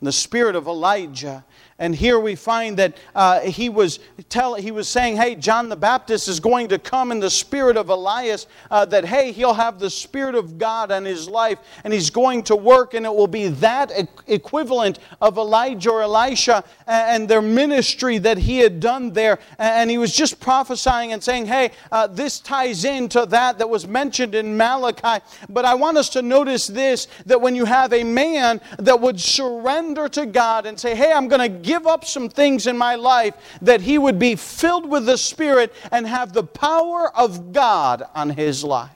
the 0.03 0.13
spirit 0.13 0.57
of 0.57 0.67
Elijah 0.67 1.45
and 1.81 1.97
here 1.97 2.21
we 2.21 2.37
find 2.37 2.77
that 2.77 2.97
uh, 3.15 3.41
he, 3.41 3.69
was 3.69 3.99
tell, 4.29 4.55
he 4.55 4.71
was 4.71 4.87
saying, 4.87 5.17
hey, 5.17 5.35
John 5.35 5.69
the 5.69 5.77
Baptist 5.77 6.29
is 6.29 6.39
going 6.39 6.69
to 6.69 6.79
come 6.79 7.11
in 7.11 7.19
the 7.19 7.31
spirit 7.31 7.77
of 7.77 7.89
Elias, 7.89 8.47
uh, 8.71 8.85
that, 8.85 9.05
hey, 9.05 9.33
he'll 9.33 9.55
have 9.55 9.79
the 9.79 9.91
Spirit 9.91 10.35
of 10.35 10.59
God 10.59 10.93
on 10.93 11.05
his 11.05 11.29
life, 11.29 11.59
and 11.83 11.93
he's 11.93 12.11
going 12.11 12.43
to 12.45 12.55
work, 12.55 12.95
and 12.95 13.07
it 13.07 13.15
will 13.15 13.27
be 13.27 13.49
that 13.49 13.93
equivalent 14.27 14.99
of 15.21 15.39
Elijah 15.39 15.91
or 15.91 16.03
Elisha 16.03 16.63
and 16.87 17.29
their 17.29 17.43
ministry 17.43 18.19
that 18.19 18.37
he 18.37 18.59
had 18.59 18.79
done 18.79 19.13
there. 19.13 19.39
And 19.59 19.91
he 19.91 19.99
was 19.99 20.15
just 20.15 20.39
prophesying 20.39 21.13
and 21.13 21.23
saying, 21.23 21.47
hey, 21.47 21.71
uh, 21.91 22.07
this 22.07 22.41
ties 22.41 22.85
into 22.85 23.25
that 23.27 23.59
that 23.59 23.69
was 23.69 23.87
mentioned 23.87 24.35
in 24.35 24.57
Malachi. 24.57 25.25
But 25.49 25.65
I 25.65 25.75
want 25.75 25.97
us 25.97 26.11
to 26.11 26.23
notice 26.23 26.67
this 26.67 27.09
that 27.27 27.41
when 27.41 27.55
you 27.55 27.65
have 27.65 27.93
a 27.93 28.05
man 28.05 28.61
that 28.79 29.01
would 29.01 29.19
surrender 29.19 30.09
to 30.11 30.27
God 30.27 30.67
and 30.67 30.79
say, 30.79 30.95
hey, 30.95 31.13
I'm 31.13 31.29
going 31.29 31.41
to 31.41 31.70
give 31.71 31.87
up 31.87 32.05
some 32.05 32.29
things 32.29 32.67
in 32.67 32.77
my 32.77 32.97
life 32.97 33.35
that 33.63 33.81
he 33.81 33.97
would 33.97 34.19
be 34.19 34.35
filled 34.35 34.91
with 34.91 35.07
the 35.07 35.17
Spirit 35.17 35.73
and 35.93 36.05
have 36.05 36.33
the 36.33 36.43
power 36.43 37.17
of 37.17 37.53
God 37.53 38.03
on 38.13 38.31
his 38.31 38.65
life. 38.65 38.91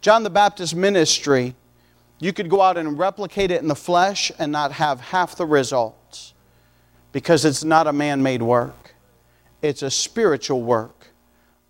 John 0.00 0.22
the 0.22 0.30
Baptist 0.30 0.76
ministry, 0.76 1.56
you 2.20 2.32
could 2.32 2.48
go 2.48 2.60
out 2.60 2.76
and 2.76 2.96
replicate 2.96 3.50
it 3.50 3.62
in 3.62 3.66
the 3.66 3.74
flesh 3.74 4.30
and 4.38 4.52
not 4.52 4.70
have 4.70 5.00
half 5.00 5.34
the 5.34 5.44
results 5.44 6.34
because 7.10 7.44
it's 7.44 7.64
not 7.64 7.88
a 7.88 7.92
man 7.92 8.22
made 8.22 8.42
work, 8.42 8.94
it's 9.60 9.82
a 9.82 9.90
spiritual 9.90 10.62
work 10.62 11.08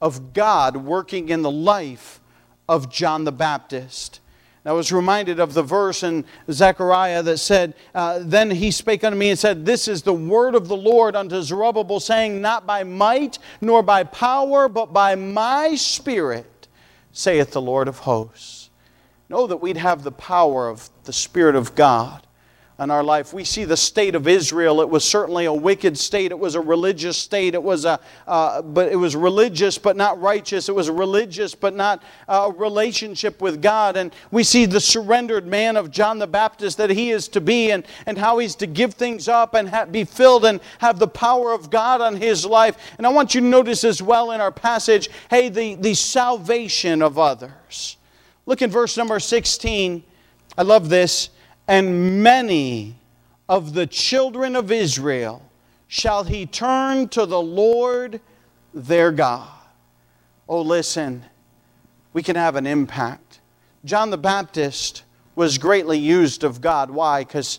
of 0.03 0.35
God 0.35 0.77
working 0.77 1.31
in 1.31 1.41
the 1.41 1.51
life 1.51 2.21
of 2.69 2.93
John 2.93 3.25
the 3.25 3.33
Baptist. 3.33 4.21
I 4.65 4.73
was 4.73 4.93
reminded 4.93 5.41
of 5.41 5.55
the 5.55 5.63
verse 5.63 6.05
in 6.05 6.25
Zechariah 6.51 7.23
that 7.25 7.39
said, 7.39 7.75
uh, 7.95 8.21
Then 8.23 8.51
he 8.51 8.71
spake 8.71 9.03
unto 9.03 9.19
me 9.19 9.31
and 9.31 9.39
said, 9.39 9.67
This 9.67 9.89
is 9.89 10.03
the 10.03 10.13
word 10.13 10.55
of 10.55 10.69
the 10.69 10.77
Lord 10.77 11.17
unto 11.17 11.43
Zerubbabel, 11.43 11.99
saying, 11.99 12.41
Not 12.41 12.65
by 12.65 12.85
might 12.85 13.39
nor 13.61 13.83
by 13.83 14.05
power, 14.05 14.69
but 14.69 14.93
by 14.93 15.17
my 15.17 15.75
spirit, 15.75 16.69
saith 17.11 17.51
the 17.51 17.61
Lord 17.61 17.89
of 17.89 18.01
hosts. 18.01 18.71
Know 19.29 19.49
that 19.49 19.57
we'd 19.57 19.79
have 19.79 20.05
the 20.05 20.13
power 20.13 20.69
of 20.69 20.91
the 21.05 21.13
Spirit 21.13 21.57
of 21.57 21.75
God 21.75 22.25
in 22.83 22.91
our 22.91 23.05
life. 23.05 23.33
We 23.33 23.45
see 23.45 23.65
the 23.65 23.77
state 23.77 24.15
of 24.15 24.27
Israel. 24.27 24.81
It 24.81 24.89
was 24.89 25.05
certainly 25.05 25.45
a 25.45 25.53
wicked 25.53 25.97
state. 25.97 26.33
It 26.33 26.39
was 26.39 26.55
a 26.55 26.61
religious 26.61 27.17
state. 27.17 27.55
It 27.55 27.63
was 27.63 27.85
a, 27.85 28.01
uh, 28.27 28.63
but 28.63 28.91
it 28.91 28.97
was 28.97 29.15
religious 29.15 29.79
but 29.79 29.97
not 29.97 30.21
righteous. 30.21 30.69
It 30.69 30.75
was 30.75 30.91
religious 30.91 31.55
but 31.55 31.75
not 31.75 32.03
a 32.29 32.51
relationship 32.51 33.41
with 33.41 33.63
God. 33.63 33.97
And 33.97 34.15
we 34.31 34.43
see 34.43 34.67
the 34.67 34.81
surrendered 34.81 35.47
man 35.47 35.77
of 35.77 35.91
John 35.91 36.19
the 36.19 36.27
Baptist 36.27 36.79
that 36.79 36.91
he 36.91 37.11
is 37.11 37.29
to 37.29 37.41
be, 37.41 37.71
and, 37.71 37.85
and 38.07 38.19
how 38.19 38.39
he's 38.39 38.55
to 38.57 38.67
give 38.67 38.95
things 38.95 39.29
up 39.29 39.55
and 39.55 39.69
ha- 39.69 39.87
be 39.87 40.05
filled 40.05 40.45
and 40.45 40.61
have 40.79 40.99
the 40.99 41.09
power 41.09 41.53
of 41.53 41.71
God 41.71 42.01
on 42.01 42.17
his 42.17 42.45
life. 42.45 42.77
And 42.99 43.07
I 43.07 43.11
want 43.11 43.35
you 43.35 43.41
to 43.41 43.47
notice 43.47 43.85
as 43.85 44.03
well 44.03 44.33
in 44.33 44.41
our 44.41 44.53
passage, 44.53 45.09
hey, 45.31 45.49
the, 45.49 45.77
the 45.77 45.95
salvation 45.95 47.03
of 47.03 47.19
others. 47.19 47.97
Look 48.45 48.61
in 48.61 48.71
verse 48.71 48.97
number 48.97 49.21
16. 49.21 50.03
I 50.59 50.63
love 50.63 50.89
this 50.89 51.31
and 51.73 52.23
many 52.23 52.97
of 53.49 53.73
the 53.73 53.87
children 53.87 54.57
of 54.57 54.71
Israel 54.71 55.41
shall 55.89 56.23
he 56.23 56.45
turn 56.45 57.09
to 57.09 57.25
the 57.25 57.41
Lord 57.41 58.21
their 58.75 59.11
God. 59.11 59.49
Oh, 60.47 60.61
listen, 60.61 61.25
we 62.13 62.23
can 62.23 62.37
have 62.37 62.57
an 62.57 62.67
impact. 62.67 63.41
John 63.87 64.11
the 64.11 64.19
Baptist 64.19 65.05
was 65.35 65.57
greatly 65.57 65.99
used 65.99 66.45
of 66.45 66.61
God. 66.61 66.91
Why? 66.91 67.25
Because 67.25 67.59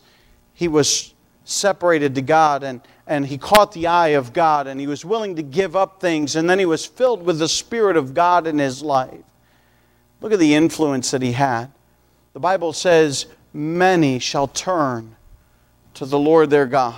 he 0.53 0.67
was 0.67 1.15
separated 1.43 2.13
to 2.13 2.21
God 2.21 2.61
and, 2.61 2.81
and 3.07 3.25
he 3.25 3.39
caught 3.39 3.71
the 3.71 3.87
eye 3.87 4.09
of 4.09 4.31
God 4.31 4.67
and 4.67 4.79
he 4.79 4.85
was 4.85 5.03
willing 5.03 5.37
to 5.37 5.41
give 5.41 5.75
up 5.75 5.99
things 5.99 6.35
and 6.35 6.47
then 6.47 6.59
he 6.59 6.67
was 6.67 6.85
filled 6.85 7.25
with 7.25 7.39
the 7.39 7.49
Spirit 7.49 7.97
of 7.97 8.13
God 8.13 8.45
in 8.45 8.59
his 8.59 8.83
life. 8.83 9.25
Look 10.21 10.33
at 10.33 10.37
the 10.37 10.53
influence 10.53 11.09
that 11.09 11.23
he 11.23 11.31
had. 11.31 11.71
The 12.33 12.39
Bible 12.39 12.73
says, 12.73 13.25
many 13.53 14.19
shall 14.19 14.47
turn 14.47 15.15
to 15.93 16.05
the 16.05 16.19
Lord 16.19 16.49
their 16.49 16.65
God. 16.65 16.95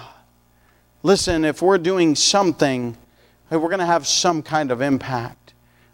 Listen, 1.03 1.45
if 1.45 1.61
we're 1.61 1.77
doing 1.77 2.15
something, 2.15 2.97
we're 3.49 3.59
going 3.59 3.79
to 3.79 3.85
have 3.85 4.07
some 4.07 4.41
kind 4.41 4.71
of 4.71 4.81
impact. 4.81 5.44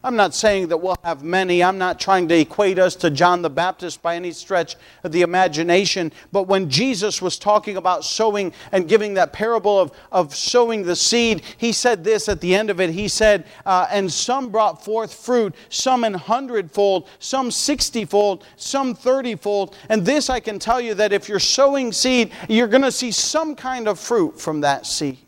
I'm 0.04 0.16
not 0.16 0.34
saying 0.34 0.70
that 0.70 0.78
we'll 0.78 0.98
have 1.04 1.22
many. 1.24 1.64
I'm 1.64 1.78
not 1.78 2.00
trying 2.00 2.28
to 2.30 2.40
equate 2.40 2.80
us 2.80 2.96
to 2.98 3.12
John 3.12 3.44
the 3.44 3.52
Baptist 3.52 4.02
by 4.02 4.16
any 4.16 4.32
stretch 4.32 4.76
of 5.04 5.12
the 5.12 5.22
imagination. 5.22 6.12
But 6.32 6.48
when 6.48 6.72
Jesus 6.72 7.22
was 7.22 7.38
talking 7.38 7.78
about 7.78 8.04
sowing 8.04 8.52
and 8.72 8.88
giving 8.88 9.14
that 9.14 9.32
parable 9.32 9.80
of, 9.80 9.92
of 10.12 10.36
sowing 10.36 10.82
the 10.82 10.96
seed, 10.96 11.44
he 11.58 11.72
said 11.72 12.04
this 12.04 12.28
at 12.28 12.42
the 12.42 12.56
end 12.56 12.72
of 12.72 12.82
it. 12.82 12.90
He 12.90 13.08
said, 13.08 13.46
uh, 13.64 13.88
And 13.92 14.12
some 14.12 14.50
brought 14.50 14.84
forth 14.84 15.14
fruit, 15.14 15.54
some 15.70 16.04
in 16.04 16.16
hundredfold, 16.16 17.08
some 17.20 17.52
sixtyfold, 17.52 18.44
some 18.56 18.96
thirtyfold. 18.96 19.76
And 19.88 20.04
this 20.04 20.32
I 20.32 20.40
can 20.40 20.58
tell 20.58 20.82
you 20.82 20.96
that 20.96 21.14
if 21.14 21.30
you're 21.30 21.38
sowing 21.38 21.92
seed, 21.92 22.32
you're 22.50 22.68
going 22.68 22.82
to 22.82 22.92
see 22.92 23.12
some 23.12 23.56
kind 23.56 23.88
of 23.88 24.00
fruit 24.00 24.42
from 24.42 24.62
that 24.62 24.88
seed. 24.88 25.20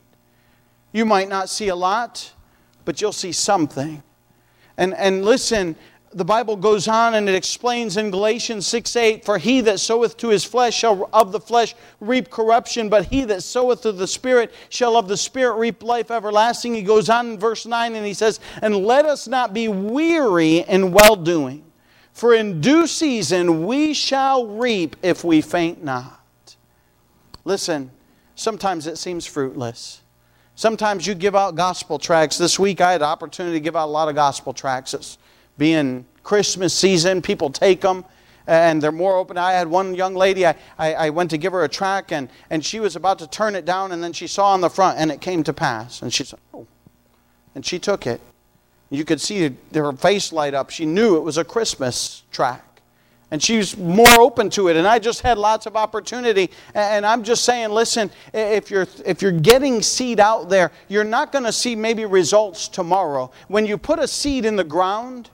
You 0.91 1.05
might 1.05 1.29
not 1.29 1.47
see 1.47 1.67
a 1.67 1.75
lot, 1.75 2.33
but 2.85 3.01
you'll 3.01 3.11
see 3.11 3.31
something. 3.31 4.01
And, 4.77 4.93
and 4.95 5.23
listen, 5.23 5.75
the 6.15 6.25
Bible 6.25 6.55
goes 6.55 6.87
on 6.87 7.15
and 7.15 7.27
it 7.27 7.35
explains 7.35 7.97
in 7.97 8.11
Galatians 8.11 8.67
6 8.67 8.95
8, 8.95 9.25
For 9.25 9.37
he 9.37 9.61
that 9.61 9.79
soweth 9.79 10.17
to 10.17 10.29
his 10.29 10.43
flesh 10.43 10.75
shall 10.75 11.09
of 11.13 11.31
the 11.31 11.39
flesh 11.39 11.75
reap 11.99 12.29
corruption, 12.29 12.89
but 12.89 13.05
he 13.05 13.25
that 13.25 13.43
soweth 13.43 13.81
to 13.81 13.91
the 13.91 14.07
Spirit 14.07 14.53
shall 14.69 14.95
of 14.95 15.07
the 15.07 15.17
Spirit 15.17 15.57
reap 15.57 15.83
life 15.83 16.11
everlasting. 16.11 16.73
He 16.73 16.83
goes 16.83 17.09
on 17.09 17.31
in 17.31 17.39
verse 17.39 17.65
9 17.65 17.95
and 17.95 18.05
he 18.05 18.13
says, 18.13 18.39
And 18.61 18.75
let 18.75 19.05
us 19.05 19.27
not 19.27 19.53
be 19.53 19.67
weary 19.67 20.59
in 20.59 20.91
well 20.91 21.15
doing, 21.15 21.63
for 22.11 22.33
in 22.33 22.61
due 22.61 22.87
season 22.87 23.65
we 23.65 23.93
shall 23.93 24.45
reap 24.45 24.95
if 25.01 25.23
we 25.23 25.41
faint 25.41 25.83
not. 25.83 26.19
Listen, 27.45 27.91
sometimes 28.35 28.87
it 28.87 28.97
seems 28.97 29.25
fruitless. 29.25 30.02
Sometimes 30.55 31.07
you 31.07 31.15
give 31.15 31.35
out 31.35 31.55
gospel 31.55 31.97
tracts. 31.97 32.37
This 32.37 32.59
week 32.59 32.79
I 32.81 32.93
had 32.93 33.01
the 33.01 33.05
opportunity 33.05 33.55
to 33.57 33.59
give 33.59 33.75
out 33.75 33.85
a 33.85 33.91
lot 33.91 34.09
of 34.09 34.15
gospel 34.15 34.53
tracts. 34.53 34.93
It's 34.93 35.17
being 35.57 36.05
Christmas 36.23 36.73
season, 36.73 37.21
people 37.21 37.49
take 37.49 37.81
them 37.81 38.05
and 38.47 38.81
they're 38.81 38.91
more 38.91 39.15
open. 39.17 39.37
I 39.37 39.53
had 39.53 39.67
one 39.67 39.95
young 39.95 40.15
lady, 40.15 40.45
I, 40.45 40.55
I, 40.77 40.93
I, 40.93 41.09
went 41.11 41.29
to 41.31 41.37
give 41.37 41.53
her 41.53 41.63
a 41.63 41.69
track, 41.69 42.11
and, 42.11 42.29
and 42.49 42.63
she 42.63 42.79
was 42.81 42.95
about 42.95 43.19
to 43.19 43.27
turn 43.27 43.55
it 43.55 43.63
down, 43.63 43.93
and 43.93 44.03
then 44.03 44.11
she 44.11 44.27
saw 44.27 44.51
on 44.51 44.61
the 44.61 44.69
front, 44.69 44.99
and 44.99 45.11
it 45.11 45.21
came 45.21 45.43
to 45.43 45.53
pass. 45.53 46.01
And 46.01 46.13
she 46.13 46.25
said, 46.25 46.39
Oh. 46.53 46.67
And 47.55 47.65
she 47.65 47.79
took 47.79 48.07
it. 48.07 48.19
You 48.89 49.05
could 49.05 49.21
see 49.21 49.55
her 49.73 49.93
face 49.93 50.33
light 50.33 50.53
up. 50.53 50.71
She 50.71 50.85
knew 50.85 51.17
it 51.17 51.21
was 51.21 51.37
a 51.37 51.43
Christmas 51.43 52.23
tract 52.31 52.72
and 53.33 53.41
she's 53.41 53.75
more 53.75 54.21
open 54.21 54.47
to 54.51 54.67
it. 54.67 54.77
And 54.77 54.87
i 54.87 54.99
just 54.99 55.21
had 55.21 55.39
lots 55.39 55.65
of 55.65 55.75
opportunity. 55.75 56.51
And 56.75 57.03
i'm 57.03 57.23
just 57.23 57.43
saying 57.43 57.71
listen 57.71 58.11
if 58.31 58.69
you're 58.69 58.87
if 59.05 59.23
you're 59.23 59.31
getting 59.31 59.81
seed 59.81 60.19
out 60.19 60.49
there 60.49 60.71
you're 60.87 61.03
not 61.03 61.31
going 61.31 61.43
to 61.43 61.51
see 61.51 61.75
maybe 61.75 62.05
results 62.05 62.67
tomorrow. 62.67 63.31
When 63.47 63.65
you 63.65 63.77
put 63.79 63.97
a 63.97 64.07
seed 64.07 64.45
in 64.45 64.55
the 64.55 64.63
ground 64.63 65.31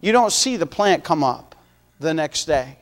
you 0.00 0.10
don't 0.10 0.32
see 0.32 0.56
the 0.56 0.66
plant 0.66 1.04
come 1.04 1.22
up 1.22 1.54
the 2.00 2.14
next 2.14 2.46
day 2.46 2.77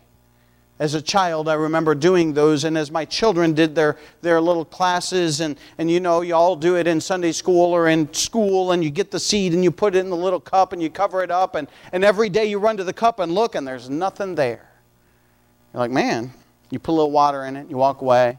as 0.78 0.92
a 0.92 1.00
child, 1.00 1.48
I 1.48 1.54
remember 1.54 1.94
doing 1.94 2.34
those, 2.34 2.64
and 2.64 2.76
as 2.76 2.90
my 2.90 3.06
children 3.06 3.54
did 3.54 3.74
their, 3.74 3.96
their 4.20 4.40
little 4.42 4.64
classes, 4.64 5.40
and, 5.40 5.58
and 5.78 5.90
you 5.90 6.00
know, 6.00 6.20
you 6.20 6.34
all 6.34 6.54
do 6.54 6.76
it 6.76 6.86
in 6.86 7.00
Sunday 7.00 7.32
school 7.32 7.72
or 7.72 7.88
in 7.88 8.12
school, 8.12 8.72
and 8.72 8.84
you 8.84 8.90
get 8.90 9.10
the 9.10 9.18
seed 9.18 9.54
and 9.54 9.64
you 9.64 9.70
put 9.70 9.96
it 9.96 10.00
in 10.00 10.10
the 10.10 10.16
little 10.16 10.40
cup 10.40 10.74
and 10.74 10.82
you 10.82 10.90
cover 10.90 11.22
it 11.22 11.30
up, 11.30 11.54
and, 11.54 11.66
and 11.92 12.04
every 12.04 12.28
day 12.28 12.44
you 12.44 12.58
run 12.58 12.76
to 12.76 12.84
the 12.84 12.92
cup 12.92 13.20
and 13.20 13.32
look, 13.32 13.54
and 13.54 13.66
there's 13.66 13.88
nothing 13.88 14.34
there. 14.34 14.70
You're 15.72 15.80
like, 15.80 15.90
man, 15.90 16.30
you 16.70 16.78
put 16.78 16.92
a 16.92 16.96
little 16.96 17.10
water 17.10 17.46
in 17.46 17.56
it, 17.56 17.70
you 17.70 17.78
walk 17.78 18.02
away. 18.02 18.38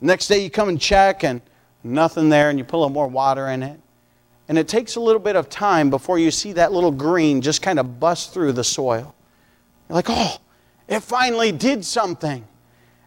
Next 0.00 0.28
day 0.28 0.44
you 0.44 0.50
come 0.50 0.68
and 0.68 0.80
check, 0.80 1.24
and 1.24 1.40
nothing 1.82 2.28
there, 2.28 2.50
and 2.50 2.58
you 2.58 2.64
put 2.64 2.76
a 2.76 2.78
little 2.78 2.90
more 2.90 3.08
water 3.08 3.48
in 3.48 3.64
it. 3.64 3.80
And 4.48 4.58
it 4.58 4.68
takes 4.68 4.94
a 4.94 5.00
little 5.00 5.20
bit 5.20 5.34
of 5.34 5.48
time 5.48 5.90
before 5.90 6.20
you 6.20 6.30
see 6.30 6.52
that 6.52 6.70
little 6.70 6.92
green 6.92 7.40
just 7.40 7.62
kind 7.62 7.80
of 7.80 7.98
bust 7.98 8.32
through 8.32 8.52
the 8.52 8.62
soil. 8.62 9.14
You're 9.88 9.96
like, 9.96 10.06
oh, 10.08 10.36
it 10.88 11.00
finally 11.00 11.52
did 11.52 11.84
something. 11.84 12.46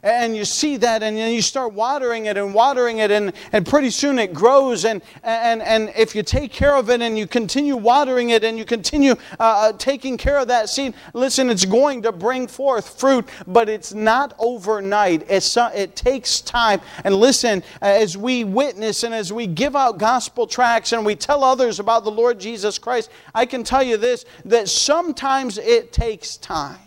And 0.04 0.38
you 0.38 0.46
see 0.46 0.78
that, 0.78 1.02
and 1.02 1.18
then 1.18 1.34
you 1.34 1.42
start 1.42 1.74
watering 1.74 2.28
it 2.28 2.38
and 2.38 2.54
watering 2.54 3.00
it, 3.00 3.10
and, 3.10 3.34
and 3.52 3.66
pretty 3.66 3.90
soon 3.90 4.20
it 4.20 4.32
grows. 4.32 4.86
And, 4.86 5.02
and, 5.24 5.62
and 5.62 5.92
if 5.98 6.16
you 6.16 6.22
take 6.22 6.54
care 6.54 6.76
of 6.76 6.90
it 6.92 7.02
and 7.02 7.18
you 7.18 7.26
continue 7.26 7.76
watering 7.76 8.30
it 8.30 8.44
and 8.44 8.60
you 8.60 8.64
continue 8.64 9.14
uh, 9.40 9.44
uh 9.70 9.74
taking 9.74 10.16
care 10.16 10.38
of 10.38 10.48
that 10.50 10.70
seed, 10.70 10.94
listen, 11.14 11.50
it's 11.50 11.66
going 11.66 12.04
to 12.04 12.12
bring 12.12 12.48
forth 12.48 13.00
fruit, 13.00 13.28
but 13.48 13.68
it's 13.68 13.94
not 13.94 14.36
overnight. 14.38 15.26
It's, 15.30 15.58
uh, 15.58 15.72
it 15.74 15.96
takes 15.96 16.42
time. 16.42 16.80
And 17.04 17.16
listen, 17.16 17.64
as 17.82 18.16
we 18.16 18.44
witness 18.44 19.04
and 19.04 19.16
as 19.16 19.34
we 19.34 19.48
give 19.48 19.76
out 19.76 19.98
gospel 19.98 20.46
tracts 20.46 20.94
and 20.94 21.06
we 21.06 21.16
tell 21.16 21.44
others 21.44 21.80
about 21.80 22.04
the 22.04 22.12
Lord 22.12 22.40
Jesus 22.40 22.78
Christ, 22.78 23.10
I 23.34 23.46
can 23.48 23.64
tell 23.64 23.84
you 23.84 23.98
this 23.98 24.26
that 24.46 24.70
sometimes 24.70 25.58
it 25.58 25.92
takes 25.92 26.38
time. 26.38 26.78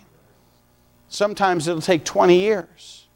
Sometimes 1.11 1.67
it'll 1.67 1.83
take 1.83 2.05
20 2.05 2.41
years 2.41 3.09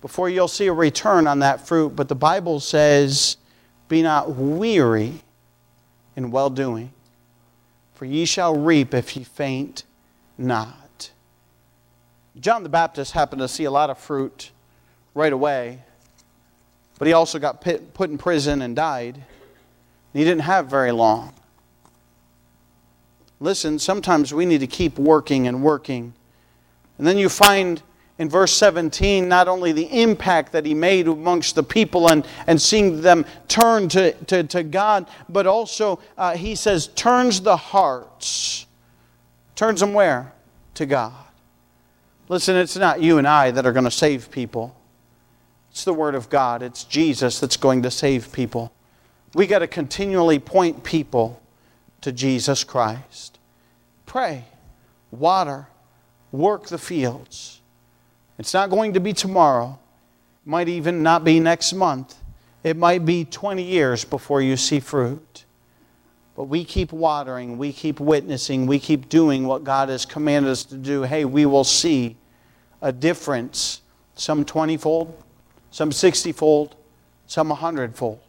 before 0.00 0.28
you'll 0.28 0.48
see 0.48 0.66
a 0.66 0.72
return 0.72 1.28
on 1.28 1.38
that 1.38 1.66
fruit. 1.66 1.90
But 1.94 2.08
the 2.08 2.16
Bible 2.16 2.58
says, 2.58 3.36
Be 3.88 4.02
not 4.02 4.34
weary 4.34 5.20
in 6.16 6.32
well 6.32 6.50
doing, 6.50 6.92
for 7.94 8.04
ye 8.04 8.24
shall 8.24 8.56
reap 8.58 8.92
if 8.92 9.16
ye 9.16 9.22
faint 9.22 9.84
not. 10.36 11.10
John 12.40 12.64
the 12.64 12.68
Baptist 12.68 13.12
happened 13.12 13.40
to 13.40 13.48
see 13.48 13.64
a 13.64 13.70
lot 13.70 13.88
of 13.88 13.98
fruit 13.98 14.50
right 15.14 15.32
away, 15.32 15.80
but 16.98 17.06
he 17.06 17.12
also 17.12 17.38
got 17.38 17.60
put 17.60 18.10
in 18.10 18.18
prison 18.18 18.62
and 18.62 18.74
died. 18.74 19.22
He 20.12 20.24
didn't 20.24 20.42
have 20.42 20.66
very 20.66 20.90
long. 20.90 21.34
Listen, 23.38 23.78
sometimes 23.78 24.34
we 24.34 24.44
need 24.44 24.60
to 24.60 24.66
keep 24.66 24.98
working 24.98 25.46
and 25.46 25.62
working 25.62 26.14
and 26.98 27.06
then 27.06 27.18
you 27.18 27.28
find 27.28 27.82
in 28.18 28.28
verse 28.28 28.52
17 28.52 29.28
not 29.28 29.48
only 29.48 29.72
the 29.72 29.86
impact 30.00 30.52
that 30.52 30.64
he 30.64 30.74
made 30.74 31.08
amongst 31.08 31.54
the 31.54 31.62
people 31.62 32.10
and, 32.10 32.26
and 32.46 32.60
seeing 32.60 33.00
them 33.00 33.24
turn 33.48 33.88
to, 33.88 34.12
to, 34.24 34.44
to 34.44 34.62
God, 34.62 35.08
but 35.28 35.46
also 35.46 35.98
uh, 36.16 36.36
he 36.36 36.54
says, 36.54 36.88
turns 36.88 37.40
the 37.40 37.56
hearts. 37.56 38.66
Turns 39.56 39.80
them 39.80 39.94
where? 39.94 40.32
To 40.74 40.86
God. 40.86 41.14
Listen, 42.28 42.56
it's 42.56 42.76
not 42.76 43.02
you 43.02 43.18
and 43.18 43.26
I 43.26 43.50
that 43.50 43.66
are 43.66 43.72
going 43.72 43.84
to 43.84 43.90
save 43.90 44.30
people. 44.30 44.76
It's 45.70 45.84
the 45.84 45.94
Word 45.94 46.14
of 46.14 46.28
God. 46.28 46.62
It's 46.62 46.84
Jesus 46.84 47.40
that's 47.40 47.56
going 47.56 47.82
to 47.82 47.90
save 47.90 48.30
people. 48.32 48.72
We 49.34 49.46
got 49.46 49.60
to 49.60 49.66
continually 49.66 50.38
point 50.38 50.84
people 50.84 51.42
to 52.02 52.12
Jesus 52.12 52.62
Christ. 52.62 53.38
Pray, 54.06 54.44
water, 55.10 55.66
work 56.32 56.66
the 56.66 56.78
fields. 56.78 57.60
It's 58.38 58.54
not 58.54 58.70
going 58.70 58.94
to 58.94 59.00
be 59.00 59.12
tomorrow. 59.12 59.78
It 60.44 60.50
might 60.50 60.68
even 60.68 61.02
not 61.02 61.22
be 61.22 61.38
next 61.38 61.74
month. 61.74 62.16
It 62.64 62.76
might 62.76 63.04
be 63.04 63.24
20 63.24 63.62
years 63.62 64.04
before 64.04 64.40
you 64.40 64.56
see 64.56 64.80
fruit. 64.80 65.44
But 66.34 66.44
we 66.44 66.64
keep 66.64 66.92
watering, 66.92 67.58
we 67.58 67.72
keep 67.72 68.00
witnessing, 68.00 68.66
we 68.66 68.78
keep 68.78 69.08
doing 69.08 69.46
what 69.46 69.64
God 69.64 69.90
has 69.90 70.06
commanded 70.06 70.50
us 70.50 70.64
to 70.64 70.76
do. 70.76 71.02
Hey, 71.02 71.24
we 71.26 71.44
will 71.44 71.64
see 71.64 72.16
a 72.80 72.90
difference, 72.90 73.82
some 74.14 74.44
20 74.44 74.78
fold, 74.78 75.22
some 75.70 75.92
60 75.92 76.32
fold, 76.32 76.74
some 77.26 77.50
100 77.50 77.94
fold. 77.94 78.20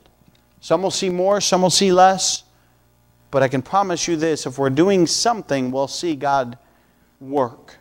Some 0.60 0.82
will 0.82 0.92
see 0.92 1.10
more, 1.10 1.40
some 1.40 1.62
will 1.62 1.70
see 1.70 1.92
less. 1.94 2.44
But 3.32 3.42
I 3.42 3.48
can 3.48 3.62
promise 3.62 4.08
you 4.08 4.16
this 4.16 4.46
if 4.46 4.58
we're 4.58 4.70
doing 4.70 5.08
something, 5.08 5.72
we'll 5.72 5.88
see 5.88 6.16
God 6.16 6.58
work. 7.20 7.78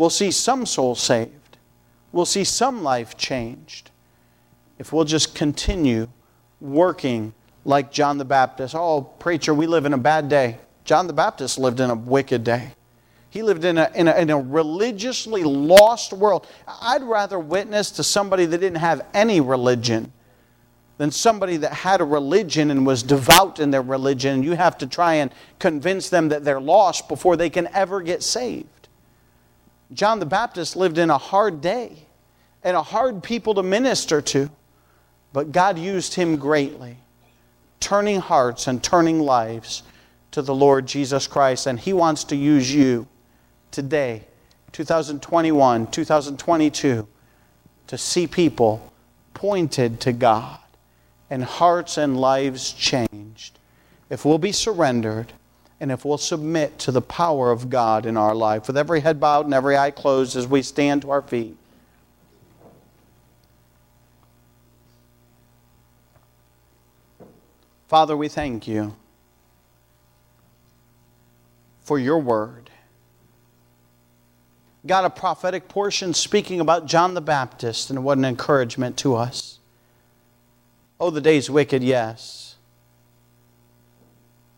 We'll 0.00 0.08
see 0.08 0.30
some 0.30 0.64
souls 0.64 0.98
saved. 0.98 1.58
We'll 2.10 2.24
see 2.24 2.42
some 2.42 2.82
life 2.82 3.18
changed. 3.18 3.90
If 4.78 4.94
we'll 4.94 5.04
just 5.04 5.34
continue 5.34 6.08
working 6.58 7.34
like 7.66 7.92
John 7.92 8.16
the 8.16 8.24
Baptist. 8.24 8.74
Oh, 8.74 9.02
preacher, 9.02 9.52
we 9.52 9.66
live 9.66 9.84
in 9.84 9.92
a 9.92 9.98
bad 9.98 10.30
day. 10.30 10.56
John 10.86 11.06
the 11.06 11.12
Baptist 11.12 11.58
lived 11.58 11.80
in 11.80 11.90
a 11.90 11.94
wicked 11.94 12.44
day. 12.44 12.72
He 13.28 13.42
lived 13.42 13.66
in 13.66 13.76
a, 13.76 13.90
in 13.94 14.08
a, 14.08 14.16
in 14.16 14.30
a 14.30 14.40
religiously 14.40 15.44
lost 15.44 16.14
world. 16.14 16.46
I'd 16.66 17.02
rather 17.02 17.38
witness 17.38 17.90
to 17.90 18.02
somebody 18.02 18.46
that 18.46 18.56
didn't 18.56 18.78
have 18.78 19.04
any 19.12 19.42
religion 19.42 20.14
than 20.96 21.10
somebody 21.10 21.58
that 21.58 21.74
had 21.74 22.00
a 22.00 22.04
religion 22.06 22.70
and 22.70 22.86
was 22.86 23.02
devout 23.02 23.60
in 23.60 23.70
their 23.70 23.82
religion. 23.82 24.42
You 24.44 24.52
have 24.52 24.78
to 24.78 24.86
try 24.86 25.16
and 25.16 25.30
convince 25.58 26.08
them 26.08 26.30
that 26.30 26.42
they're 26.42 26.58
lost 26.58 27.06
before 27.06 27.36
they 27.36 27.50
can 27.50 27.68
ever 27.74 28.00
get 28.00 28.22
saved. 28.22 28.79
John 29.92 30.20
the 30.20 30.26
Baptist 30.26 30.76
lived 30.76 30.98
in 30.98 31.10
a 31.10 31.18
hard 31.18 31.60
day 31.60 31.96
and 32.62 32.76
a 32.76 32.82
hard 32.82 33.22
people 33.22 33.54
to 33.54 33.62
minister 33.62 34.20
to, 34.20 34.50
but 35.32 35.52
God 35.52 35.78
used 35.78 36.14
him 36.14 36.36
greatly, 36.36 36.96
turning 37.80 38.20
hearts 38.20 38.66
and 38.66 38.82
turning 38.82 39.20
lives 39.20 39.82
to 40.30 40.42
the 40.42 40.54
Lord 40.54 40.86
Jesus 40.86 41.26
Christ. 41.26 41.66
And 41.66 41.78
he 41.78 41.92
wants 41.92 42.24
to 42.24 42.36
use 42.36 42.72
you 42.72 43.06
today, 43.70 44.24
2021, 44.72 45.88
2022, 45.88 47.08
to 47.86 47.98
see 47.98 48.26
people 48.26 48.92
pointed 49.34 50.00
to 50.00 50.12
God 50.12 50.58
and 51.30 51.42
hearts 51.42 51.96
and 51.96 52.20
lives 52.20 52.72
changed. 52.72 53.58
If 54.08 54.24
we'll 54.24 54.38
be 54.38 54.52
surrendered, 54.52 55.32
and 55.80 55.90
if 55.90 56.04
we'll 56.04 56.18
submit 56.18 56.78
to 56.80 56.92
the 56.92 57.00
power 57.00 57.50
of 57.50 57.70
God 57.70 58.04
in 58.04 58.16
our 58.16 58.34
life, 58.34 58.66
with 58.66 58.76
every 58.76 59.00
head 59.00 59.18
bowed 59.18 59.46
and 59.46 59.54
every 59.54 59.76
eye 59.76 59.90
closed 59.90 60.36
as 60.36 60.46
we 60.46 60.60
stand 60.60 61.02
to 61.02 61.10
our 61.10 61.22
feet. 61.22 61.56
Father, 67.88 68.16
we 68.16 68.28
thank 68.28 68.68
you 68.68 68.94
for 71.82 71.98
your 71.98 72.18
word. 72.18 72.70
God, 74.86 75.04
a 75.04 75.10
prophetic 75.10 75.66
portion 75.68 76.14
speaking 76.14 76.60
about 76.60 76.86
John 76.86 77.14
the 77.14 77.20
Baptist, 77.20 77.90
and 77.90 78.04
what 78.04 78.16
an 78.16 78.24
encouragement 78.24 78.96
to 78.98 79.16
us. 79.16 79.58
Oh, 81.00 81.10
the 81.10 81.20
day's 81.20 81.50
wicked, 81.50 81.82
yes. 81.82 82.54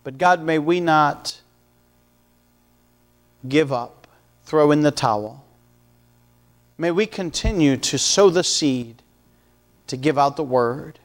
But 0.04 0.18
God, 0.18 0.42
may 0.42 0.58
we 0.58 0.80
not 0.80 1.40
give 3.48 3.72
up, 3.72 4.06
throw 4.44 4.70
in 4.70 4.82
the 4.82 4.90
towel. 4.90 5.44
May 6.78 6.90
we 6.90 7.06
continue 7.06 7.76
to 7.76 7.98
sow 7.98 8.30
the 8.30 8.44
seed, 8.44 9.02
to 9.86 9.96
give 9.96 10.18
out 10.18 10.36
the 10.36 10.42
word. 10.42 10.98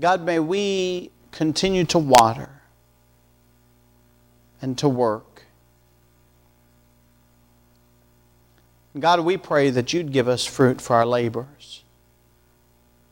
God, 0.00 0.22
may 0.22 0.38
we 0.38 1.10
continue 1.30 1.84
to 1.84 1.98
water 1.98 2.50
and 4.60 4.78
to 4.78 4.88
work. 4.88 5.44
God, 8.98 9.20
we 9.20 9.36
pray 9.36 9.70
that 9.70 9.92
you'd 9.92 10.12
give 10.12 10.28
us 10.28 10.44
fruit 10.44 10.80
for 10.80 10.96
our 10.96 11.06
labors. 11.06 11.81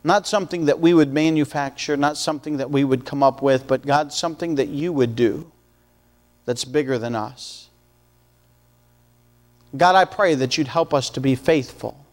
Not 0.02 0.26
something 0.26 0.64
that 0.64 0.80
we 0.80 0.94
would 0.94 1.12
manufacture, 1.12 1.96
not 1.96 2.16
something 2.16 2.56
that 2.56 2.70
we 2.70 2.84
would 2.84 3.04
come 3.04 3.22
up 3.22 3.42
with, 3.42 3.66
but 3.66 3.84
God, 3.84 4.12
something 4.12 4.54
that 4.54 4.68
you 4.68 4.92
would 4.92 5.14
do 5.14 5.50
that's 6.46 6.64
bigger 6.64 6.98
than 6.98 7.14
us. 7.14 7.68
God, 9.76 9.94
I 9.94 10.04
pray 10.04 10.34
that 10.34 10.56
you'd 10.58 10.68
help 10.68 10.92
us 10.94 11.10
to 11.10 11.20
be 11.20 11.34
faithful, 11.34 12.04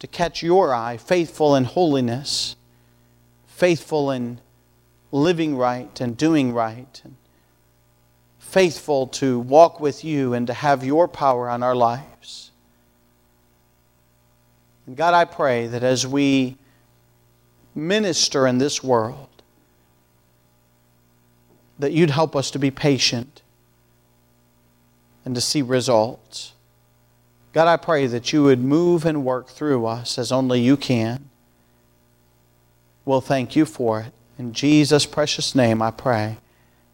to 0.00 0.06
catch 0.06 0.42
your 0.42 0.74
eye, 0.74 0.96
faithful 0.96 1.54
in 1.54 1.64
holiness, 1.64 2.56
faithful 3.46 4.10
in 4.10 4.40
living 5.12 5.56
right 5.56 6.00
and 6.00 6.16
doing 6.16 6.52
right, 6.52 7.00
and 7.04 7.16
faithful 8.38 9.06
to 9.06 9.38
walk 9.38 9.80
with 9.80 10.04
you 10.04 10.34
and 10.34 10.46
to 10.46 10.52
have 10.52 10.84
your 10.84 11.08
power 11.08 11.48
on 11.48 11.62
our 11.62 11.74
lives. 11.74 12.45
And 14.86 14.96
God, 14.96 15.14
I 15.14 15.24
pray 15.24 15.66
that 15.66 15.82
as 15.82 16.06
we 16.06 16.56
minister 17.74 18.46
in 18.46 18.58
this 18.58 18.82
world, 18.82 19.28
that 21.78 21.92
you'd 21.92 22.10
help 22.10 22.34
us 22.34 22.50
to 22.52 22.58
be 22.58 22.70
patient 22.70 23.42
and 25.24 25.34
to 25.34 25.40
see 25.40 25.60
results. 25.60 26.52
God, 27.52 27.68
I 27.68 27.76
pray 27.76 28.06
that 28.06 28.32
you 28.32 28.44
would 28.44 28.60
move 28.60 29.04
and 29.04 29.24
work 29.24 29.48
through 29.48 29.86
us 29.86 30.18
as 30.18 30.30
only 30.30 30.60
you 30.60 30.76
can. 30.76 31.28
We'll 33.04 33.20
thank 33.20 33.56
you 33.56 33.66
for 33.66 34.00
it. 34.00 34.12
In 34.38 34.52
Jesus' 34.52 35.06
precious 35.06 35.54
name, 35.54 35.80
I 35.82 35.90
pray. 35.90 36.38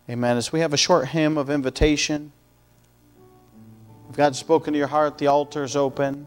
Amen. 0.09 0.37
As 0.37 0.53
we 0.53 0.61
have 0.61 0.73
a 0.73 0.77
short 0.77 1.09
hymn 1.09 1.37
of 1.37 1.51
invitation, 1.51 2.33
if 4.11 4.17
God's 4.17 4.39
spoken 4.39 4.73
to 4.73 4.79
your 4.79 4.89
heart, 4.89 5.19
the 5.19 5.27
altar 5.27 5.65
is 5.65 5.75
open. 5.75 6.27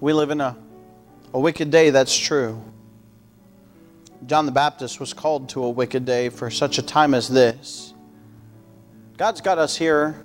We 0.00 0.12
live 0.12 0.30
in 0.30 0.40
a, 0.40 0.56
a 1.34 1.40
wicked 1.40 1.70
day, 1.70 1.90
that's 1.90 2.16
true. 2.16 2.62
John 4.26 4.46
the 4.46 4.52
Baptist 4.52 5.00
was 5.00 5.12
called 5.12 5.48
to 5.50 5.64
a 5.64 5.70
wicked 5.70 6.04
day 6.04 6.28
for 6.28 6.50
such 6.50 6.78
a 6.78 6.82
time 6.82 7.14
as 7.14 7.28
this. 7.28 7.94
God's 9.16 9.40
got 9.40 9.58
us 9.58 9.76
here 9.76 10.24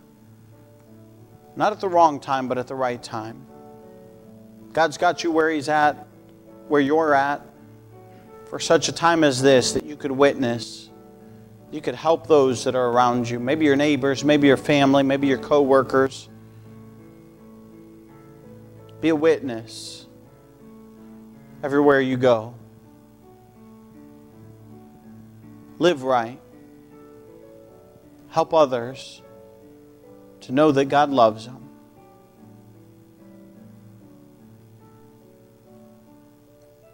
not 1.55 1.71
at 1.71 1.79
the 1.79 1.87
wrong 1.87 2.19
time, 2.19 2.47
but 2.47 2.57
at 2.57 2.67
the 2.67 2.75
right 2.75 3.01
time. 3.01 3.45
God's 4.71 4.97
got 4.97 5.23
you 5.23 5.31
where 5.31 5.49
He's 5.51 5.69
at, 5.69 6.07
where 6.67 6.81
you're 6.81 7.13
at, 7.13 7.45
for 8.45 8.59
such 8.59 8.89
a 8.89 8.91
time 8.91 9.23
as 9.23 9.41
this 9.41 9.73
that 9.73 9.85
you 9.85 9.95
could 9.95 10.11
witness. 10.11 10.89
You 11.71 11.81
could 11.81 11.95
help 11.95 12.27
those 12.27 12.63
that 12.63 12.75
are 12.75 12.89
around 12.89 13.29
you, 13.29 13.39
maybe 13.39 13.65
your 13.65 13.75
neighbors, 13.75 14.23
maybe 14.23 14.47
your 14.47 14.57
family, 14.57 15.03
maybe 15.03 15.27
your 15.27 15.37
co 15.37 15.61
workers. 15.61 16.29
Be 19.03 19.09
a 19.09 19.15
witness 19.17 20.05
everywhere 21.61 21.99
you 21.99 22.15
go. 22.15 22.55
Live 25.77 26.03
right. 26.03 26.39
Help 28.29 28.53
others 28.53 29.21
to 30.39 30.53
know 30.53 30.71
that 30.71 30.85
God 30.85 31.09
loves 31.09 31.47
them. 31.47 31.62